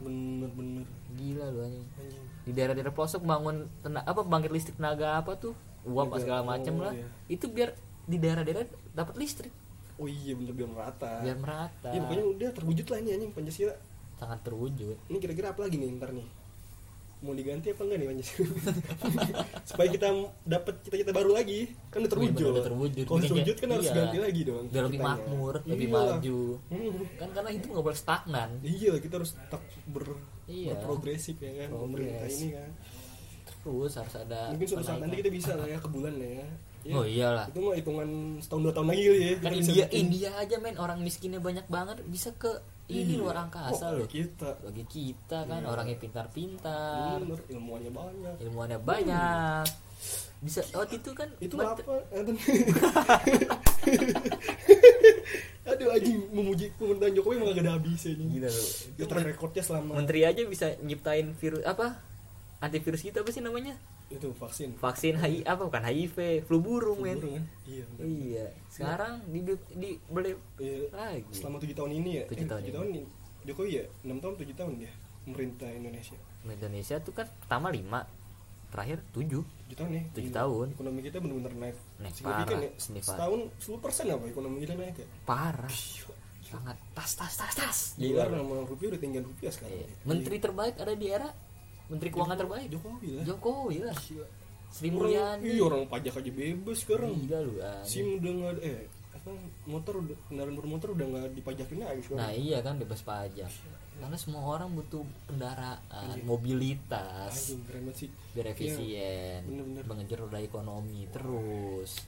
Bener 0.00 0.50
bener. 0.50 0.86
Gila 1.12 1.46
lu 1.48 1.58
anjing. 1.62 1.86
Anjing. 1.96 2.24
Di 2.40 2.52
daerah-daerah 2.52 2.90
pelosok 2.90 3.22
bangun 3.22 3.56
tena- 3.80 4.02
apa 4.02 4.20
pembangkit 4.20 4.50
listrik 4.50 4.76
tenaga 4.76 5.16
apa 5.16 5.34
tuh? 5.34 5.54
Uap 5.82 6.06
Tenaga- 6.06 6.20
segala 6.20 6.42
macem 6.44 6.74
oh, 6.74 6.82
lah. 6.82 6.92
iya. 6.92 7.06
itu 7.28 7.46
biar 7.46 7.72
di 8.04 8.16
daerah-daerah 8.16 8.64
dapat 8.92 9.14
listrik. 9.16 9.52
Oh 9.96 10.06
iya 10.06 10.32
bener 10.32 10.52
biar 10.52 10.66
merata. 10.66 11.20
Biar 11.20 11.36
merata. 11.36 11.88
Iya 11.88 12.00
pokoknya 12.00 12.24
udah 12.26 12.48
terwujud 12.52 12.86
lah 12.86 12.98
ini 12.98 13.10
anjing 13.12 13.30
Pancasila. 13.30 13.74
Sangat 14.16 14.40
terwujud. 14.42 14.96
Ini 15.06 15.16
kira-kira 15.16 15.50
apa 15.50 15.60
lagi 15.60 15.76
nih 15.76 15.90
ntar 15.96 16.10
nih 16.10 16.26
Mau 17.20 17.32
diganti 17.32 17.68
apa 17.68 17.82
enggak 17.82 17.98
nih 17.98 18.06
Pancasila 18.06 18.48
Supaya 19.68 19.88
kita 19.90 20.08
dapat 20.42 20.74
cita-cita 20.80 21.12
baru 21.12 21.30
lagi 21.30 21.60
Kan 21.88 22.00
udah 22.00 22.10
terwujud 22.10 22.32
Iya, 22.32 22.40
bener, 22.40 22.54
udah 22.54 22.64
terwujud. 22.64 23.04
Kalau 23.04 23.20
terwujud 23.22 23.54
kan 23.54 23.60
kayak- 23.60 23.74
harus 23.74 23.86
iya. 23.86 23.96
ganti 23.98 24.18
lagi 24.18 24.40
dong 24.42 24.64
biar 24.66 24.84
lebih 24.86 25.00
makmur 25.00 25.54
lebih 25.62 25.86
Iyalah. 25.86 26.16
maju 26.16 26.38
Hmm. 26.66 26.92
kan 27.14 27.28
karena 27.30 27.50
hidup 27.50 27.68
nggak 27.70 27.84
boleh 27.84 27.98
stagnan 27.98 28.50
Iya 28.60 28.92
kita 28.96 29.14
harus 29.16 29.30
tetap 29.32 29.60
ber, 29.86 30.04
Iya. 30.46 30.68
berprogresif 30.74 31.36
ya 31.36 31.52
kan 31.58 31.68
Pemerintah 31.70 32.26
ini 32.26 32.48
kan 32.50 32.70
terus 33.60 33.92
harus 33.94 34.14
ada 34.16 34.40
Mungkin 34.50 34.66
suatu 34.66 34.82
saat 34.82 34.98
nanti 34.98 35.16
kita 35.18 35.30
bisa 35.30 35.52
lah 35.52 35.66
ya 35.66 35.76
ke 35.76 35.88
bulan 35.88 36.16
lah 36.16 36.30
ya 36.34 36.46
Ya, 36.80 36.96
oh 36.96 37.04
iyalah 37.04 37.44
Itu 37.46 37.60
mah 37.60 37.76
hitungan 37.76 38.08
setahun 38.40 38.62
dua 38.62 38.72
tahun 38.72 38.88
lagi 38.88 39.02
ya 39.04 39.34
kan 39.38 39.52
India. 39.52 39.84
India 39.92 40.30
aja 40.34 40.56
men 40.56 40.76
orang 40.76 40.98
miskinnya 40.98 41.36
banyak 41.36 41.68
banget 41.68 42.00
bisa 42.06 42.32
ke 42.32 42.48
ini 42.92 43.12
Iya. 43.12 43.20
luar 43.20 43.36
angkasa 43.40 43.84
Oh, 43.88 43.96
loh 43.96 44.06
Kita? 44.06 44.50
Bagi 44.60 44.84
kita 44.84 45.38
kan 45.44 45.60
Iya. 45.60 45.68
orangnya 45.68 45.96
pintar-pintar. 45.96 47.18
Bener, 47.18 47.40
ilmuannya 47.48 47.90
banyak. 47.90 48.34
Ilmuannya 48.40 48.78
banyak. 48.78 49.66
Bisa 50.40 50.64
waktu 50.72 50.96
itu 50.96 51.10
kan 51.12 51.28
itu 51.38 51.52
ment- 51.54 51.76
apa? 51.76 51.94
Aduh. 55.66 55.88
Anjing 55.90 56.18
memuji 56.30 56.72
pemerintahan 56.74 57.12
Jokowi 57.12 57.34
emang 57.36 57.48
gak 57.50 57.60
ada 57.60 57.72
habisnya 57.72 58.12
nih 58.12 58.26
gila 58.30 58.48
loh 58.48 58.66
itu 58.90 59.04
track 59.04 59.26
recordnya 59.26 59.62
selama 59.62 59.92
menteri 59.94 60.20
aja 60.22 60.42
bisa 60.44 60.66
nyiptain 60.80 61.32
virus 61.34 61.62
apa? 61.62 62.00
Antivirus 62.58 63.00
kita 63.00 63.20
apa 63.20 63.30
sih 63.30 63.40
namanya 63.40 63.76
itu 64.10 64.28
vaksin. 64.34 64.74
Vaksin 64.74 65.14
HIV 65.14 65.42
apa 65.44 65.62
bukan 65.62 65.82
HIV 65.82 66.16
flu 66.42 66.58
burung 66.58 66.98
Flu 66.98 67.06
men. 67.06 67.16
burung 67.16 67.34
kan 67.36 67.44
iya 67.64 67.84
bener. 67.88 68.04
iya 68.04 68.46
sekarang 68.66 69.14
di 69.24 69.40
di 69.70 69.90
beli 70.04 70.34
Iya, 70.58 70.90
lagi. 70.90 71.30
selama 71.30 71.56
tujuh 71.58 71.76
tahun 71.76 71.92
ini 71.96 72.10
ya. 72.12 72.24
Tujuh 72.26 72.42
eh, 72.42 72.48
tahun 72.48 72.60
tujuh 72.60 72.66
ini. 72.66 72.76
tahun 72.76 72.88
ini. 72.90 73.02
Jokowi 73.40 73.70
ya 73.72 73.84
enam 74.02 74.18
tahun 74.18 74.34
tujuh 74.36 74.54
tahun 74.54 74.72
dia 74.76 74.92
pemerintah 75.22 75.68
Indonesia. 75.70 76.18
Indonesia 76.42 76.96
tuh 76.98 77.12
kan 77.12 77.26
pertama 77.38 77.70
lima 77.70 78.00
terakhir 78.68 78.98
tujuh. 79.10 79.42
Tujuh 79.42 79.76
tahun 79.76 79.90
ya? 79.92 80.02
Tujuh 80.12 80.26
Gila. 80.26 80.38
tahun. 80.42 80.66
ekonomi 80.74 81.00
kita 81.00 81.16
benar-benar 81.18 81.52
naik. 81.56 81.76
Naik 81.98 82.14
parah, 82.20 82.60
ya 82.60 82.70
setahun 83.00 83.40
10 83.58 83.78
persen 83.78 84.04
apa 84.08 84.24
ekonomi 84.26 84.56
kita 84.60 84.74
naik 84.74 84.96
ya? 84.96 85.06
Parah. 85.22 85.74
Sangat 86.42 86.76
tas 86.90 87.12
tas 87.14 87.34
tas 87.36 87.54
tas. 87.54 87.78
Dolar 87.94 88.26
sama 88.26 88.66
rupiah 88.66 88.90
udah 88.90 89.00
tinggal 89.00 89.22
rupiah 89.22 89.54
sekarang. 89.54 89.74
Iya. 89.76 89.86
ya. 89.86 89.94
menteri 90.02 90.36
terbaik 90.36 90.74
ada 90.76 90.92
di 90.92 91.06
era 91.06 91.30
menteri 91.90 92.08
keuangan 92.08 92.32
Jokowi- 92.32 92.40
terbaik. 92.40 92.68
Jokowi 92.70 93.08
lah. 93.10 93.24
Jokowi 93.26 93.76
lah. 93.82 93.96
Gila. 94.00 94.26
Sri 94.70 94.86
Orang, 94.86 94.98
Mulyani. 95.02 95.42
iya 95.44 95.62
orang 95.64 95.82
pajak 95.84 96.14
aja 96.14 96.30
bebas 96.30 96.78
sekarang. 96.78 97.10
Gila 97.18 97.38
lu 97.42 97.54
anjing. 97.58 97.84
SIM 97.84 98.06
udah 98.16 98.30
nggak 98.32 98.52
ada- 98.52 98.64
eh 98.64 98.80
apa 99.10 99.30
motor 99.66 99.94
udah 99.98 100.16
kendaraan 100.24 100.54
bermotor 100.54 100.88
udah 100.94 101.06
nggak 101.06 101.26
dipajakin 101.34 101.76
lagi 101.80 102.00
sekarang. 102.00 102.20
Nah 102.20 102.32
iya 102.32 102.58
kan 102.60 102.74
bebas 102.76 103.02
pajak. 103.02 103.50
Karena 104.00 104.16
semua 104.16 104.42
orang 104.48 104.70
butuh 104.72 105.02
kendaraan 105.26 106.16
Iya. 106.16 106.24
mobilitas. 106.24 107.34
Anjing 107.36 107.62
keren 107.66 107.90
sih. 107.92 108.08
Biar 108.32 108.46
efisien 108.48 109.42
bener-bener. 109.44 109.82
mengejar 109.84 110.18
roda 110.20 110.38
ekonomi 110.38 111.04
terus. 111.10 112.00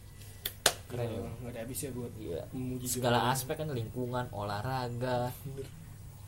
Keren. 0.84 1.08
ya 1.08 1.18
nggak 1.18 1.50
ada 1.50 1.60
habisnya 1.62 1.90
buat 1.90 2.12
Iya. 2.14 2.42
segala 2.86 3.28
aspek 3.28 3.56
kan 3.56 3.68
lingkungan 3.68 4.28
olahraga. 4.30 5.32
Bener 5.42 5.66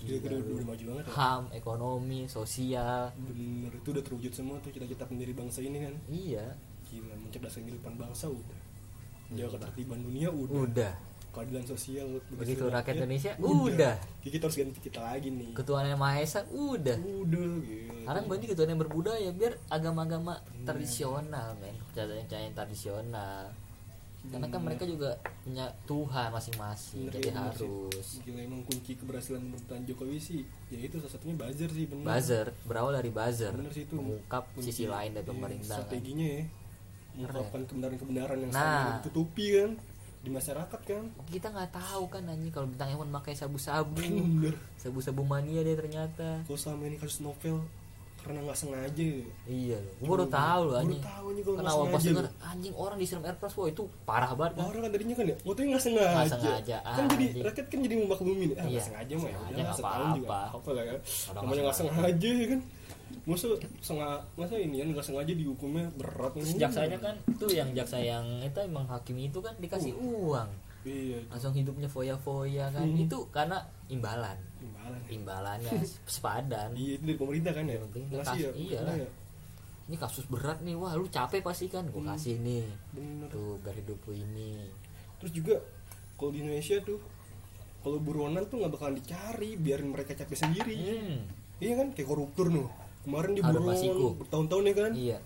Gila 0.05 0.19
Gila, 0.21 0.37
udah, 0.37 0.55
udah 0.55 0.67
maju 0.69 0.85
banget 0.93 1.05
ya. 1.09 1.13
Ham 1.17 1.43
ekonomi 1.57 2.21
sosial. 2.29 3.03
Bener 3.17 3.73
itu 3.73 3.89
udah 3.89 4.05
terwujud 4.05 4.33
semua 4.37 4.57
tuh 4.61 4.71
cita-cita 4.71 5.09
pendiri 5.09 5.33
bangsa 5.33 5.65
ini 5.65 5.81
kan. 5.81 5.95
Iya. 6.13 6.45
Gila 6.93 7.15
mencerdaskan 7.25 7.63
kehidupan 7.65 7.95
bangsa 7.97 8.29
udah. 8.29 8.61
Menjaga 9.33 9.51
ketertiban 9.57 10.01
dunia 10.05 10.29
udah, 10.29 10.57
udah. 10.69 10.95
Keadilan 11.35 11.67
sosial 11.67 12.23
begitu 12.31 12.71
rakyat 12.71 12.95
Indonesia 12.95 13.33
udah. 13.43 13.95
Jadi 14.23 14.31
kita 14.31 14.45
harus 14.47 14.57
ganti 14.61 14.79
kita 14.79 15.01
lagi 15.03 15.29
nih. 15.35 15.51
Ketuhanan 15.51 15.97
yang 15.97 16.03
maha 16.05 16.23
esa 16.23 16.47
udah. 16.47 16.95
Udah 16.95 17.53
gitu. 17.65 17.91
Sekarang 18.07 18.25
ganti 18.31 18.47
ketuhanan 18.47 18.73
yang 18.77 18.83
berbudaya 18.87 19.31
biar 19.35 19.59
agama-agama 19.67 20.39
tradisional 20.63 21.59
men. 21.59 21.75
Kepercayaan 21.91 22.55
tradisional 22.55 23.51
karena 24.27 24.47
kan 24.47 24.57
Bener. 24.57 24.67
mereka 24.67 24.85
juga 24.85 25.11
punya 25.39 25.67
Tuhan 25.85 26.29
masing-masing 26.31 27.03
jadi 27.09 27.21
sih. 27.23 27.35
harus. 27.35 28.07
Gila 28.21 28.41
emang 28.41 28.63
kunci 28.65 28.93
keberhasilan 28.95 29.41
pemerintahan 29.43 29.85
Jokowi 29.85 30.17
sih 30.17 30.41
ya 30.67 30.79
itu 30.79 30.97
salah 30.97 31.13
satunya 31.13 31.35
buzzer 31.35 31.69
sih 31.69 31.85
bener. 31.85 32.05
Buzzer 32.07 32.47
berawal 32.65 32.93
dari 32.95 33.11
buzzer. 33.11 33.53
Bener 33.53 33.71
sih 33.71 33.85
itu. 33.85 33.95
Mengungkap 33.95 34.49
Kunci- 34.51 34.73
sisi 34.73 34.85
lain 34.85 35.13
dari 35.13 35.23
iya, 35.23 35.31
pemerintah 35.31 35.61
kan. 35.67 35.77
strateginya 35.85 36.27
ya. 36.31 36.43
Mengungkapkan 37.15 37.61
kebenaran-kebenaran 37.65 38.37
yang 38.39 38.51
Nah. 38.51 38.59
selama 38.59 38.81
ini 38.81 38.93
ditutupi 38.99 39.47
kan. 39.55 39.71
Di 40.19 40.31
masyarakat 40.31 40.81
kan. 40.83 41.05
Kita 41.27 41.47
nggak 41.47 41.71
tahu 41.71 42.05
kan 42.09 42.23
anjing 42.25 42.49
kalau 42.49 42.67
bintang 42.67 42.89
Emon 42.89 43.13
pakai 43.13 43.35
sabu-sabu. 43.35 44.01
Sabu-sabu 44.83 45.21
mania 45.21 45.61
dia 45.61 45.77
ternyata. 45.77 46.41
Kalau 46.43 46.57
selama 46.57 46.83
ini 46.87 46.97
kasus 46.97 47.21
novel 47.21 47.61
karena 48.25 48.41
nggak 48.43 48.57
sengaja. 48.57 49.11
Iya 49.45 49.77
loh 49.77 49.93
gue 49.95 50.09
baru 50.09 50.27
tahu 50.27 50.61
loh 50.63 50.73
baru 50.73 50.81
anjing. 50.81 51.03
tahu 51.05 51.27
nih 51.29 51.43
kalau 51.43 51.55
kan 51.55 51.61
nggak 51.61 51.75
awal 51.75 51.85
pas 51.85 51.93
sengaja. 51.95 52.09
denger 52.09 52.27
anjing 52.43 52.75
orang 52.75 52.97
disiram 52.97 53.23
air 53.23 53.37
wah 53.37 53.69
itu 53.69 53.83
parah 54.03 54.33
banget 54.33 54.53
kan. 54.55 54.65
Orang 54.65 54.81
kan 54.81 54.91
tadinya 54.91 55.15
kan 55.15 55.27
ya 55.27 55.37
waktu 55.39 55.61
nggak 55.67 55.85
sengaja, 55.85 56.11
Nggak 56.11 56.33
sengaja, 56.33 56.77
kan 56.81 57.05
jadi 57.07 57.25
anjing. 57.27 57.43
rakyat 57.45 57.67
kan 57.67 57.79
jadi 57.81 57.95
memaklumin 57.97 58.49
ah 58.49 58.55
Iya, 58.55 58.65
nggak 58.67 58.83
sengaja 58.83 59.15
mah 59.15 59.29
ya 59.29 59.37
udah 59.37 59.53
nggak 59.55 59.77
setahun 59.77 60.09
juga 60.11 60.27
apa-apa. 60.27 60.57
apa 60.57 60.69
lah 60.71 60.83
Orang 60.85 61.01
namanya 61.39 61.61
nggak 61.63 61.77
sengaja. 61.77 62.31
ya 62.35 62.47
kan? 62.49 62.61
Masa 63.25 63.47
sengaja 63.79 64.19
masa 64.35 64.55
ini 64.57 64.77
kan 64.77 64.89
nggak 64.91 65.07
sengaja 65.07 65.33
dihukumnya 65.33 65.87
berat 65.95 66.33
Terus 66.35 66.57
jaksanya 66.59 66.99
kan 66.99 67.15
itu 67.25 67.47
yang 67.51 67.69
jaksa 67.73 67.97
yang 67.97 68.25
itu 68.41 68.59
emang 68.59 68.85
hakim 68.85 69.17
itu 69.19 69.39
kan 69.39 69.55
dikasih 69.57 69.93
uang 69.95 70.49
iya 70.85 71.19
langsung 71.27 71.51
hidupnya 71.51 71.89
foya-foya 71.89 72.69
kan. 72.71 72.85
Hmm. 72.85 73.01
itu 73.01 73.19
karena 73.29 73.59
imbalan. 73.87 74.37
Imbalan 74.59 75.01
imbalannya 75.07 75.73
sepadan. 76.07 76.73
Iya 76.73 76.97
itu 76.97 77.05
dari 77.05 77.19
pemerintah 77.19 77.53
kan 77.53 77.65
ya? 77.65 77.77
Dari 77.77 77.89
pemerintah, 77.91 78.17
ngasih 78.23 78.39
ya 78.39 78.47
kas- 78.47 78.59
iya 78.59 78.79
lah. 78.81 78.95
ya. 78.97 79.09
Ini 79.85 79.97
kasus 79.99 80.25
berat 80.27 80.59
nih. 80.61 80.75
Wah 80.75 80.93
lu 80.93 81.05
capek 81.07 81.41
pasti 81.41 81.67
kan? 81.67 81.85
Gue 81.87 82.01
Hmm. 82.01 82.11
kasih 82.11 82.37
nih. 82.39 82.65
Bener. 82.91 83.29
Tuh 83.29 83.57
biar 83.59 83.75
hidup 83.75 83.99
lu 84.03 84.13
ini. 84.15 84.65
Terus 85.19 85.33
juga 85.33 85.55
kalau 86.15 86.31
di 86.31 86.41
Indonesia 86.41 86.77
tuh 86.81 87.01
kalau 87.81 87.99
buronan 87.99 88.45
tuh 88.45 88.61
nggak 88.61 88.73
bakalan 88.73 88.97
dicari 88.97 89.51
biarin 89.55 89.89
mereka 89.89 90.13
capek 90.15 90.37
sendiri. 90.39 90.77
Hmm. 90.77 91.19
iya 91.59 91.75
kan? 91.75 91.93
Kayak 91.93 92.09
koruptor 92.09 92.49
nih 92.49 92.65
kemarin 93.03 93.33
di 93.33 93.41
buron 93.41 93.65
bertahun-tahun 94.19 94.65
ya 94.65 94.75
kan? 94.75 94.93
Iya. 94.95 95.19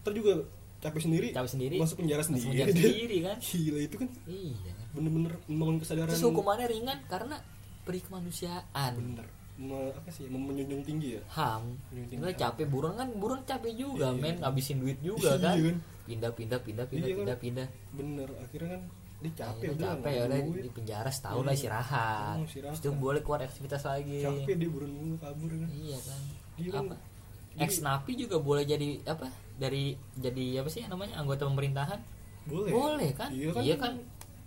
Terus 0.00 0.14
juga 0.16 0.32
capek 0.80 1.00
sendiri. 1.00 1.28
Capek 1.30 1.50
sendiri. 1.50 1.76
Masuk 1.76 1.96
penjara 1.98 2.20
masuk 2.20 2.32
sendiri. 2.34 2.48
penjara 2.50 2.70
sendiri 2.76 3.16
kan? 3.22 3.36
Gila 3.38 3.80
itu 3.80 3.96
kan 3.96 4.08
iya. 4.26 4.72
bener-bener 4.90 5.32
membangun 5.46 5.76
kesadaran. 5.78 6.08
Terus 6.08 6.24
hukumannya 6.24 6.66
ringan 6.66 6.98
karena 7.06 7.36
peri 7.80 8.00
kemanusiaan 8.00 8.92
bener. 8.94 9.26
Me- 9.56 9.92
apa 9.92 10.08
sih? 10.08 10.24
Menjunjung 10.24 10.82
tinggi 10.82 11.08
ya? 11.14 11.22
Ham. 11.36 11.76
Tinggi. 11.90 12.32
Capek 12.34 12.64
buron 12.64 12.96
kan 12.96 13.12
buron 13.12 13.44
capek 13.44 13.72
juga 13.72 14.08
Iya. 14.08 14.16
men. 14.16 14.36
Ngabisin 14.38 14.80
duit 14.80 14.98
juga 15.00 15.36
Iya 15.36 15.42
kan? 15.42 15.56
kan? 15.60 15.76
pindah 16.06 16.30
pindah 16.32 16.58
pindah 16.58 16.86
pindah 16.88 17.06
Iya 17.06 17.12
kan? 17.12 17.20
pindah 17.22 17.36
pindah. 17.38 17.66
Bener. 17.92 18.28
Akhirnya 18.40 18.68
kan 18.74 18.82
dia 19.20 19.32
capek 19.36 19.66
udah 19.70 19.84
capek 19.94 20.10
ya 20.10 20.22
udah 20.24 20.38
di 20.58 20.70
penjara 20.72 21.10
setahun 21.12 21.36
Iya. 21.36 21.44
lah 21.44 21.54
istirahat. 21.54 22.34
Oh, 22.34 22.46
istirahat. 22.46 22.74
Terus 22.74 22.96
boleh 22.96 23.20
keluar 23.20 23.40
aktivitas 23.42 23.82
lagi. 23.84 24.18
Capek 24.18 24.54
dia 24.56 24.68
buron 24.68 24.90
dulu 24.90 25.14
kabur 25.20 25.50
kan? 25.52 25.68
Iya 25.68 25.98
kan? 26.00 26.20
Dia 26.56 26.70
kan- 26.72 26.88
apa? 26.88 26.96
Ex 27.58 27.70
napi 27.78 28.12
juga 28.14 28.36
boleh 28.38 28.64
jadi 28.64 28.96
apa 29.04 29.28
dari 29.60 29.92
jadi 30.16 30.64
apa 30.64 30.72
sih 30.72 30.80
namanya? 30.88 31.20
Anggota 31.20 31.44
pemerintahan? 31.44 32.00
Boleh. 32.48 32.72
Boleh 32.72 33.10
kan? 33.12 33.28
Iya 33.28 33.52
kan, 33.52 33.62
iya 33.62 33.76
kan? 33.76 33.92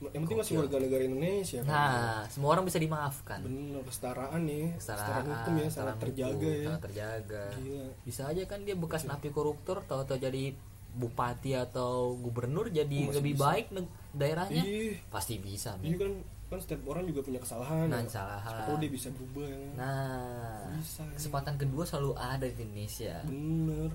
Yang 0.04 0.22
penting 0.28 0.40
masih 0.44 0.54
warga 0.60 0.78
negara 0.84 1.04
Indonesia 1.06 1.60
kan. 1.64 1.70
Nah 1.70 2.18
semua 2.28 2.50
orang 2.58 2.66
bisa 2.68 2.82
dimaafkan. 2.82 3.40
Bener 3.46 3.80
kesetaraan 3.88 4.42
nih 4.44 4.66
kesetaraan 4.76 5.24
hukum 5.30 5.54
ya 5.56 5.68
sangat 5.70 5.70
kesetaraan 5.70 6.00
terjaga 6.02 6.34
hukum, 6.36 6.52
ya. 6.52 6.66
sangat 6.68 6.82
terjaga. 6.90 7.44
Gila. 7.62 7.88
Bisa 8.04 8.22
aja 8.28 8.42
kan 8.50 8.60
dia 8.68 8.76
bekas 8.76 9.06
napi 9.08 9.30
koruptor 9.32 9.86
atau 9.88 10.18
jadi 10.18 10.52
bupati 10.94 11.58
atau 11.58 12.14
gubernur 12.20 12.70
jadi 12.70 13.10
Oh, 13.10 13.16
lebih 13.16 13.34
bisa. 13.34 13.44
baik 13.50 13.66
daerahnya? 14.14 14.62
Ih, 14.62 14.98
pasti 15.10 15.42
bisa 15.42 15.74
iya 15.82 15.98
kan? 15.98 16.14
Kan 16.54 16.60
setiap 16.62 16.86
orang 16.86 17.10
juga 17.10 17.26
punya 17.26 17.42
kesalahan. 17.42 17.90
Nah, 17.90 18.04
ya. 18.04 18.06
kesalahan. 18.06 18.62
Tahu 18.70 18.78
dia 18.78 18.92
bisa 18.94 19.08
berubah 19.10 19.46
ya. 19.50 19.58
Kan? 19.58 19.72
nah 19.74 20.70
Bisa, 20.78 21.02
ya. 21.02 21.16
kesempatan 21.18 21.56
kedua 21.58 21.84
selalu 21.88 22.12
ada 22.14 22.46
di 22.46 22.60
Indonesia. 22.62 23.16
Bener 23.26 23.90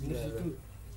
bener 0.00 0.16
sih 0.16 0.30
itu. 0.30 0.44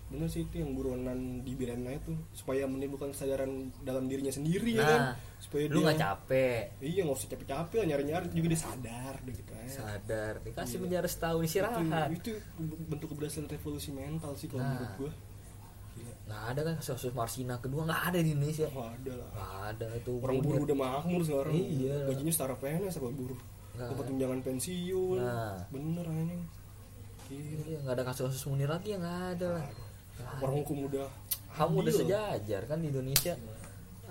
bener 0.08 0.28
sih 0.28 0.42
itu 0.44 0.56
yang 0.58 0.72
buronan 0.72 1.20
di 1.40 1.56
Birena 1.56 1.88
itu. 1.90 2.12
Supaya 2.32 2.68
menimbulkan 2.68 3.10
kesadaran 3.10 3.50
dalam 3.80 4.06
dirinya 4.06 4.28
sendiri 4.28 4.76
ya 4.76 4.78
Nah, 4.78 4.88
kan? 4.88 5.02
Supaya 5.38 5.64
lu 5.66 5.74
dia 5.74 5.84
nggak 5.88 6.00
capek. 6.00 6.60
Iya 6.78 7.02
nggak 7.02 7.16
usah 7.16 7.30
capek-capek 7.30 7.80
nyari-nyari. 7.86 8.26
Juga 8.30 8.48
dia 8.50 8.62
sadar 8.62 9.16
deh 9.18 9.32
gitu 9.32 9.52
ya 9.52 9.66
sadar 9.68 10.34
dikasih 10.42 10.76
Iya. 10.76 10.84
penjara 10.84 11.08
setahun 11.08 11.42
istirahat. 11.42 12.10
itu, 12.12 12.32
itu 12.32 12.32
bentuk 12.86 13.08
keberhasilan 13.10 13.48
revolusi 13.48 13.90
mental 13.90 14.36
sih 14.36 14.46
kalau 14.46 14.62
Nah. 14.62 14.72
menurut 14.74 14.94
gua. 14.98 15.12
Gila. 15.92 16.16
ada 16.48 16.62
kan 16.62 16.74
kasus 16.78 17.12
Marsina 17.12 17.56
kedua 17.58 17.84
nggak 17.84 18.02
ada 18.08 18.20
di 18.20 18.32
Indonesia. 18.32 18.68
Wah, 18.72 18.88
ada 18.90 19.12
lah. 19.12 19.30
Nggak 19.30 19.52
ada 19.70 19.88
itu 19.94 20.12
orang 20.18 20.38
buruh 20.40 20.62
udah 20.62 20.78
makmur 20.78 21.22
sekarang. 21.22 21.54
Iya. 21.54 21.96
gajinya 22.08 22.32
setara 22.32 22.56
PNS 22.56 22.96
apa 22.98 23.10
buruh 23.10 23.40
Nggak. 23.72 23.88
Dapat 23.88 24.06
tunjangan 24.06 24.40
pensiun. 24.42 25.20
Nah. 25.20 25.56
bener 25.68 26.04
anjing. 26.06 26.44
Iya, 27.32 27.78
nggak 27.82 27.96
ada 27.96 28.04
kasus-kasus 28.04 28.44
munir 28.46 28.68
lagi 28.68 28.92
ya 28.92 28.98
nggak 29.00 29.20
ada 29.40 29.48
lah. 29.56 29.66
Orang 30.38 30.62
hukum 30.62 30.86
udah 30.86 31.08
kamu 31.52 31.76
udah 31.82 31.94
sejajar 31.96 32.62
kan 32.66 32.78
di 32.78 32.92
Indonesia. 32.92 33.34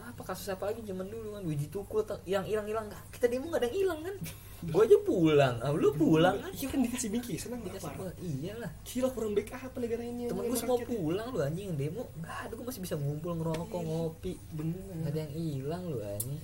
Apa 0.01 0.27
kasus 0.27 0.49
apa 0.49 0.67
lagi 0.67 0.81
zaman 0.83 1.07
dulu 1.07 1.37
kan? 1.37 1.43
Wiji 1.45 1.69
Tukul 1.69 2.03
ta- 2.03 2.19
yang 2.25 2.43
hilang-hilang. 2.43 2.89
Nggak 2.89 3.03
kita 3.15 3.27
demo 3.29 3.47
nggak 3.49 3.61
ada 3.61 3.69
yang 3.69 3.77
hilang 3.79 4.01
kan? 4.03 4.17
Gua 4.61 4.83
aja 4.85 4.97
pulang. 5.01 5.57
Ah, 5.61 5.71
lu 5.73 5.89
pulang 5.95 6.37
kan? 6.37 6.51
Iya 6.53 6.67
kan 6.69 6.79
dikasih 6.83 7.09
bingki 7.09 7.35
senang 7.37 7.61
Dikasih 7.63 7.93
pulang. 7.95 8.13
iyalah 8.19 8.71
gila 8.83 9.09
kurang 9.09 9.33
baik 9.33 9.49
apa 9.51 9.77
negara 9.77 10.03
ini 10.03 10.29
temen 10.29 10.45
gue 10.45 10.59
semua 10.59 10.77
pulang 10.81 11.27
lu 11.31 11.39
anjing 11.41 11.67
yang 11.73 11.79
demo. 11.79 12.05
Nggak 12.19 12.37
ada 12.45 12.53
gue 12.53 12.67
masih 12.67 12.83
bisa 12.83 12.95
ngumpul 12.97 13.31
ngerokok 13.37 13.81
ngopi. 13.81 14.33
bener. 14.53 14.81
Nggak 15.01 15.13
ada 15.13 15.21
yang 15.25 15.33
hilang 15.33 15.83
lu 15.87 15.99
anjing 16.01 16.41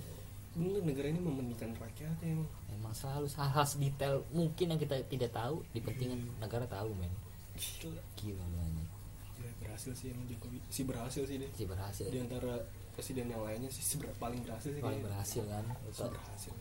bener 0.57 0.81
negara 0.81 1.07
ini 1.13 1.21
mementingkan 1.21 1.77
rakyat 1.77 2.17
emang 2.25 2.49
emang 2.73 2.93
selalu 2.97 3.29
hal-hal 3.37 3.65
detail 3.77 4.15
mungkin 4.33 4.73
yang 4.73 4.79
kita 4.81 5.05
tidak 5.05 5.31
tahu 5.31 5.61
dipentingkan 5.71 6.21
negara 6.41 6.65
tahu 6.65 6.91
men. 6.97 7.13
Gila 8.17 8.43
anjing 8.43 8.89
Gila, 9.37 9.51
berhasil 9.61 9.93
sih 9.93 10.09
emang 10.09 10.25
Jokowi. 10.25 10.57
Si 10.73 10.81
berhasil 10.81 11.23
sih 11.29 11.37
deh 11.37 11.49
sih 11.53 11.69
berhasil. 11.69 12.09
Di 12.09 12.17
antara 12.17 12.57
presiden 12.97 13.29
yang 13.29 13.45
lainnya 13.45 13.69
sih 13.69 13.85
si 13.85 13.95
paling 14.17 14.41
berhasil 14.41 14.73
sih 14.73 14.81
paling 14.81 15.05
kayaknya. 15.05 15.13
berhasil 15.13 15.43
kan? 15.45 15.65
Si 15.93 16.01
berhasil 16.01 16.53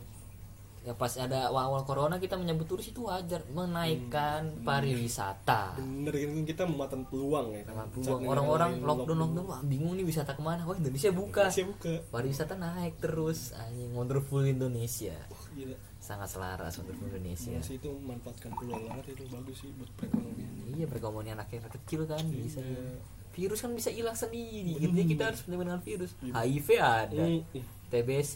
ya 0.86 0.94
pas 0.94 1.10
ada 1.18 1.50
awal 1.50 1.82
corona 1.82 2.22
kita 2.22 2.38
menyambut 2.38 2.70
turis 2.70 2.94
itu 2.94 3.02
wajar 3.10 3.42
menaikkan 3.50 4.46
Hmm, 4.46 4.62
pariwisata. 4.62 5.74
Bener 5.82 6.14
kan 6.14 6.46
kita 6.46 6.62
mematang 6.62 7.02
peluang 7.10 7.50
ya. 7.58 7.66
Kan 7.66 7.90
peluang. 7.90 8.22
Orang-orang 8.22 8.78
lockdown 8.86 9.18
lockdown. 9.18 9.44
wah 9.50 9.60
bingung 9.66 9.98
nih 9.98 10.06
wisata 10.06 10.38
ke 10.38 10.42
mana. 10.46 10.62
Wah 10.62 10.78
Indonesia 10.78 11.10
buka. 11.10 11.50
Indonesia 11.50 11.66
buka. 11.66 11.94
Pariwisata 12.14 12.54
naik 12.54 13.02
terus. 13.02 13.50
Anjing 13.58 13.90
wonderful 13.98 14.46
Indonesia. 14.46 15.18
Wah, 15.26 15.44
gila. 15.58 15.76
Sangat 15.98 16.28
selaras 16.30 16.78
wonderful 16.78 17.10
Indonesia. 17.10 17.50
Indonesia 17.58 17.74
itu 17.74 17.90
memanfaatkan 17.90 18.50
peluang 18.54 18.82
banget 18.86 19.04
itu 19.18 19.24
bagus 19.26 19.56
sih 19.58 19.70
buat 19.74 19.90
perekonomian. 19.98 20.50
Iya 20.70 20.86
perekonomian 20.86 21.34
anak 21.42 21.50
kecil 21.50 22.06
kan 22.06 22.22
bisa. 22.30 22.62
Iya. 22.62 22.94
virus 23.36 23.60
kan 23.60 23.76
bisa 23.76 23.92
hilang 23.92 24.16
sendiri. 24.16 24.80
Gitu 24.80 24.96
kita 25.12 25.28
harus 25.34 25.44
dengan 25.44 25.82
virus. 25.82 26.16
Iya. 26.22 26.32
HIV 26.40 26.68
ada. 26.78 27.20
Hmm, 27.26 27.42
TBC 27.90 28.34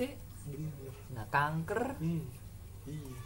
nah 1.15 1.27
kanker. 1.31 1.99
Hmm, 1.99 2.23
iya. 2.91 3.19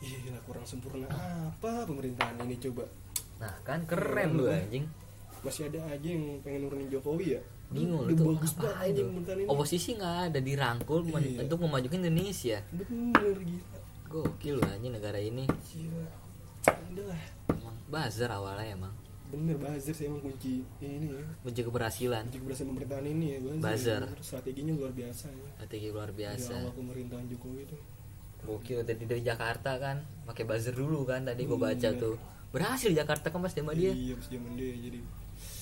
Iya, 0.00 0.16
gila, 0.24 0.40
kurang 0.48 0.64
sempurna. 0.64 1.04
Apa 1.12 1.84
pemerintahan 1.84 2.40
ini 2.48 2.56
coba? 2.56 2.88
Nah 3.36 3.52
kan 3.64 3.84
keren 3.84 4.36
lu 4.36 4.48
anjing. 4.48 4.88
masih 5.40 5.72
ada 5.72 5.80
aja 5.88 6.04
yang 6.04 6.36
pengen 6.44 6.68
nurunin 6.68 6.92
Jokowi 6.92 7.36
ya? 7.36 7.40
Bingung 7.72 8.04
itu 8.12 8.20
bagus 8.20 8.52
banget 8.60 8.92
ini. 9.00 9.48
Oposisi 9.48 9.96
nggak 9.96 10.16
ada 10.28 10.40
dirangkul 10.40 11.00
Iya. 11.08 11.48
untuk 11.48 11.64
memajukan 11.64 11.96
Indonesia. 12.04 12.60
Bener 12.68 13.36
gila. 13.40 13.78
Gokil 14.10 14.60
lu 14.60 14.64
anjing 14.68 14.92
negara 14.92 15.16
ini. 15.16 15.48
Gila. 15.48 16.04
Lah. 17.08 17.22
Emang 17.48 17.76
buzzer 17.88 18.28
awalnya 18.28 18.68
emang. 18.68 18.92
Bener 19.32 19.56
buzzer 19.56 19.96
sih 19.96 20.12
emang 20.12 20.20
kunci 20.20 20.60
ini 20.82 21.08
ya. 21.08 21.24
Kunci 21.40 21.60
keberhasilan. 21.64 22.22
Kunci 22.28 22.38
keberhasilan 22.44 22.68
pemerintahan 22.76 23.04
ini 23.08 23.26
ya. 23.32 23.38
Bener, 23.40 24.02
strateginya 24.20 24.72
luar 24.76 24.92
biasa 24.92 25.26
ya. 25.32 25.48
Strategi 25.56 25.88
luar 25.88 26.10
biasa. 26.12 26.52
awal 26.52 26.72
pemerintahan 26.76 27.24
Jokowi 27.32 27.64
itu 27.64 27.76
gokil 28.44 28.82
tadi 28.82 29.04
dari 29.04 29.20
Jakarta 29.20 29.76
kan 29.76 30.00
pakai 30.24 30.44
buzzer 30.44 30.72
dulu 30.72 31.04
kan 31.04 31.24
tadi 31.24 31.44
gue 31.44 31.54
Iya. 31.54 31.66
baca 31.70 31.88
tuh. 31.96 32.14
Berhasil 32.50 32.90
Jakarta 32.90 33.30
kan 33.30 33.40
pas 33.40 33.52
sama 33.52 33.72
dia. 33.72 33.94
Iya 33.94 34.14
pas 34.18 34.26
dia 34.28 34.40
jadi 34.74 35.00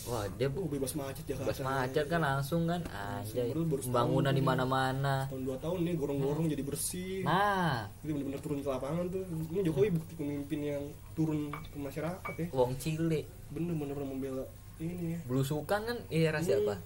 wah 0.09 0.25
dia 0.41 0.49
oh 0.49 0.65
bebas 0.65 0.97
macet 0.97 1.21
Jakarta. 1.29 1.53
bebas 1.53 1.61
macet 1.61 2.05
kan 2.09 2.21
langsung 2.25 2.65
kan. 2.65 2.81
Setahun 3.29 3.69
pembangunan 3.69 4.33
di 4.33 4.41
mana-mana. 4.41 5.29
Tahun 5.29 5.45
dua 5.45 5.61
tahun 5.61 5.85
nih 5.85 5.95
gorong-gorong 6.01 6.49
jadi 6.49 6.65
bersih. 6.65 7.21
Nah. 7.29 7.85
Itu 8.01 8.17
benar-benar 8.17 8.41
turun 8.41 8.65
ke 8.65 8.69
lapangan 8.73 9.05
tuh. 9.13 9.21
Ini 9.53 9.61
Jokowi 9.69 9.89
bukti 9.93 10.13
pemimpin 10.17 10.61
yang 10.65 10.85
turun 11.13 11.53
ke 11.53 11.77
masyarakat 11.77 12.35
ya. 12.41 12.47
Wong 12.57 12.73
Cile 12.81 13.29
bener-bener 13.53 13.97
membela 14.01 14.45
ini 14.81 15.13
ya. 15.13 15.19
Belusukan 15.29 15.81
kan 15.85 15.99
era 16.09 16.41
siapa 16.41 16.81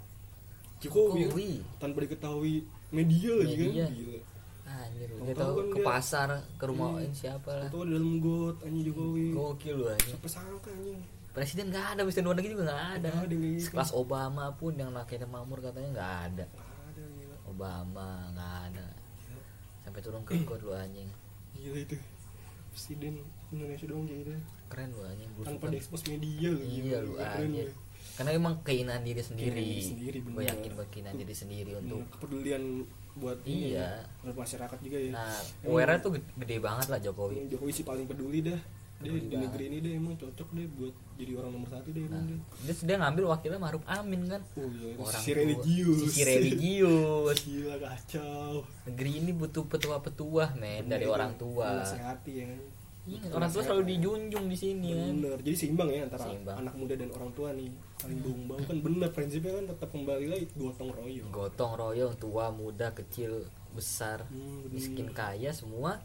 Jokowi, 0.82 1.30
Jokowi. 1.30 1.51
tanpa 1.78 2.03
diketahui 2.03 2.66
media 2.90 3.30
lagi 3.38 3.55
kan. 3.55 3.70
Gila 3.95 4.18
anjir. 4.82 5.08
Dia 5.08 5.34
tahu 5.34 5.52
kan 5.54 5.66
ke 5.66 5.76
dia- 5.76 5.86
pasar 5.86 6.28
ke 6.52 6.64
rumah 6.64 6.88
Iya. 6.92 7.02
ini 7.02 7.14
siapa 7.14 7.50
lah. 7.52 7.66
Di 7.66 7.78
dalam 7.78 8.12
got 8.18 8.56
anjing 8.60 8.84
Jokowi 8.84 9.24
gokil 9.30 9.74
lu 9.74 9.84
anjing. 9.86 10.12
Siapa 10.12 10.28
sangka 10.28 10.70
anjing. 10.70 11.00
Presiden 11.32 11.64
nggak 11.68 11.86
ada 11.88 12.00
presiden 12.02 12.24
luar 12.24 12.36
negeri 12.36 12.52
juga 12.52 12.64
nggak 12.66 12.84
ada. 12.94 13.08
Nggak 13.08 13.24
ada 13.24 13.34
gitu. 13.34 13.62
sekelas 13.62 13.90
Obama 13.94 14.44
pun 14.52 14.72
yang 14.74 14.90
nakenya 14.90 15.24
makmur 15.24 15.58
katanya 15.58 15.88
nggak 15.90 16.12
ada. 16.26 16.44
Nggak 16.46 16.84
ada 16.86 17.02
gila 17.10 17.36
Obama 17.46 18.08
nggak 18.30 18.52
ada. 18.66 18.86
Gila. 19.22 19.40
sampai 19.82 20.00
turun 20.00 20.22
ke 20.22 20.32
got 20.42 20.60
lu 20.60 20.72
anjing. 20.72 21.08
Gila 21.54 21.78
itu. 21.78 21.96
Presiden 22.68 23.14
Indonesia 23.48 23.86
doang 23.86 24.04
kayak 24.04 24.20
gitu. 24.20 24.32
Keren 24.66 24.88
lu 24.90 25.02
anjing 25.02 25.28
tanpa 25.30 25.40
belusukan 25.42 25.70
diekspos 25.70 26.02
media 26.06 26.48
lagi 26.50 26.68
iya 26.80 26.98
lu 26.98 27.12
Keren, 27.12 27.28
anjing. 27.44 27.54
ya. 27.62 27.74
karena 28.12 28.30
emang 28.34 28.54
keinginan 28.60 29.00
diri 29.00 29.22
sendiri. 29.22 29.52
Keinginan 29.52 29.72
diri 29.72 29.82
sendiri, 29.82 30.18
gue 30.22 30.44
yakin 30.46 30.72
keinginan 30.86 31.14
diri 31.16 31.34
sendiri 31.34 31.70
Bener, 31.70 31.80
untuk 31.82 32.00
kepedulian 32.10 32.62
buat 33.14 33.38
ini 33.42 33.72
Iya. 33.72 33.84
ya, 33.84 33.90
buat 34.22 34.36
masyarakat 34.38 34.78
juga 34.80 34.96
ya. 34.96 35.10
Nah 35.10 35.36
aware 35.64 35.96
tuh 35.98 36.10
gede, 36.34 36.56
banget 36.58 36.86
lah 36.88 36.98
Jokowi. 36.98 37.44
Jokowi 37.46 37.70
sih 37.70 37.82
paling 37.82 38.04
peduli 38.04 38.40
dah. 38.42 38.56
Dia 38.98 39.10
Peduli 39.10 39.18
di 39.20 39.28
banget. 39.28 39.42
negeri 39.44 39.64
ini 39.66 39.78
deh 39.80 39.92
emang 39.96 40.14
cocok 40.14 40.48
deh 40.48 40.66
buat 40.72 40.94
jadi 41.12 41.32
orang 41.34 41.50
nomor 41.50 41.68
satu 41.68 41.90
deh 41.90 42.06
nah 42.06 42.22
deh 42.22 42.38
dia 42.62 42.74
dia 42.78 42.96
ngambil 42.96 43.24
wakilnya 43.28 43.58
Maruf 43.58 43.82
Amin 43.84 44.22
kan? 44.24 44.38
Oh 44.54 44.62
iya 44.70 44.94
orang 44.94 45.10
tua- 45.18 45.34
religius. 45.34 45.98
Sisi 46.06 46.22
religius. 46.22 47.36
Gila 47.50 47.76
kacau. 47.78 48.62
Negeri 48.86 49.10
ini 49.18 49.30
butuh 49.32 49.66
petua-petua 49.66 50.54
men 50.54 50.86
dari 50.86 51.02
Bener, 51.02 51.10
orang 51.10 51.32
tua. 51.34 51.82
Menasehati 51.82 52.32
ya 52.32 52.44
kan? 52.46 52.58
Iya, 52.58 52.81
Betul, 53.03 53.34
orang 53.34 53.50
tua 53.50 53.62
selalu 53.62 53.84
dijunjung 53.88 54.46
di 54.46 54.55
sini 54.55 54.88
kan? 54.92 55.11
Bener. 55.18 55.38
Jadi 55.42 55.57
seimbang 55.57 55.88
ya 55.90 56.07
antara 56.07 56.22
Seimbang. 56.22 56.57
anak 56.57 56.74
muda 56.74 56.94
dan 56.94 57.11
orang 57.11 57.30
tua 57.32 57.48
nih. 57.50 57.66
Saling 57.98 58.18
bahu 58.46 58.62
kan 58.62 58.76
bener 58.78 59.09
prinsipnya 59.11 59.53
kan 59.53 59.64
tetap 59.68 59.88
kembali 59.90 60.26
lagi 60.26 60.44
gotong 60.55 60.90
royong. 60.92 61.28
Gotong 61.28 61.72
royong 61.74 62.14
tua 62.16 62.46
muda 62.48 62.88
kecil 62.92 63.42
besar 63.72 64.22
Hmm, 64.24 64.62
bener. 64.62 64.70
miskin 64.70 65.09
kaya 65.11 65.50
semua 65.50 65.98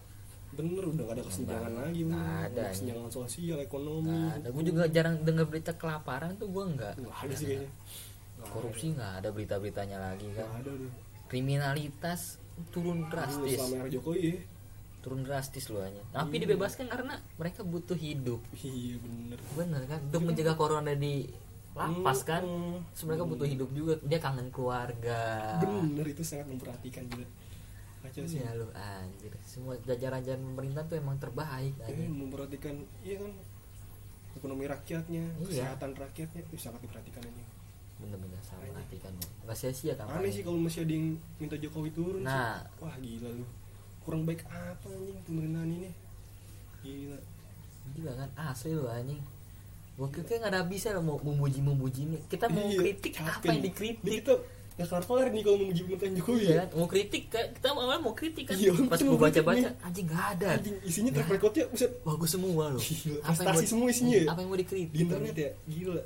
bener 0.50 0.80
udah 0.88 1.04
gak 1.04 1.16
ada 1.20 1.24
kesenjangan 1.28 1.74
lagi 1.76 2.02
ada, 2.02 2.08
bener. 2.08 2.48
anjing. 2.48 2.66
kesenjangan 2.72 3.12
sosial 3.12 3.58
ekonomi. 3.60 4.10
Ada. 4.34 4.48
Gue 4.50 4.64
juga 4.64 4.84
jarang 4.88 5.16
dengar 5.22 5.46
berita 5.46 5.72
kelaparan 5.72 6.34
tuh 6.34 6.48
gue 6.48 6.64
nggak. 6.68 6.94
Nggak 6.98 7.18
ada 7.20 7.34
sih 7.36 7.46
kayaknya. 7.48 7.70
Korupsi 8.40 8.86
nggak 8.92 9.12
ada 9.18 9.30
berita-beritanya 9.30 9.98
lagi 10.00 10.26
ada. 10.28 10.34
kan? 10.34 10.46
Nggak 10.48 10.60
ada 10.60 10.72
deh 10.74 10.94
kriminalitas 11.28 12.40
turun 12.68 13.06
drastis. 13.08 13.60
Selama 13.60 13.84
era 13.84 13.90
Jokowi 13.92 14.20
ya 14.24 14.36
turun 15.08 15.24
drastis 15.24 15.72
loh 15.72 15.80
hanya 15.80 16.04
tapi 16.12 16.36
Iya. 16.36 16.44
dibebaskan 16.44 16.86
karena 16.86 17.16
mereka 17.34 17.64
butuh 17.64 17.96
hidup. 17.96 18.44
Iya 18.58 19.00
bener. 19.00 19.40
Bener 19.54 19.82
kan? 19.86 20.04
Untuk 20.04 20.20
menjaga 20.22 20.54
corona 20.54 20.92
di 20.92 21.24
lapas 21.72 22.20
kan? 22.22 22.44
Hmm, 22.44 22.84
Terus 22.92 23.04
mereka 23.06 23.24
butuh 23.24 23.48
hidup 23.48 23.70
juga. 23.72 23.96
Dia 24.02 24.20
kangen 24.20 24.52
keluarga. 24.52 25.56
Bener 25.58 26.06
itu 26.06 26.20
sangat 26.22 26.44
memperhatikan 26.46 27.08
juga. 27.08 27.24
Kacau 27.98 28.24
sih. 28.26 28.38
Iya 28.38 28.52
lu 28.54 28.68
anjir. 28.70 29.32
Semua 29.42 29.80
jajaran-jajaran 29.80 30.44
pemerintah 30.44 30.84
tuh 30.84 30.98
emang 30.98 31.16
terbaik 31.16 31.72
Iya, 31.78 31.88
anjir. 31.88 32.08
memperhatikan 32.10 32.76
iya 33.02 33.16
kan? 33.18 33.32
Ekonomi 34.34 34.64
rakyatnya 34.66 35.24
Iya. 35.40 35.48
kesehatan 35.64 35.96
rakyatnya 35.96 36.42
itu 36.44 36.56
sangat 36.60 36.84
diperhatikan 36.84 37.24
aja 37.24 37.46
bener-bener 37.98 38.38
sangat 38.44 38.70
perhatikan 38.70 39.10
nggak 39.42 39.58
sia-sia 39.58 39.98
kan 39.98 40.06
aneh 40.08 40.30
sih 40.30 40.46
kalau 40.46 40.62
masih 40.62 40.86
ada 40.86 40.94
yang 40.94 41.18
minta 41.42 41.58
Jokowi 41.58 41.90
turun 41.90 42.22
Nah. 42.22 42.62
sih. 42.62 42.78
wah 42.78 42.94
gila 42.96 43.30
lu 43.34 43.46
kurang 44.08 44.24
baik 44.24 44.48
apa 44.48 44.88
anjing 44.88 45.20
pemerintahan 45.22 45.68
ini 45.70 45.90
gila. 46.80 47.20
Gila 47.92 48.12
kan 48.16 48.30
asli 48.42 48.72
lu 48.72 48.88
anjing. 48.88 49.20
Gue 49.94 50.08
kira 50.10 50.40
nggak 50.40 50.52
ada 50.54 50.62
bisa 50.64 50.94
lo 50.94 51.02
mau 51.02 51.18
memuji 51.20 51.60
memuji 51.60 52.06
ini 52.06 52.18
kita 52.26 52.48
mau 52.48 52.64
Iya, 52.64 52.80
kritik 52.80 53.12
capek. 53.14 53.28
apa 53.28 53.46
yang 53.50 53.62
dikritik? 53.62 54.12
Kita 54.16 54.34
nggak 54.78 55.04
kelar 55.04 55.28
nih 55.28 55.42
kalau 55.42 55.58
memuji 55.58 55.82
pemerintahan 55.84 56.14
Jokowi 56.16 56.38
Iya 56.38 56.48
ya. 56.48 56.56
kan? 56.56 56.68
mau 56.72 56.88
kritik 56.88 57.24
kan 57.28 57.46
kita 57.50 57.68
awalnya 57.68 58.00
mau 58.00 58.14
kritik 58.14 58.44
kan. 58.46 58.56
Iya, 58.56 58.72
pas 58.86 59.00
mau 59.02 59.18
kritik 59.18 59.22
baca-baca 59.42 59.58
nih. 59.68 59.84
anjing 59.84 60.06
nggak 60.06 60.26
ada. 60.32 60.48
Anjing 60.54 60.76
isinya 60.82 61.12
track 61.12 61.30
recordnya 61.30 61.66
buset. 61.68 61.92
Bagus 62.00 62.30
semua 62.30 62.64
loh 62.70 62.80
Gila, 62.80 63.18
Apa 63.18 63.26
yang 63.26 63.26
prestasi 63.28 63.58
mau- 63.58 63.68
semua 63.68 63.88
isinya 63.90 64.16
ya? 64.16 64.26
apa 64.30 64.40
yang 64.40 64.50
mau 64.50 64.60
dikritik? 64.60 64.90
Di 64.90 65.00
internet 65.02 65.36
ya 65.36 65.50
gila 65.68 66.02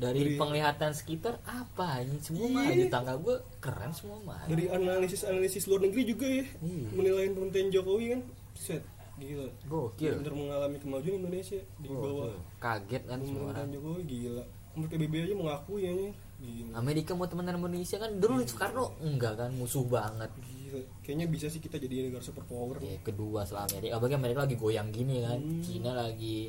dari 0.00 0.20
Dari- 0.24 0.34
penglihatan 0.34 0.90
sekitar 0.90 1.44
apa 1.44 2.00
anjing 2.00 2.18
semua 2.18 2.48
Iya. 2.64 2.72
di 2.74 2.86
tangga 2.88 3.14
gue 3.14 3.36
keren 3.60 3.92
semua 3.92 4.16
mah. 4.22 4.48
Dari 4.48 4.64
analisis 4.66 5.22
analisis 5.22 5.68
luar 5.68 5.84
negeri 5.84 6.02
juga 6.06 6.24
ya. 6.24 6.44
Iya. 6.58 6.88
menilai 6.90 7.28
pemerintahan 7.28 7.68
Jokowi 7.70 8.04
kan 8.10 8.20
set 8.56 8.82
gila. 9.14 9.44
Gokil. 9.66 10.16
Bener 10.16 10.32
mengalami 10.32 10.80
kemajuan 10.80 11.20
Indonesia 11.20 11.60
di 11.76 11.86
bawah. 11.86 12.32
Kaget 12.56 13.04
kan 13.04 13.20
semua 13.20 13.52
orang. 13.52 13.68
Jokowi 13.68 14.02
gila. 14.02 14.44
Sampai 14.70 14.88
PBB 14.88 15.14
aja 15.20 15.34
mengakui 15.34 15.80
ya 15.82 15.92
nya. 15.92 16.12
gila. 16.40 16.72
Amerika 16.74 17.12
mau 17.12 17.28
temenan 17.28 17.60
Indonesia 17.60 18.00
kan 18.00 18.16
dulu 18.16 18.40
Soekarno 18.40 18.96
enggak 18.98 19.36
kan 19.36 19.52
musuh 19.52 19.84
banget. 19.84 20.32
Gila. 20.34 20.80
Kayaknya 21.02 21.26
bisa 21.28 21.46
sih 21.46 21.60
kita 21.60 21.76
jadi 21.76 22.08
negara 22.08 22.24
superpower 22.24 22.80
ya 22.80 22.96
kedua 22.98 23.44
setelah 23.44 23.68
Amerika. 23.68 23.92
Apalagi 23.94 24.16
Amerika 24.16 24.40
lagi 24.40 24.56
goyang 24.56 24.88
gini 24.88 25.20
kan. 25.20 25.36
Hmm. 25.36 25.60
Cina 25.60 25.92
lagi 25.92 26.48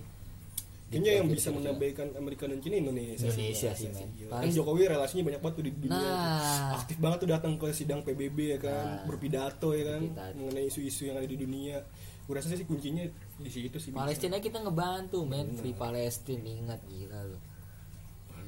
Kayaknya 0.91 1.11
yang 1.15 1.27
bisa 1.27 1.49
menambahkan 1.49 2.07
Amerika 2.13 2.43
dan 2.45 2.59
Cina 2.59 2.75
Indonesia. 2.77 3.23
Indonesia 3.23 3.71
sih, 3.71 3.87
men. 3.87 4.11
Kan 4.21 4.27
Paling- 4.29 4.51
Jokowi 4.51 4.81
relasinya 4.85 5.23
banyak 5.25 5.39
banget 5.39 5.55
tuh 5.55 5.65
di 5.65 5.71
dunia. 5.73 5.95
Nah. 5.95 6.75
Aktif 6.75 6.97
banget 6.97 7.17
tuh 7.17 7.29
datang 7.31 7.53
ke 7.55 7.67
sidang 7.71 7.99
PBB 8.01 8.37
ya 8.49 8.59
kan, 8.59 8.85
Nah. 8.99 9.03
berpidato 9.05 9.71
ya 9.71 9.83
kan 9.87 10.01
Berpidato. 10.05 10.35
mengenai 10.35 10.65
isu-isu 10.67 11.01
yang 11.05 11.15
ada 11.15 11.25
di 11.25 11.37
dunia. 11.37 11.79
Gue 12.21 12.33
rasa 12.35 12.51
sih 12.51 12.63
kuncinya 12.63 13.07
di 13.37 13.47
situ 13.47 13.77
sih. 13.77 13.89
Palestina 13.89 14.35
kita 14.37 14.59
ngebantu 14.59 15.23
men 15.23 15.51
free 15.53 15.71
Palestina 15.73 16.43
ingat 16.45 16.83
gila 16.85 17.23
lu 17.25 17.39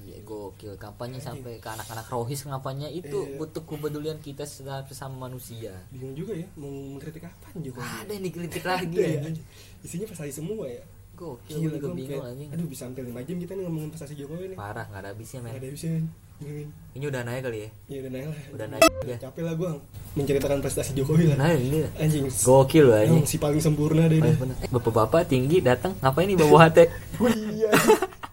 Iya, 0.04 0.20
gokil 0.20 0.76
kampanye 0.76 1.16
sampai 1.18 1.58
ke 1.58 1.70
anak-anak 1.70 2.12
rohis 2.12 2.44
kampanye 2.44 2.92
itu 2.92 3.24
Iya. 3.24 3.40
butuh 3.40 3.64
kepedulian 3.64 4.20
kita 4.20 4.44
sesama 4.44 4.84
sesama 4.84 5.32
manusia 5.32 5.72
Bingung 5.90 6.12
juga 6.12 6.36
ya 6.36 6.44
mau 6.54 6.68
mengkritik 6.68 7.24
kapan 7.24 7.64
Jokowi. 7.64 7.88
ada 8.04 8.12
yang 8.12 8.26
dikritik 8.28 8.64
lagi 8.68 9.00
ya. 9.00 9.32
Isinya 9.80 10.04
prestasi 10.06 10.36
semua 10.36 10.68
ya. 10.68 10.84
Gokil 11.14 11.56
Gila, 11.56 11.70
gue 11.70 11.72
juga 11.76 11.88
bingung 11.94 12.24
anjing 12.24 12.50
Aduh 12.50 12.66
bisa 12.66 12.82
sampai 12.84 13.02
5 13.06 13.24
jam 13.24 13.38
kita 13.38 13.52
nih 13.54 13.64
ngomongin 13.64 13.90
prestasi 13.90 14.14
Jokowi 14.14 14.46
nih. 14.50 14.58
parah 14.58 14.86
nggak 14.88 15.00
ada 15.00 15.10
habisnya 15.10 15.40
men 15.40 15.52
Gak 15.52 15.60
ada 15.60 15.70
bisa. 15.70 15.88
Bingungin. 16.34 16.68
ini 16.92 17.06
udah 17.06 17.22
naik 17.24 17.42
kali 17.42 17.58
ya 17.60 17.70
Ya 17.88 17.98
udah 18.02 18.12
naik 18.12 18.26
lah. 18.26 18.40
Udah 18.52 18.68
naik 18.68 18.84
ya. 19.06 19.18
Capek 19.22 19.42
lah 19.42 19.54
gue 19.54 19.70
menceritakan 20.14 20.60
prestasi 20.60 20.92
Jokowi 20.94 21.24
lah. 21.30 21.38
naik 21.40 21.60
ini 21.62 21.80
Anjing. 21.96 22.24
gokil 22.28 22.84
loh 22.84 22.98
anjing 22.98 23.24
si 23.24 23.38
paling 23.38 23.60
sempurna 23.60 24.06
deh. 24.06 24.18
Paling 24.18 24.40
bener. 24.40 24.56
Eh, 24.60 24.70
bapak-bapak 24.70 25.26
tinggi 25.26 25.62
datang 25.62 25.94
ngapain 26.00 26.26
nih 26.26 26.36
bawa 26.36 26.68
hati 26.68 26.90
Oh 27.18 27.30
iya. 27.30 27.70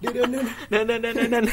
Dia 0.00 0.16
dan 0.16 0.32
dan 0.72 0.84
dan 0.88 0.98
dan 0.98 1.14
dan 1.14 1.30
dan 1.30 1.44